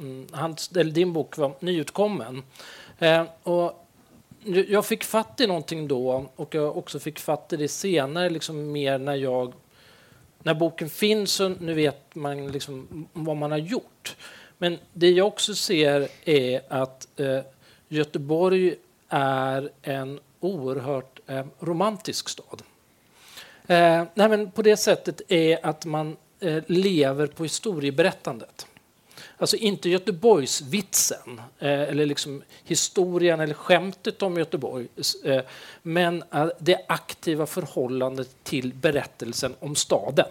mm, 0.00 0.26
hans, 0.32 0.70
eller 0.76 0.92
din 0.92 1.12
bok 1.12 1.36
var 1.36 1.52
nyutkommen. 1.60 2.42
Eh, 2.98 3.24
Och 3.42 3.80
jag 4.68 4.86
fick 4.86 5.04
fatt 5.04 5.40
i 5.40 5.46
någonting 5.46 5.88
då 5.88 6.26
och 6.36 6.54
jag 6.54 6.76
också 6.76 6.98
fick 6.98 7.18
fatt 7.18 7.52
i 7.52 7.56
det 7.56 7.68
senare, 7.68 8.30
liksom 8.30 8.72
mer 8.72 8.98
när 8.98 9.14
jag 9.14 9.52
när 10.42 10.54
boken 10.54 10.90
finns 10.90 11.40
och 11.40 11.60
nu 11.60 11.74
vet 11.74 12.14
man 12.14 12.52
liksom 12.52 13.08
vad 13.12 13.36
man 13.36 13.50
har 13.50 13.58
gjort. 13.58 14.16
Men 14.58 14.78
det 14.92 15.10
jag 15.10 15.26
också 15.26 15.54
ser 15.54 16.08
är 16.24 16.60
att 16.68 17.20
eh, 17.20 17.40
Göteborg 17.88 18.74
är 19.08 19.70
en 19.82 20.20
oerhört 20.40 21.20
eh, 21.26 21.46
romantisk 21.60 22.28
stad. 22.28 22.62
Eh, 23.66 24.04
nej, 24.14 24.28
men 24.28 24.50
på 24.50 24.62
det 24.62 24.76
sättet 24.76 25.20
är 25.28 25.66
att 25.66 25.84
man 25.84 26.16
Eh, 26.44 26.62
lever 26.66 27.26
på 27.26 27.42
historieberättandet. 27.42 28.66
Alltså 29.38 29.56
inte 29.56 29.88
Göteborgsvitsen, 29.88 31.40
eh, 31.58 31.82
eller 31.82 32.06
liksom 32.06 32.42
historien 32.64 33.40
eller 33.40 33.54
skämtet 33.54 34.22
om 34.22 34.38
Göteborg, 34.38 34.88
eh, 35.24 35.40
men 35.82 36.24
eh, 36.32 36.48
det 36.58 36.84
aktiva 36.88 37.46
förhållandet 37.46 38.28
till 38.42 38.74
berättelsen 38.74 39.54
om 39.60 39.74
staden. 39.74 40.26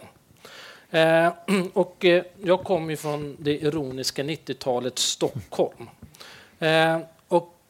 Eh, 0.89 1.33
och 1.73 2.05
eh, 2.05 2.23
jag 2.43 2.63
kommer 2.63 2.95
från 2.95 3.37
det 3.39 3.57
ironiska 3.61 4.23
90-talets 4.23 5.03
Stockholm. 5.03 5.89
Eh, 6.59 6.99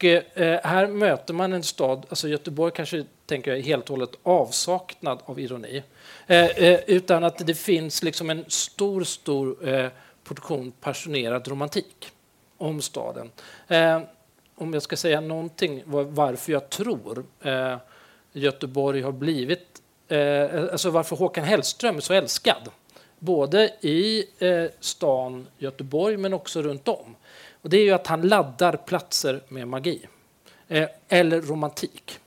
och 0.03 0.07
eh, 0.09 0.59
här 0.63 0.87
möter 0.87 1.33
man 1.33 1.53
en 1.53 1.63
stad, 1.63 2.05
alltså 2.09 2.27
Göteborg 2.27 2.73
kanske 2.75 3.05
tänker 3.25 3.51
jag 3.51 3.59
är 3.59 3.63
helt 3.63 3.83
och 3.83 3.89
hållet 3.89 4.15
avsaknad 4.23 5.19
av 5.25 5.39
ironi. 5.39 5.83
Eh, 6.27 6.45
eh, 6.45 6.79
utan 6.87 7.23
att 7.23 7.47
det 7.47 7.53
finns 7.53 8.03
liksom 8.03 8.29
en 8.29 8.45
stor, 8.47 9.03
stor 9.03 9.69
eh, 9.69 9.87
portion 10.23 10.71
passionerad 10.71 11.47
romantik 11.47 12.11
om 12.57 12.81
staden. 12.81 13.31
Eh, 13.67 14.01
om 14.55 14.73
jag 14.73 14.83
ska 14.83 14.97
säga 14.97 15.21
någonting 15.21 15.83
var, 15.85 16.03
varför 16.03 16.51
jag 16.51 16.69
tror 16.69 17.25
eh, 17.41 17.77
Göteborg 18.33 19.01
har 19.01 19.11
blivit, 19.11 19.81
alltså 20.71 20.89
varför 20.89 21.15
Håkan 21.15 21.43
Hellström 21.43 21.97
är 21.97 22.01
så 22.01 22.13
älskad. 22.13 22.69
Både 23.19 23.65
i 23.81 24.25
stan 24.79 25.47
Göteborg 25.57 26.17
men 26.17 26.33
också 26.33 26.61
runt 26.61 26.87
om. 26.87 27.15
Och 27.63 27.69
det 27.69 27.77
är 27.77 27.83
ju 27.83 27.91
att 27.91 28.07
han 28.07 28.21
laddar 28.21 28.77
platser 28.77 29.41
med 29.47 29.67
magi. 29.67 30.05
Eh, 30.67 30.89
eller 31.07 31.41
romantik. 31.41 32.19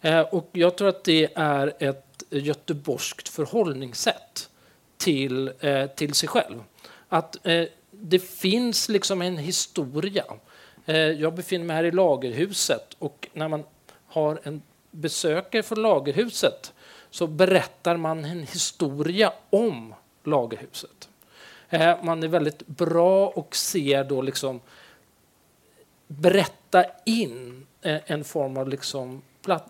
Eh, 0.00 0.20
och 0.20 0.48
jag 0.52 0.76
tror 0.76 0.88
att 0.88 1.04
det 1.04 1.28
är 1.34 1.72
ett 1.78 2.22
göteborgskt 2.30 3.28
förhållningssätt 3.28 4.50
till, 4.96 5.52
eh, 5.60 5.86
till 5.86 6.14
sig 6.14 6.28
själv. 6.28 6.62
Att 7.08 7.46
eh, 7.46 7.64
det 7.90 8.18
finns 8.18 8.88
liksom 8.88 9.22
en 9.22 9.38
historia. 9.38 10.24
Eh, 10.86 10.96
jag 10.96 11.34
befinner 11.34 11.64
mig 11.64 11.76
här 11.76 11.84
i 11.84 11.90
Lagerhuset 11.90 12.96
och 12.98 13.28
när 13.32 13.48
man 13.48 13.64
har 14.06 14.40
en 14.42 14.62
besökare 14.90 15.62
från 15.62 15.82
Lagerhuset 15.82 16.72
så 17.10 17.26
berättar 17.26 17.96
man 17.96 18.24
en 18.24 18.46
historia 18.46 19.32
om 19.50 19.94
Lagerhuset. 20.24 21.08
Eh, 21.72 22.04
man 22.04 22.22
är 22.22 22.28
väldigt 22.28 22.66
bra 22.66 23.28
och 23.28 23.56
ser 23.56 24.04
då 24.04 24.22
liksom 24.22 24.60
berätta 26.06 26.84
in 27.04 27.66
eh, 27.82 28.00
en 28.06 28.24
form 28.24 28.56
av 28.56 28.68
liksom 28.68 29.22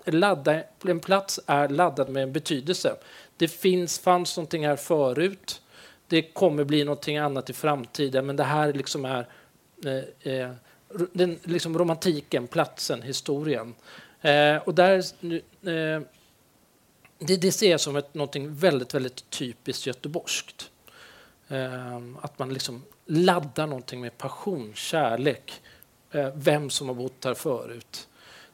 ladda, 0.04 0.62
en 0.84 1.00
plats 1.00 1.40
är 1.46 1.68
laddad 1.68 2.08
med 2.08 2.22
en 2.22 2.32
betydelse. 2.32 2.96
Det 3.36 3.48
finns, 3.48 3.98
fanns 3.98 4.36
någonting 4.36 4.66
här 4.66 4.76
förut. 4.76 5.62
Det 6.06 6.22
kommer 6.22 6.64
bli 6.64 6.84
någonting 6.84 7.18
annat 7.18 7.50
i 7.50 7.52
framtiden, 7.52 8.26
men 8.26 8.36
det 8.36 8.44
här 8.44 8.72
liksom 8.72 9.04
är 9.04 9.26
eh, 9.84 10.32
eh, 10.32 10.50
den, 11.12 11.38
liksom 11.42 11.78
romantiken, 11.78 12.46
platsen, 12.46 13.02
historien. 13.02 13.74
Eh, 14.20 14.56
och 14.56 14.74
där, 14.74 14.98
eh, 14.98 16.02
det, 17.18 17.36
det 17.36 17.52
ser 17.52 17.70
jag 17.70 17.80
som 17.80 17.96
ett, 17.96 18.14
någonting 18.14 18.54
väldigt, 18.54 18.94
väldigt 18.94 19.30
typiskt 19.30 19.86
göteborgskt. 19.86 20.71
Ehm, 21.52 22.16
att 22.20 22.38
man 22.38 22.54
liksom 22.54 22.82
laddar 23.06 23.66
någonting 23.66 24.00
med 24.00 24.18
passion, 24.18 24.72
kärlek, 24.74 25.52
eh, 26.10 26.28
vem 26.34 26.70
som 26.70 26.88
har 26.88 26.94
bott 26.94 27.24
här 27.24 27.34
förut. 27.34 28.08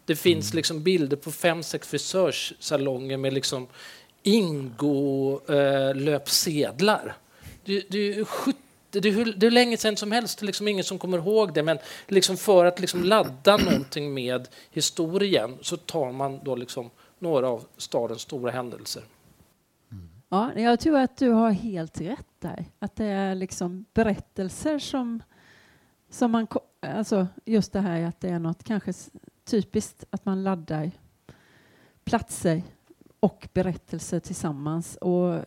Det 0.04 0.16
finns 0.16 0.54
liksom 0.54 0.82
bilder 0.82 1.16
på 1.16 1.32
fem, 1.32 1.62
sex 1.62 1.88
frisörsalonger 1.88 3.16
med 3.16 3.32
liksom 3.32 3.66
Ingo-löpsedlar. 4.22 7.16
Det, 7.64 7.90
det, 7.90 8.24
70 8.24 8.58
det, 8.90 9.08
är 9.08 9.12
hur, 9.12 9.34
det 9.36 9.46
är 9.46 9.50
länge 9.50 9.76
sedan 9.76 9.96
som 9.96 10.12
helst, 10.12 10.38
det 10.38 10.44
är 10.44 10.46
liksom 10.46 10.68
ingen 10.68 10.84
som 10.84 10.98
kommer 10.98 11.18
ihåg 11.18 11.54
det. 11.54 11.62
Men 11.62 11.78
liksom 12.06 12.36
för 12.36 12.64
att 12.64 12.80
liksom 12.80 13.04
ladda 13.04 13.56
någonting 13.56 14.14
med 14.14 14.48
historien 14.70 15.58
så 15.62 15.76
tar 15.76 16.12
man 16.12 16.40
då 16.44 16.56
liksom 16.56 16.90
några 17.18 17.48
av 17.48 17.64
stadens 17.76 18.22
stora 18.22 18.50
händelser. 18.50 19.02
Ja, 20.28 20.58
jag 20.58 20.80
tror 20.80 20.98
att 20.98 21.16
du 21.16 21.30
har 21.30 21.50
helt 21.50 22.00
rätt 22.00 22.26
där. 22.38 22.64
Att 22.78 22.96
det 22.96 23.04
är 23.04 23.34
liksom 23.34 23.84
berättelser 23.94 24.78
som, 24.78 25.22
som 26.08 26.30
man... 26.30 26.46
Alltså 26.80 27.26
just 27.44 27.72
det 27.72 27.80
här 27.80 28.04
att 28.04 28.20
det 28.20 28.28
är 28.28 28.38
något 28.38 28.64
kanske 28.64 28.92
typiskt 29.44 30.04
att 30.10 30.24
man 30.24 30.42
laddar 30.42 30.90
platser 32.04 32.62
och 33.20 33.48
berättelser 33.52 34.20
tillsammans. 34.20 34.96
Och 34.96 35.44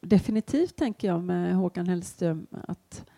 definitivt 0.00 0.76
tänker 0.76 1.08
jag 1.08 1.22
med 1.22 1.56
Håkan 1.56 1.88
Hellström 1.88 2.46
att 2.50 3.10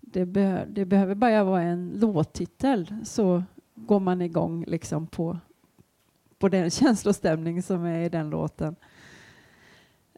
det, 0.00 0.26
be 0.26 0.66
det 0.68 0.84
behöver 0.84 1.14
bara 1.14 1.44
vara 1.44 1.62
en 1.62 1.88
låttitel 1.88 2.94
så 3.04 3.42
går 3.74 4.00
man 4.00 4.22
igång 4.22 4.64
liksom 4.64 5.06
på, 5.06 5.38
på 6.38 6.48
den 6.48 6.70
känslostämning 6.70 7.62
som 7.62 7.84
är 7.84 8.00
i 8.00 8.08
den 8.08 8.30
låten. 8.30 8.76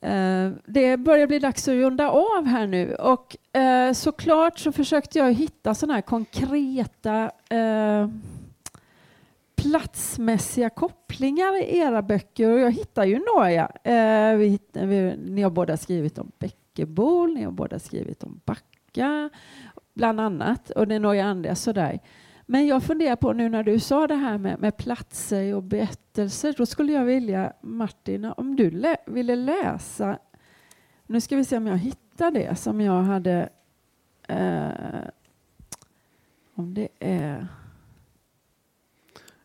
Eh, 0.00 0.50
det 0.66 0.96
börjar 0.96 1.26
bli 1.26 1.38
dags 1.38 1.68
att 1.68 1.74
runda 1.74 2.10
av 2.10 2.46
här 2.46 2.66
nu 2.66 2.94
och 2.94 3.36
uh, 3.56 3.92
såklart 3.92 4.58
så 4.58 4.72
försökte 4.72 5.18
jag 5.18 5.32
hitta 5.32 5.74
sådana 5.74 5.94
här 5.94 6.00
konkreta 6.00 7.30
eh, 7.50 8.08
platsmässiga 9.56 10.70
kopplingar 10.70 11.62
i 11.62 11.78
era 11.78 12.02
böcker 12.02 12.52
och 12.52 12.58
jag 12.58 12.70
hittar 12.70 13.04
ju 13.04 13.22
några. 13.34 13.68
Eh, 13.84 14.36
vi, 14.36 14.58
vi, 14.72 15.16
ni 15.16 15.42
har 15.42 15.50
båda 15.50 15.76
skrivit 15.76 16.18
om 16.18 16.32
Bäckebol, 16.38 17.34
ni 17.34 17.42
har 17.42 17.52
båda 17.52 17.78
skrivit 17.78 18.22
om 18.24 18.40
Backa, 18.44 19.30
bland 19.94 20.20
annat, 20.20 20.70
och 20.70 20.88
det 20.88 20.94
är 20.94 21.00
några 21.00 21.24
andra 21.24 21.54
sådär. 21.54 22.00
Men 22.50 22.66
jag 22.66 22.82
funderar 22.82 23.16
på 23.16 23.32
nu 23.32 23.48
när 23.48 23.62
du 23.62 23.80
sa 23.80 24.06
det 24.06 24.14
här 24.14 24.38
med, 24.38 24.60
med 24.60 24.76
platser 24.76 25.54
och 25.54 25.62
berättelser, 25.62 26.54
då 26.56 26.66
skulle 26.66 26.92
jag 26.92 27.04
vilja 27.04 27.52
Martin, 27.60 28.24
om 28.24 28.56
du 28.56 28.70
lä 28.70 28.96
ville 29.06 29.36
läsa, 29.36 30.18
nu 31.06 31.20
ska 31.20 31.36
vi 31.36 31.44
se 31.44 31.56
om 31.56 31.66
jag 31.66 31.78
hittar 31.78 32.30
det 32.30 32.56
som 32.56 32.80
jag 32.80 33.02
hade, 33.02 33.48
eh, 34.28 34.70
om 36.54 36.74
det 36.74 36.88
är 36.98 37.46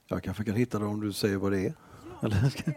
jag 0.07 0.23
kanske 0.23 0.43
kan 0.43 0.55
hitta 0.55 0.79
det 0.79 0.85
om 0.85 1.01
du 1.01 1.13
säger 1.13 1.37
vad 1.37 1.51
det 1.51 1.65
är. 1.65 1.73
Ja, 2.21 2.27
det, 2.27 2.51
det, 2.65 2.75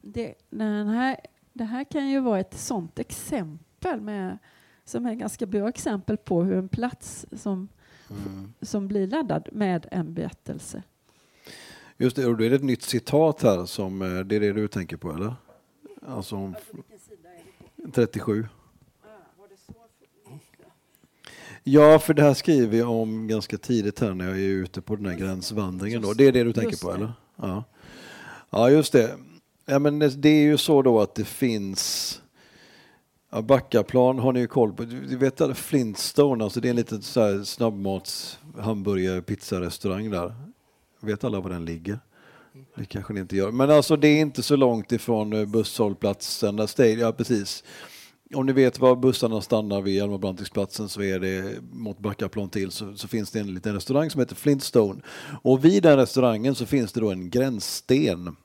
det, 0.00 0.34
den 0.50 0.88
här, 0.88 1.16
det 1.52 1.64
här 1.64 1.84
kan 1.84 2.08
ju 2.08 2.20
vara 2.20 2.40
ett 2.40 2.58
sånt 2.58 2.98
exempel 2.98 4.00
med, 4.00 4.38
som 4.84 5.06
är 5.06 5.12
ett 5.12 5.18
ganska 5.18 5.46
bra 5.46 5.68
exempel 5.68 6.16
på 6.16 6.42
hur 6.42 6.58
en 6.58 6.68
plats 6.68 7.26
som, 7.32 7.68
mm. 8.10 8.52
som 8.62 8.88
blir 8.88 9.06
laddad 9.06 9.48
med 9.52 9.86
en 9.90 10.14
berättelse. 10.14 10.82
Just 11.96 12.16
det, 12.16 12.26
och 12.26 12.36
då 12.36 12.44
är 12.44 12.50
det 12.50 12.56
ett 12.56 12.62
nytt 12.62 12.82
citat 12.82 13.42
här 13.42 13.66
som 13.66 14.02
eh, 14.02 14.20
det 14.20 14.36
är 14.36 14.40
det 14.40 14.52
du 14.52 14.68
tänker 14.68 14.96
på 14.96 15.12
eller? 15.12 15.34
Alltså 16.06 16.36
om 16.36 16.54
37. 17.92 18.46
Ja, 21.68 21.98
för 21.98 22.14
det 22.14 22.22
här 22.22 22.34
skriver 22.34 22.78
jag 22.78 22.90
om 22.90 23.28
ganska 23.28 23.58
tidigt 23.58 24.00
här 24.00 24.14
när 24.14 24.28
jag 24.28 24.36
är 24.36 24.42
ute 24.42 24.80
på 24.80 24.96
den 24.96 25.06
här 25.06 25.14
gränsvandringen. 25.14 26.02
Då. 26.02 26.12
Det 26.12 26.24
är 26.24 26.32
det 26.32 26.44
du 26.44 26.52
tänker 26.52 26.76
på, 26.76 26.92
eller? 26.92 27.12
Ja. 27.36 27.64
ja, 28.50 28.70
just 28.70 28.92
det. 28.92 29.16
Ja, 29.64 29.78
men 29.78 29.98
det 29.98 30.28
är 30.28 30.42
ju 30.42 30.56
så 30.56 30.82
då 30.82 31.00
att 31.00 31.14
det 31.14 31.24
finns 31.24 32.22
Ja, 33.36 33.42
Backaplan 33.42 34.18
har 34.18 34.32
ni 34.32 34.40
ju 34.40 34.46
koll 34.46 34.72
på. 34.72 34.84
Du 34.84 35.16
vet 35.16 35.40
att 35.40 35.58
Flintstone, 35.58 36.44
alltså 36.44 36.60
det 36.60 36.68
är 36.68 36.70
en 36.70 36.76
liten 36.76 37.02
så 37.02 37.20
här 37.20 37.42
snabbmats 37.44 38.38
hamburgare 38.58 39.22
pizzarestaurang 39.22 40.10
där. 40.10 40.34
Vet 41.00 41.24
alla 41.24 41.40
var 41.40 41.50
den 41.50 41.64
ligger? 41.64 41.98
Det 42.74 42.84
kanske 42.84 43.12
ni 43.12 43.20
inte 43.20 43.36
gör. 43.36 43.50
Men 43.50 43.70
alltså 43.70 43.96
det 43.96 44.08
är 44.08 44.20
inte 44.20 44.42
så 44.42 44.56
långt 44.56 44.92
ifrån 44.92 45.32
eh, 45.32 45.46
busshållplatsen, 45.46 46.56
där 46.56 46.66
Stadium, 46.66 47.00
ja 47.00 47.12
precis 47.12 47.64
om 48.34 48.46
ni 48.46 48.52
vet 48.52 48.78
var 48.78 48.96
bussarna 48.96 49.40
stannar 49.40 49.80
vid 49.80 49.94
Hjalmar 49.94 50.88
så 50.88 51.02
är 51.02 51.20
det 51.20 51.62
mot 51.72 51.98
Backaplan 51.98 52.48
till 52.48 52.70
så, 52.70 52.96
så, 52.96 53.08
finns 53.08 53.30
det 53.30 53.40
en 53.40 53.54
liten 53.54 53.74
restaurang 53.74 54.10
som 54.10 54.20
heter 54.20 54.34
Flintstone. 54.34 55.00
Och 55.42 55.64
vid 55.64 55.82
den 55.82 55.96
restaurangen 55.96 56.54
så 56.54 56.66
finns 56.66 56.92
det 56.92 57.00
då 57.00 57.10
en 57.10 57.30
gränssten 57.30 58.36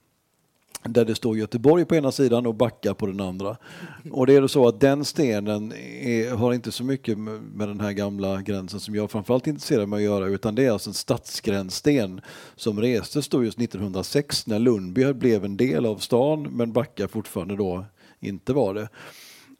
där 0.83 1.05
det 1.05 1.15
står 1.15 1.37
Göteborg 1.37 1.85
på 1.85 1.95
ena 1.95 2.11
sidan 2.11 2.45
och 2.45 2.55
Backa 2.55 2.93
på 2.93 3.05
den 3.05 3.19
andra. 3.19 3.57
Och 4.11 4.27
det 4.27 4.35
är 4.35 4.47
så 4.47 4.67
att 4.67 4.79
den 4.79 5.05
stenen 5.05 5.73
är, 6.01 6.35
har 6.35 6.53
inte 6.53 6.71
så 6.71 6.83
mycket 6.83 7.17
med 7.17 7.67
den 7.67 7.79
här 7.79 7.91
gamla 7.91 8.41
gränsen 8.41 8.79
som 8.79 8.95
jag 8.95 9.11
framförallt 9.11 9.47
är 9.47 9.51
intresserad 9.51 9.89
med 9.89 9.97
att 9.97 10.03
göra 10.03 10.27
utan 10.27 10.55
det 10.55 10.65
är 10.65 10.71
alltså 10.71 10.89
en 10.89 10.93
stadsgränssten 10.93 12.21
som 12.55 12.81
restes 12.81 13.29
då 13.29 13.43
just 13.43 13.59
1906 13.59 14.47
när 14.47 14.59
Lundby 14.59 15.13
blev 15.13 15.45
en 15.45 15.57
del 15.57 15.85
av 15.85 15.97
stan 15.97 16.43
men 16.51 16.73
Backa 16.73 17.07
fortfarande 17.07 17.55
då 17.55 17.85
inte 18.19 18.53
var 18.53 18.73
det. 18.73 18.89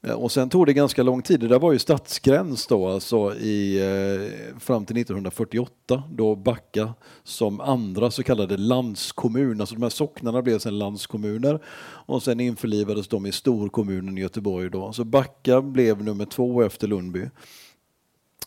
Eh, 0.03 0.13
och 0.13 0.31
sen 0.31 0.49
tog 0.49 0.65
det 0.65 0.73
ganska 0.73 1.03
lång 1.03 1.21
tid. 1.21 1.39
Det 1.39 1.47
där 1.47 1.59
var 1.59 1.71
ju 1.71 1.79
stadsgräns 1.79 2.67
då, 2.67 2.87
alltså 2.87 3.35
i, 3.35 3.79
eh, 3.79 4.59
fram 4.59 4.85
till 4.85 4.97
1948 4.97 6.03
då 6.11 6.35
Backa 6.35 6.93
som 7.23 7.61
andra 7.61 8.11
så 8.11 8.23
kallade 8.23 8.57
landskommun, 8.57 9.61
alltså 9.61 9.75
de 9.75 9.83
här 9.83 9.89
socknarna 9.89 10.41
blev 10.41 10.59
sen 10.59 10.79
landskommuner 10.79 11.59
och 12.05 12.23
sen 12.23 12.39
införlivades 12.39 13.07
de 13.07 13.25
i 13.25 13.31
storkommunen 13.31 14.17
Göteborg 14.17 14.69
då. 14.69 14.93
Så 14.93 15.03
Backa 15.03 15.61
blev 15.61 16.03
nummer 16.03 16.25
två 16.25 16.61
efter 16.61 16.87
Lundby. 16.87 17.29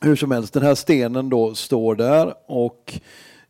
Hur 0.00 0.16
som 0.16 0.30
helst, 0.30 0.52
den 0.52 0.62
här 0.62 0.74
stenen 0.74 1.28
då 1.28 1.54
står 1.54 1.94
där 1.94 2.34
och 2.46 3.00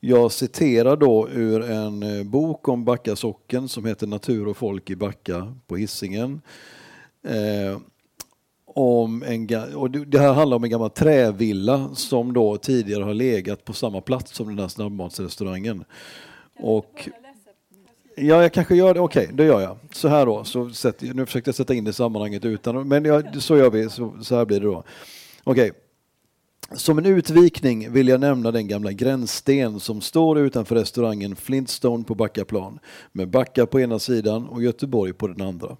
jag 0.01 0.33
citerar 0.33 0.97
då 0.97 1.29
ur 1.29 1.71
en 1.71 2.03
eh, 2.03 2.25
bok 2.25 2.69
om 2.69 2.85
Backa 2.85 3.17
socken 3.17 3.69
som 3.69 3.85
heter 3.85 4.07
Natur 4.07 4.49
och 4.49 4.57
folk 4.57 4.91
i 4.91 4.97
Backa 4.97 5.55
på 5.67 5.77
Hisingen. 5.77 6.41
Eh, 7.29 7.79
om 8.75 9.23
en, 9.23 9.75
och 9.75 9.91
det 9.91 10.19
här 10.19 10.33
handlar 10.33 10.57
om 10.57 10.65
en 10.65 10.71
gammal 10.71 10.91
trävilla 10.91 11.95
som 11.95 12.33
då 12.33 12.57
tidigare 12.57 13.05
har 13.05 13.15
legat 13.15 13.65
på 13.65 13.73
samma 13.73 14.01
plats 14.01 14.35
som 14.35 14.49
den 14.49 14.59
här 14.59 14.69
snabbmatsrestaurangen. 14.69 15.85
Och 16.59 17.09
Ja, 18.17 18.43
jag 18.43 18.53
kanske 18.53 18.75
gör 18.75 18.95
det. 18.95 19.01
Okej, 19.01 19.25
okay, 19.25 19.37
det 19.37 19.45
gör 19.45 19.61
jag. 19.61 19.77
Så 19.93 20.09
här 20.09 20.27
då. 20.27 20.45
Så 20.45 20.71
sätt, 20.71 21.03
nu 21.03 21.27
försökte 21.27 21.49
jag 21.49 21.55
sätta 21.55 21.75
in 21.75 21.85
det 21.85 21.91
i 21.91 21.93
sammanhanget 21.93 22.45
utan, 22.45 22.89
men 22.89 23.05
jag, 23.05 23.43
så 23.43 23.57
gör 23.57 23.71
vi. 23.71 23.91
Så, 23.91 24.15
så 24.23 24.37
här 24.37 24.45
blir 24.45 24.61
det 24.61 24.67
då. 24.67 24.85
Okej. 25.45 25.71
Okay. 25.71 25.81
Som 26.73 26.99
en 26.99 27.07
utvikning 27.07 27.93
vill 27.93 28.09
jag 28.09 28.21
nämna 28.21 28.51
den 28.51 28.69
gamla 28.69 28.93
gränssten 28.93 29.81
som 29.81 30.01
står 30.01 30.39
utanför 30.39 30.75
restaurangen 30.75 31.37
Flintstone 31.37 32.05
på 32.05 32.15
Backaplan 32.15 32.79
med 33.13 33.29
Backa 33.29 33.67
på 33.67 33.81
ena 33.81 33.99
sidan 33.99 34.49
och 34.49 34.63
Göteborg 34.63 35.13
på 35.13 35.29
den 35.29 35.47
andra. 35.47 35.77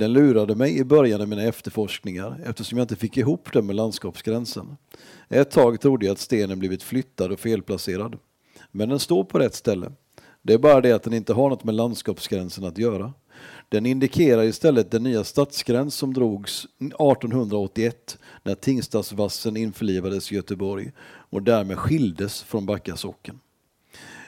Den 0.00 0.12
lurade 0.12 0.54
mig 0.54 0.78
i 0.78 0.84
början 0.84 1.20
av 1.20 1.28
mina 1.28 1.42
efterforskningar 1.42 2.40
eftersom 2.44 2.78
jag 2.78 2.84
inte 2.84 2.96
fick 2.96 3.16
ihop 3.16 3.52
den 3.52 3.66
med 3.66 3.76
landskapsgränsen. 3.76 4.76
Ett 5.28 5.50
tag 5.50 5.80
trodde 5.80 6.06
jag 6.06 6.12
att 6.12 6.18
stenen 6.18 6.58
blivit 6.58 6.82
flyttad 6.82 7.32
och 7.32 7.40
felplacerad. 7.40 8.18
Men 8.70 8.88
den 8.88 8.98
står 8.98 9.24
på 9.24 9.38
rätt 9.38 9.54
ställe. 9.54 9.92
Det 10.42 10.54
är 10.54 10.58
bara 10.58 10.80
det 10.80 10.92
att 10.92 11.02
den 11.02 11.12
inte 11.14 11.32
har 11.32 11.50
något 11.50 11.64
med 11.64 11.74
landskapsgränsen 11.74 12.64
att 12.64 12.78
göra. 12.78 13.12
Den 13.68 13.86
indikerar 13.86 14.42
istället 14.42 14.90
den 14.90 15.02
nya 15.02 15.24
stadsgräns 15.24 15.94
som 15.94 16.14
drogs 16.14 16.64
1881 16.64 18.18
när 18.42 18.54
Tingstadsvassen 18.54 19.56
införlivades 19.56 20.32
i 20.32 20.34
Göteborg 20.34 20.92
och 21.02 21.42
därmed 21.42 21.78
skildes 21.78 22.42
från 22.42 22.66
Backa 22.66 22.96
socken. 22.96 23.40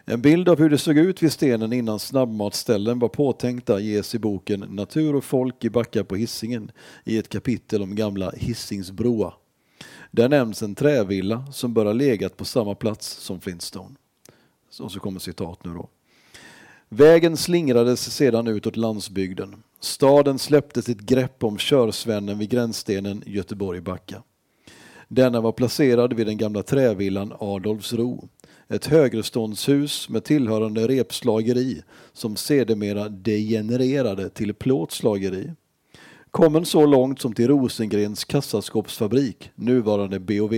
En 0.04 0.22
bild 0.22 0.48
av 0.48 0.58
hur 0.58 0.70
det 0.70 0.78
såg 0.78 0.98
ut 0.98 1.22
vid 1.22 1.32
stenen 1.32 1.72
innan 1.72 1.98
snabbmatsställen 1.98 2.98
var 2.98 3.08
påtänkta 3.08 3.80
ges 3.80 4.14
i 4.14 4.18
boken 4.18 4.60
Natur 4.60 5.14
och 5.14 5.24
folk 5.24 5.64
i 5.64 5.70
Backa 5.70 6.04
på 6.04 6.16
Hissingen 6.16 6.70
i 7.04 7.18
ett 7.18 7.28
kapitel 7.28 7.82
om 7.82 7.94
gamla 7.94 8.30
Hisingsbroa. 8.30 9.34
Där 10.10 10.28
nämns 10.28 10.62
en 10.62 10.74
trävilla 10.74 11.46
som 11.52 11.74
bör 11.74 11.84
ha 11.84 11.92
legat 11.92 12.36
på 12.36 12.44
samma 12.44 12.74
plats 12.74 13.08
som 13.08 13.40
Flintstone. 13.40 13.94
Och 14.80 14.92
så 14.92 15.00
kommer 15.00 15.20
citat 15.20 15.64
nu 15.64 15.74
då. 15.74 15.88
Vägen 16.88 17.36
slingrades 17.36 18.14
sedan 18.14 18.46
utåt 18.46 18.76
landsbygden. 18.76 19.62
Staden 19.80 20.38
släppte 20.38 20.82
sitt 20.82 21.00
grepp 21.00 21.44
om 21.44 21.58
körsvännen 21.58 22.38
vid 22.38 22.50
gränsstenen 22.50 23.22
Göteborg-Backa. 23.26 24.22
Denna 25.08 25.40
var 25.40 25.52
placerad 25.52 26.12
vid 26.12 26.26
den 26.26 26.36
gamla 26.36 26.62
trävillan 26.62 27.32
Adolfsro 27.40 28.28
ett 28.68 28.86
högreståndshus 28.86 30.08
med 30.08 30.24
tillhörande 30.24 30.88
repslageri 30.88 31.82
som 32.12 32.36
sedermera 32.36 33.08
degenererade 33.08 34.28
till 34.28 34.54
plåtslageri. 34.54 35.52
Kommen 36.30 36.64
så 36.64 36.86
långt 36.86 37.20
som 37.20 37.32
till 37.32 37.48
Rosengrens 37.48 38.24
kassaskåpsfabrik, 38.24 39.50
nuvarande 39.54 40.20
BOV, 40.20 40.54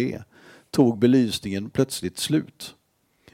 tog 0.71 0.99
belysningen 0.99 1.71
plötsligt 1.71 2.19
slut. 2.19 2.75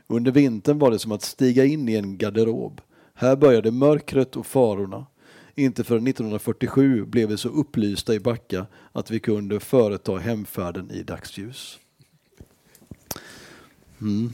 Under 0.07 0.33
vintern 0.33 0.79
var 0.79 0.91
det 0.91 0.99
som 0.99 1.13
att 1.13 1.23
stiga 1.23 1.65
in 1.65 1.89
i 1.89 1.95
en 1.95 2.19
garderob. 2.19 2.81
Här 3.15 3.37
började 3.37 3.71
mörkret 3.71 4.37
och 4.37 4.47
farorna. 4.47 5.07
Inte 5.55 5.85
förrän 5.85 6.07
1947 6.07 7.05
blev 7.05 7.29
vi 7.29 7.37
så 7.37 7.49
upplysta 7.49 8.15
i 8.15 8.21
Backa 8.21 8.67
att 8.93 9.11
vi 9.11 9.21
kunde 9.21 9.61
företa 9.61 10.17
hemfärden 10.17 10.91
i 10.91 11.03
dagsljus. 11.03 11.79
Mm. 14.01 14.33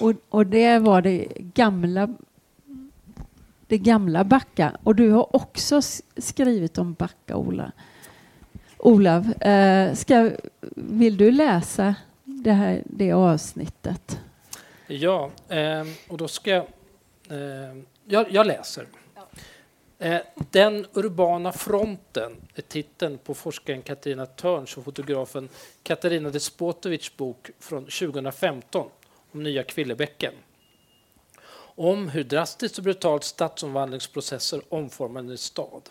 Och, 0.00 0.12
och 0.28 0.46
det 0.46 0.78
var 0.78 1.02
det 1.02 1.26
gamla 1.38 2.08
det 3.68 3.78
gamla 3.78 4.24
Backa. 4.24 4.76
Och 4.82 4.94
du 4.94 5.10
har 5.10 5.36
också 5.36 5.80
skrivit 6.16 6.78
om 6.78 6.94
Backa, 6.94 7.36
Ola. 7.36 7.72
Olav, 8.78 9.42
eh, 9.42 9.94
ska, 9.94 10.30
vill 10.76 11.16
du 11.16 11.30
läsa 11.30 11.94
det, 12.24 12.52
här, 12.52 12.82
det 12.86 13.12
avsnittet? 13.12 14.20
Ja, 14.86 15.30
eh, 15.48 15.84
och 16.08 16.18
då 16.18 16.28
ska 16.28 16.50
jag... 16.50 16.66
Eh, 17.30 17.76
jag, 18.04 18.32
jag 18.32 18.46
läser. 18.46 18.86
Den 20.50 20.86
urbana 20.92 21.52
fronten 21.52 22.36
är 22.54 22.62
titeln 22.62 23.18
på 23.18 23.34
forskaren 23.34 23.82
Katarina 23.82 24.26
Törns 24.26 24.76
och 24.76 24.84
fotografen 24.84 25.48
Katarina 25.82 26.30
Despotovics 26.30 27.16
bok 27.16 27.50
från 27.58 27.84
2015 27.84 28.88
om 29.32 29.42
nya 29.42 29.62
Kvillebäcken. 29.62 30.34
Om 31.60 32.08
hur 32.08 32.24
drastiskt 32.24 32.78
och 32.78 32.84
brutalt 32.84 33.24
stadsomvandlingsprocesser 33.24 34.60
omformar 34.68 35.20
en 35.20 35.38
stad. 35.38 35.82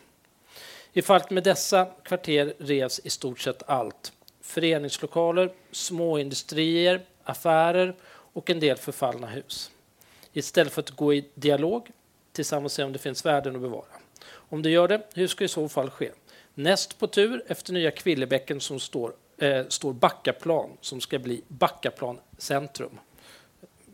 I 0.94 1.02
fallet 1.02 1.30
med 1.30 1.44
dessa 1.44 1.86
kvarter 2.04 2.54
revs 2.60 3.00
i 3.04 3.10
stort 3.10 3.40
sett 3.40 3.70
allt. 3.70 4.14
Föreningslokaler, 4.42 5.54
småindustrier, 5.72 7.06
affärer 7.24 7.96
och 8.10 8.50
en 8.50 8.60
del 8.60 8.78
förfallna 8.78 9.28
hus. 9.28 9.72
Istället 10.34 10.74
för 10.74 10.82
att 10.82 10.92
gå 10.92 11.14
i 11.14 11.26
dialog 11.34 11.92
tillsammans 12.32 12.74
se 12.74 12.84
om 12.84 12.94
det 12.94 13.00
finns 13.00 13.26
värden 13.26 13.56
att 13.56 13.62
bevara. 13.62 13.86
Om 14.30 14.62
det 14.62 14.70
gör 14.70 14.88
det, 14.88 15.02
hur 15.14 15.28
ska 15.28 15.44
i 15.44 15.48
så 15.48 15.70
fall 15.70 15.90
ske? 15.90 16.12
Näst 16.54 17.00
på 17.00 17.08
tur 17.08 17.44
efter 17.48 17.74
nya 17.74 17.92
Kvillebäcken 17.92 18.62
som 18.62 18.80
står, 18.80 19.14
eh, 19.38 19.68
står 19.68 19.94
Backaplan 19.94 20.70
som 20.82 21.02
ska 21.02 21.20
bli 21.20 21.42
Backaplan 21.48 22.20
centrum. 22.38 23.00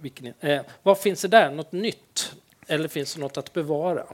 Vilken, 0.03 0.33
eh, 0.39 0.61
vad 0.83 0.99
finns 0.99 1.21
det 1.21 1.27
där? 1.27 1.51
Något 1.51 1.71
nytt? 1.71 2.33
Eller 2.67 2.87
finns 2.87 3.13
det 3.13 3.21
något 3.21 3.37
att 3.37 3.53
bevara? 3.53 4.05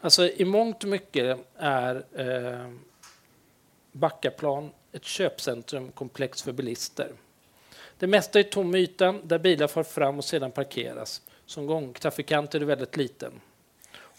Alltså 0.00 0.28
i 0.28 0.44
mångt 0.44 0.82
och 0.82 0.90
mycket 0.90 1.38
är 1.56 2.04
eh, 2.14 2.70
Backaplan 3.92 4.70
ett 4.92 5.04
köpcentrumkomplex 5.04 6.42
för 6.42 6.52
bilister. 6.52 7.12
Det 7.98 8.06
mesta 8.06 8.38
är 8.38 8.42
tom 8.42 8.74
yta 8.74 9.12
där 9.12 9.38
bilar 9.38 9.66
far 9.66 9.82
fram 9.82 10.18
och 10.18 10.24
sedan 10.24 10.52
parkeras. 10.52 11.22
Som 11.46 11.66
gångtrafikant 11.66 12.54
är 12.54 12.60
det 12.60 12.66
väldigt 12.66 12.96
liten. 12.96 13.32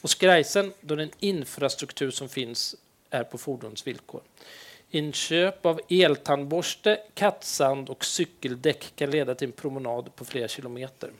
Och 0.02 0.10
skrajsen, 0.10 0.74
då 0.82 0.96
den 0.96 1.12
infrastruktur 1.20 2.12
som 2.12 2.30
finns 2.30 2.76
är 3.10 3.24
på 3.24 3.38
fordons 3.38 3.88
villkor. 3.88 4.22
Inköp 4.96 5.66
av 5.66 5.80
eltandborste, 5.90 7.00
kattsand 7.14 7.90
och 7.90 8.06
cykeldäck 8.06 8.94
kan 8.96 9.12
leda 9.12 9.36
till 9.36 9.48
en 9.48 9.52
promenad 9.52 10.16
på 10.16 10.26
flera 10.26 10.48
kilometer. 10.48 11.12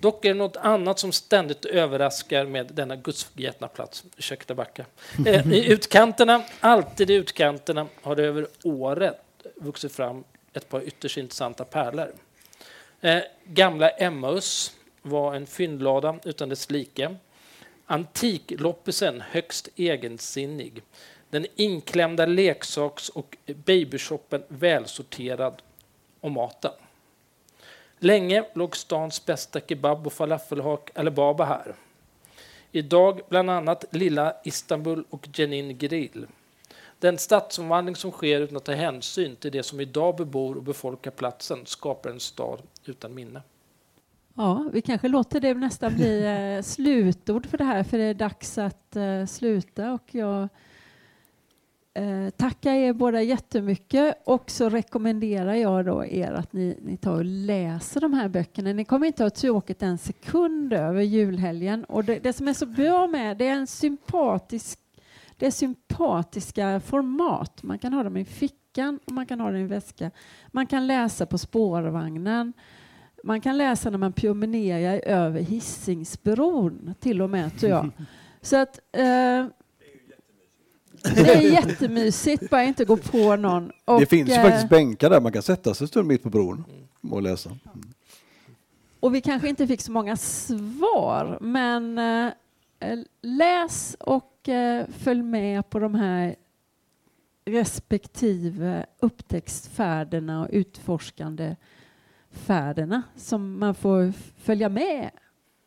Dock 0.00 0.24
är 0.24 0.28
det 0.28 0.34
något 0.34 0.56
annat 0.56 0.98
som 0.98 1.12
ständigt 1.12 1.64
överraskar 1.64 2.46
med 2.46 2.66
denna 2.66 2.96
gudsförgätna 2.96 3.68
plats. 3.68 4.04
Ursäkta 4.16 4.54
backa. 4.54 4.86
Eh, 5.26 5.52
I 5.52 5.72
utkanterna, 5.72 6.44
alltid 6.60 7.10
i 7.10 7.14
utkanterna, 7.14 7.86
har 8.02 8.16
det 8.16 8.22
över 8.22 8.46
året 8.64 9.20
vuxit 9.56 9.92
fram 9.92 10.24
ett 10.52 10.68
par 10.68 10.82
ytterst 10.82 11.16
intressanta 11.16 11.64
pärlor. 11.64 12.12
Eh, 13.00 13.22
gamla 13.44 13.90
Emmaus 13.90 14.72
var 15.02 15.34
en 15.34 15.46
fyndlada 15.46 16.18
utan 16.24 16.48
dess 16.48 16.70
like. 16.70 17.16
Antikloppisen 17.86 19.20
högst 19.20 19.68
egensinnig. 19.76 20.82
Den 21.34 21.46
inklämda 21.56 22.26
leksaks 22.26 23.08
och 23.08 23.36
babyshoppen 23.46 24.42
välsorterad 24.48 25.62
och 26.20 26.30
maten. 26.30 26.72
Länge 27.98 28.44
låg 28.52 28.76
stans 28.76 29.26
bästa 29.26 29.60
kebab 29.60 30.06
och 30.06 30.12
falafelhak 30.12 30.90
Alibaba 30.94 31.44
här. 31.44 31.74
Idag 32.72 33.20
bland 33.28 33.50
annat 33.50 33.84
lilla 33.90 34.36
Istanbul 34.44 35.04
och 35.10 35.28
Jenin 35.34 35.78
Grill. 35.78 36.26
Den 36.98 37.18
stadsomvandling 37.18 37.96
som 37.96 38.10
sker 38.10 38.40
utan 38.40 38.56
att 38.56 38.64
ta 38.64 38.72
hänsyn 38.72 39.36
till 39.36 39.52
det 39.52 39.62
som 39.62 39.80
idag 39.80 40.16
bebor 40.16 40.56
och 40.56 40.62
befolkar 40.62 41.10
platsen 41.10 41.66
skapar 41.66 42.10
en 42.10 42.20
stad 42.20 42.62
utan 42.84 43.14
minne. 43.14 43.42
Ja, 44.34 44.70
vi 44.72 44.82
kanske 44.82 45.08
låter 45.08 45.40
det 45.40 45.54
nästan 45.54 45.94
bli 45.94 46.24
eh, 46.24 46.62
slutord 46.62 47.46
för 47.46 47.58
det 47.58 47.64
här, 47.64 47.84
för 47.84 47.98
det 47.98 48.04
är 48.04 48.14
dags 48.14 48.58
att 48.58 48.96
eh, 48.96 49.26
sluta. 49.26 49.92
Och 49.92 50.14
jag 50.14 50.48
eh, 51.94 52.30
tackar 52.30 52.72
er 52.72 52.92
båda 52.92 53.22
jättemycket 53.22 54.22
och 54.24 54.50
så 54.50 54.68
rekommenderar 54.68 55.54
jag 55.54 55.84
då 55.84 56.04
er 56.04 56.32
att 56.32 56.52
ni, 56.52 56.78
ni 56.82 56.96
tar 56.96 57.12
och 57.12 57.24
läser 57.24 58.00
de 58.00 58.14
här 58.14 58.28
böckerna. 58.28 58.72
Ni 58.72 58.84
kommer 58.84 59.06
inte 59.06 59.22
ha 59.22 59.30
tråkigt 59.30 59.82
en 59.82 59.98
sekund 59.98 60.72
över 60.72 61.02
julhelgen. 61.02 61.84
Och 61.84 62.04
det, 62.04 62.18
det 62.18 62.32
som 62.32 62.48
är 62.48 62.52
så 62.52 62.66
bra 62.66 63.06
med 63.06 63.36
det 63.36 63.48
är 63.48 63.54
en 63.54 63.66
sympatisk 63.66 64.78
det 65.36 65.46
är 65.46 65.50
sympatiska 65.50 66.80
format. 66.80 67.62
Man 67.62 67.78
kan 67.78 67.92
ha 67.92 68.02
dem 68.02 68.16
i 68.16 68.24
fickan 68.24 68.98
och 69.04 69.12
man 69.12 69.26
kan 69.26 69.40
ha 69.40 69.46
dem 69.46 69.56
i 69.56 69.60
en 69.60 69.68
väska. 69.68 70.10
Man 70.48 70.66
kan 70.66 70.86
läsa 70.86 71.26
på 71.26 71.38
spårvagnen. 71.38 72.52
Man 73.24 73.40
kan 73.40 73.58
läsa 73.58 73.90
när 73.90 73.98
man 73.98 74.12
promenerar 74.12 75.00
över 75.04 75.40
Hisingsbron 75.40 76.94
till 77.00 77.22
och 77.22 77.30
med 77.30 77.58
tror 77.58 77.70
jag. 77.70 77.90
Så 78.40 78.56
att 78.56 78.80
eh, 78.92 79.46
det 81.14 81.34
är 81.34 81.40
jättemysigt, 81.52 82.50
bara 82.50 82.64
inte 82.64 82.84
gå 82.84 82.96
på 82.96 83.36
någon. 83.36 83.72
Och, 83.84 84.00
det 84.00 84.06
finns 84.06 84.30
ju 84.30 84.34
faktiskt 84.34 84.68
bänkar 84.68 85.10
där 85.10 85.20
man 85.20 85.32
kan 85.32 85.42
sätta 85.42 85.74
sig 85.74 85.84
en 85.84 85.88
stund 85.88 86.08
mitt 86.08 86.22
på 86.22 86.30
bron 86.30 86.64
och 87.10 87.22
läsa. 87.22 87.48
Mm. 87.50 87.92
Och 89.00 89.14
vi 89.14 89.20
kanske 89.20 89.48
inte 89.48 89.66
fick 89.66 89.80
så 89.80 89.92
många 89.92 90.16
svar, 90.16 91.38
men 91.40 91.98
eh, 91.98 92.32
läs 93.22 93.96
och 94.00 94.48
eh, 94.48 94.86
följ 94.98 95.22
med 95.22 95.70
på 95.70 95.78
de 95.78 95.94
här 95.94 96.36
respektive 97.44 98.86
upptäcktsfärderna 99.00 100.42
och 100.42 100.48
utforskande 100.52 101.56
färderna 102.30 103.02
som 103.16 103.58
man 103.58 103.74
får 103.74 104.12
följa 104.38 104.68
med 104.68 105.10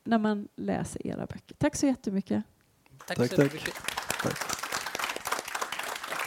när 0.04 0.18
man 0.18 0.48
läser 0.56 1.08
era 1.08 1.26
böcker. 1.26 1.56
Tack 1.58 1.76
så 1.76 1.86
jättemycket. 1.86 2.44
Tack, 3.08 3.18
tack 3.18 3.30
så 3.30 3.36
tack. 3.36 3.46
jättemycket. 3.46 3.74
Tack. 4.24 4.67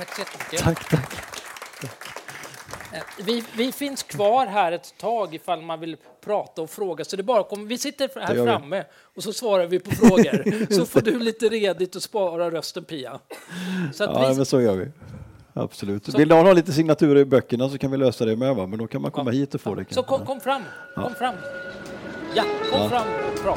Tack 0.01 0.15
så 0.15 0.21
jättemycket. 0.21 0.61
Tack, 0.65 0.89
tack. 0.89 1.15
Eh, 2.93 3.01
Vi, 3.25 3.45
vi 3.57 3.73
finns 3.73 4.03
kvar 4.03 4.47
här 4.47 4.73
ett 4.73 4.95
tag 4.99 5.35
ifall 5.35 5.63
man 5.63 5.81
vill 5.81 5.97
prata 6.25 6.63
och 6.63 6.71
fråga. 6.71 7.05
Så 7.05 7.17
det 7.17 7.23
bara 7.23 7.43
kom, 7.43 7.69
vi 7.69 7.79
sitter 7.79 8.11
här 8.21 8.45
framme 8.47 8.85
och 9.17 9.23
så 9.23 9.33
svarar 9.33 9.67
vi 9.67 9.79
på 9.79 9.91
frågor. 9.91 10.73
så 10.79 10.87
får 10.87 11.01
du 11.01 11.19
lite 11.19 11.49
redigt 11.49 11.97
och 11.97 12.03
spara 12.03 12.51
rösten 12.51 12.85
Pia. 12.85 13.19
Så 13.95 14.05
Ja, 14.05 14.29
vi, 14.29 14.37
men 14.37 14.47
så 14.47 14.61
gör 14.61 14.77
vi. 14.77 14.89
Absolut. 15.55 16.07
Så- 16.13 16.19
Vill 16.19 16.29
någon 16.29 16.47
ha 16.47 16.53
lite 16.53 16.73
signaturer 16.73 17.21
i 17.21 17.25
böckerna 17.25 17.69
så 17.69 17.79
kan 17.79 17.91
vi 17.91 17.97
lösa 17.97 18.25
det 18.25 18.37
med, 18.37 18.57
va? 18.57 18.67
men 18.67 18.79
då 18.79 18.87
kan 18.87 19.03
man 19.03 19.11
komma 19.11 19.31
hit 19.31 19.55
och 19.55 19.61
få 19.61 19.75
det. 19.75 19.85
så 19.91 20.03
kanske. 20.03 20.17
kom, 20.17 20.27
kom 20.27 20.41
fram. 20.41 20.63
Kom 20.95 21.05
Ja. 21.05 21.11
fram. 21.19 21.35
Ja, 22.35 22.43
kom 22.73 22.81
Ja. 22.83 22.89
fram. 22.89 23.07
Bra. 23.43 23.57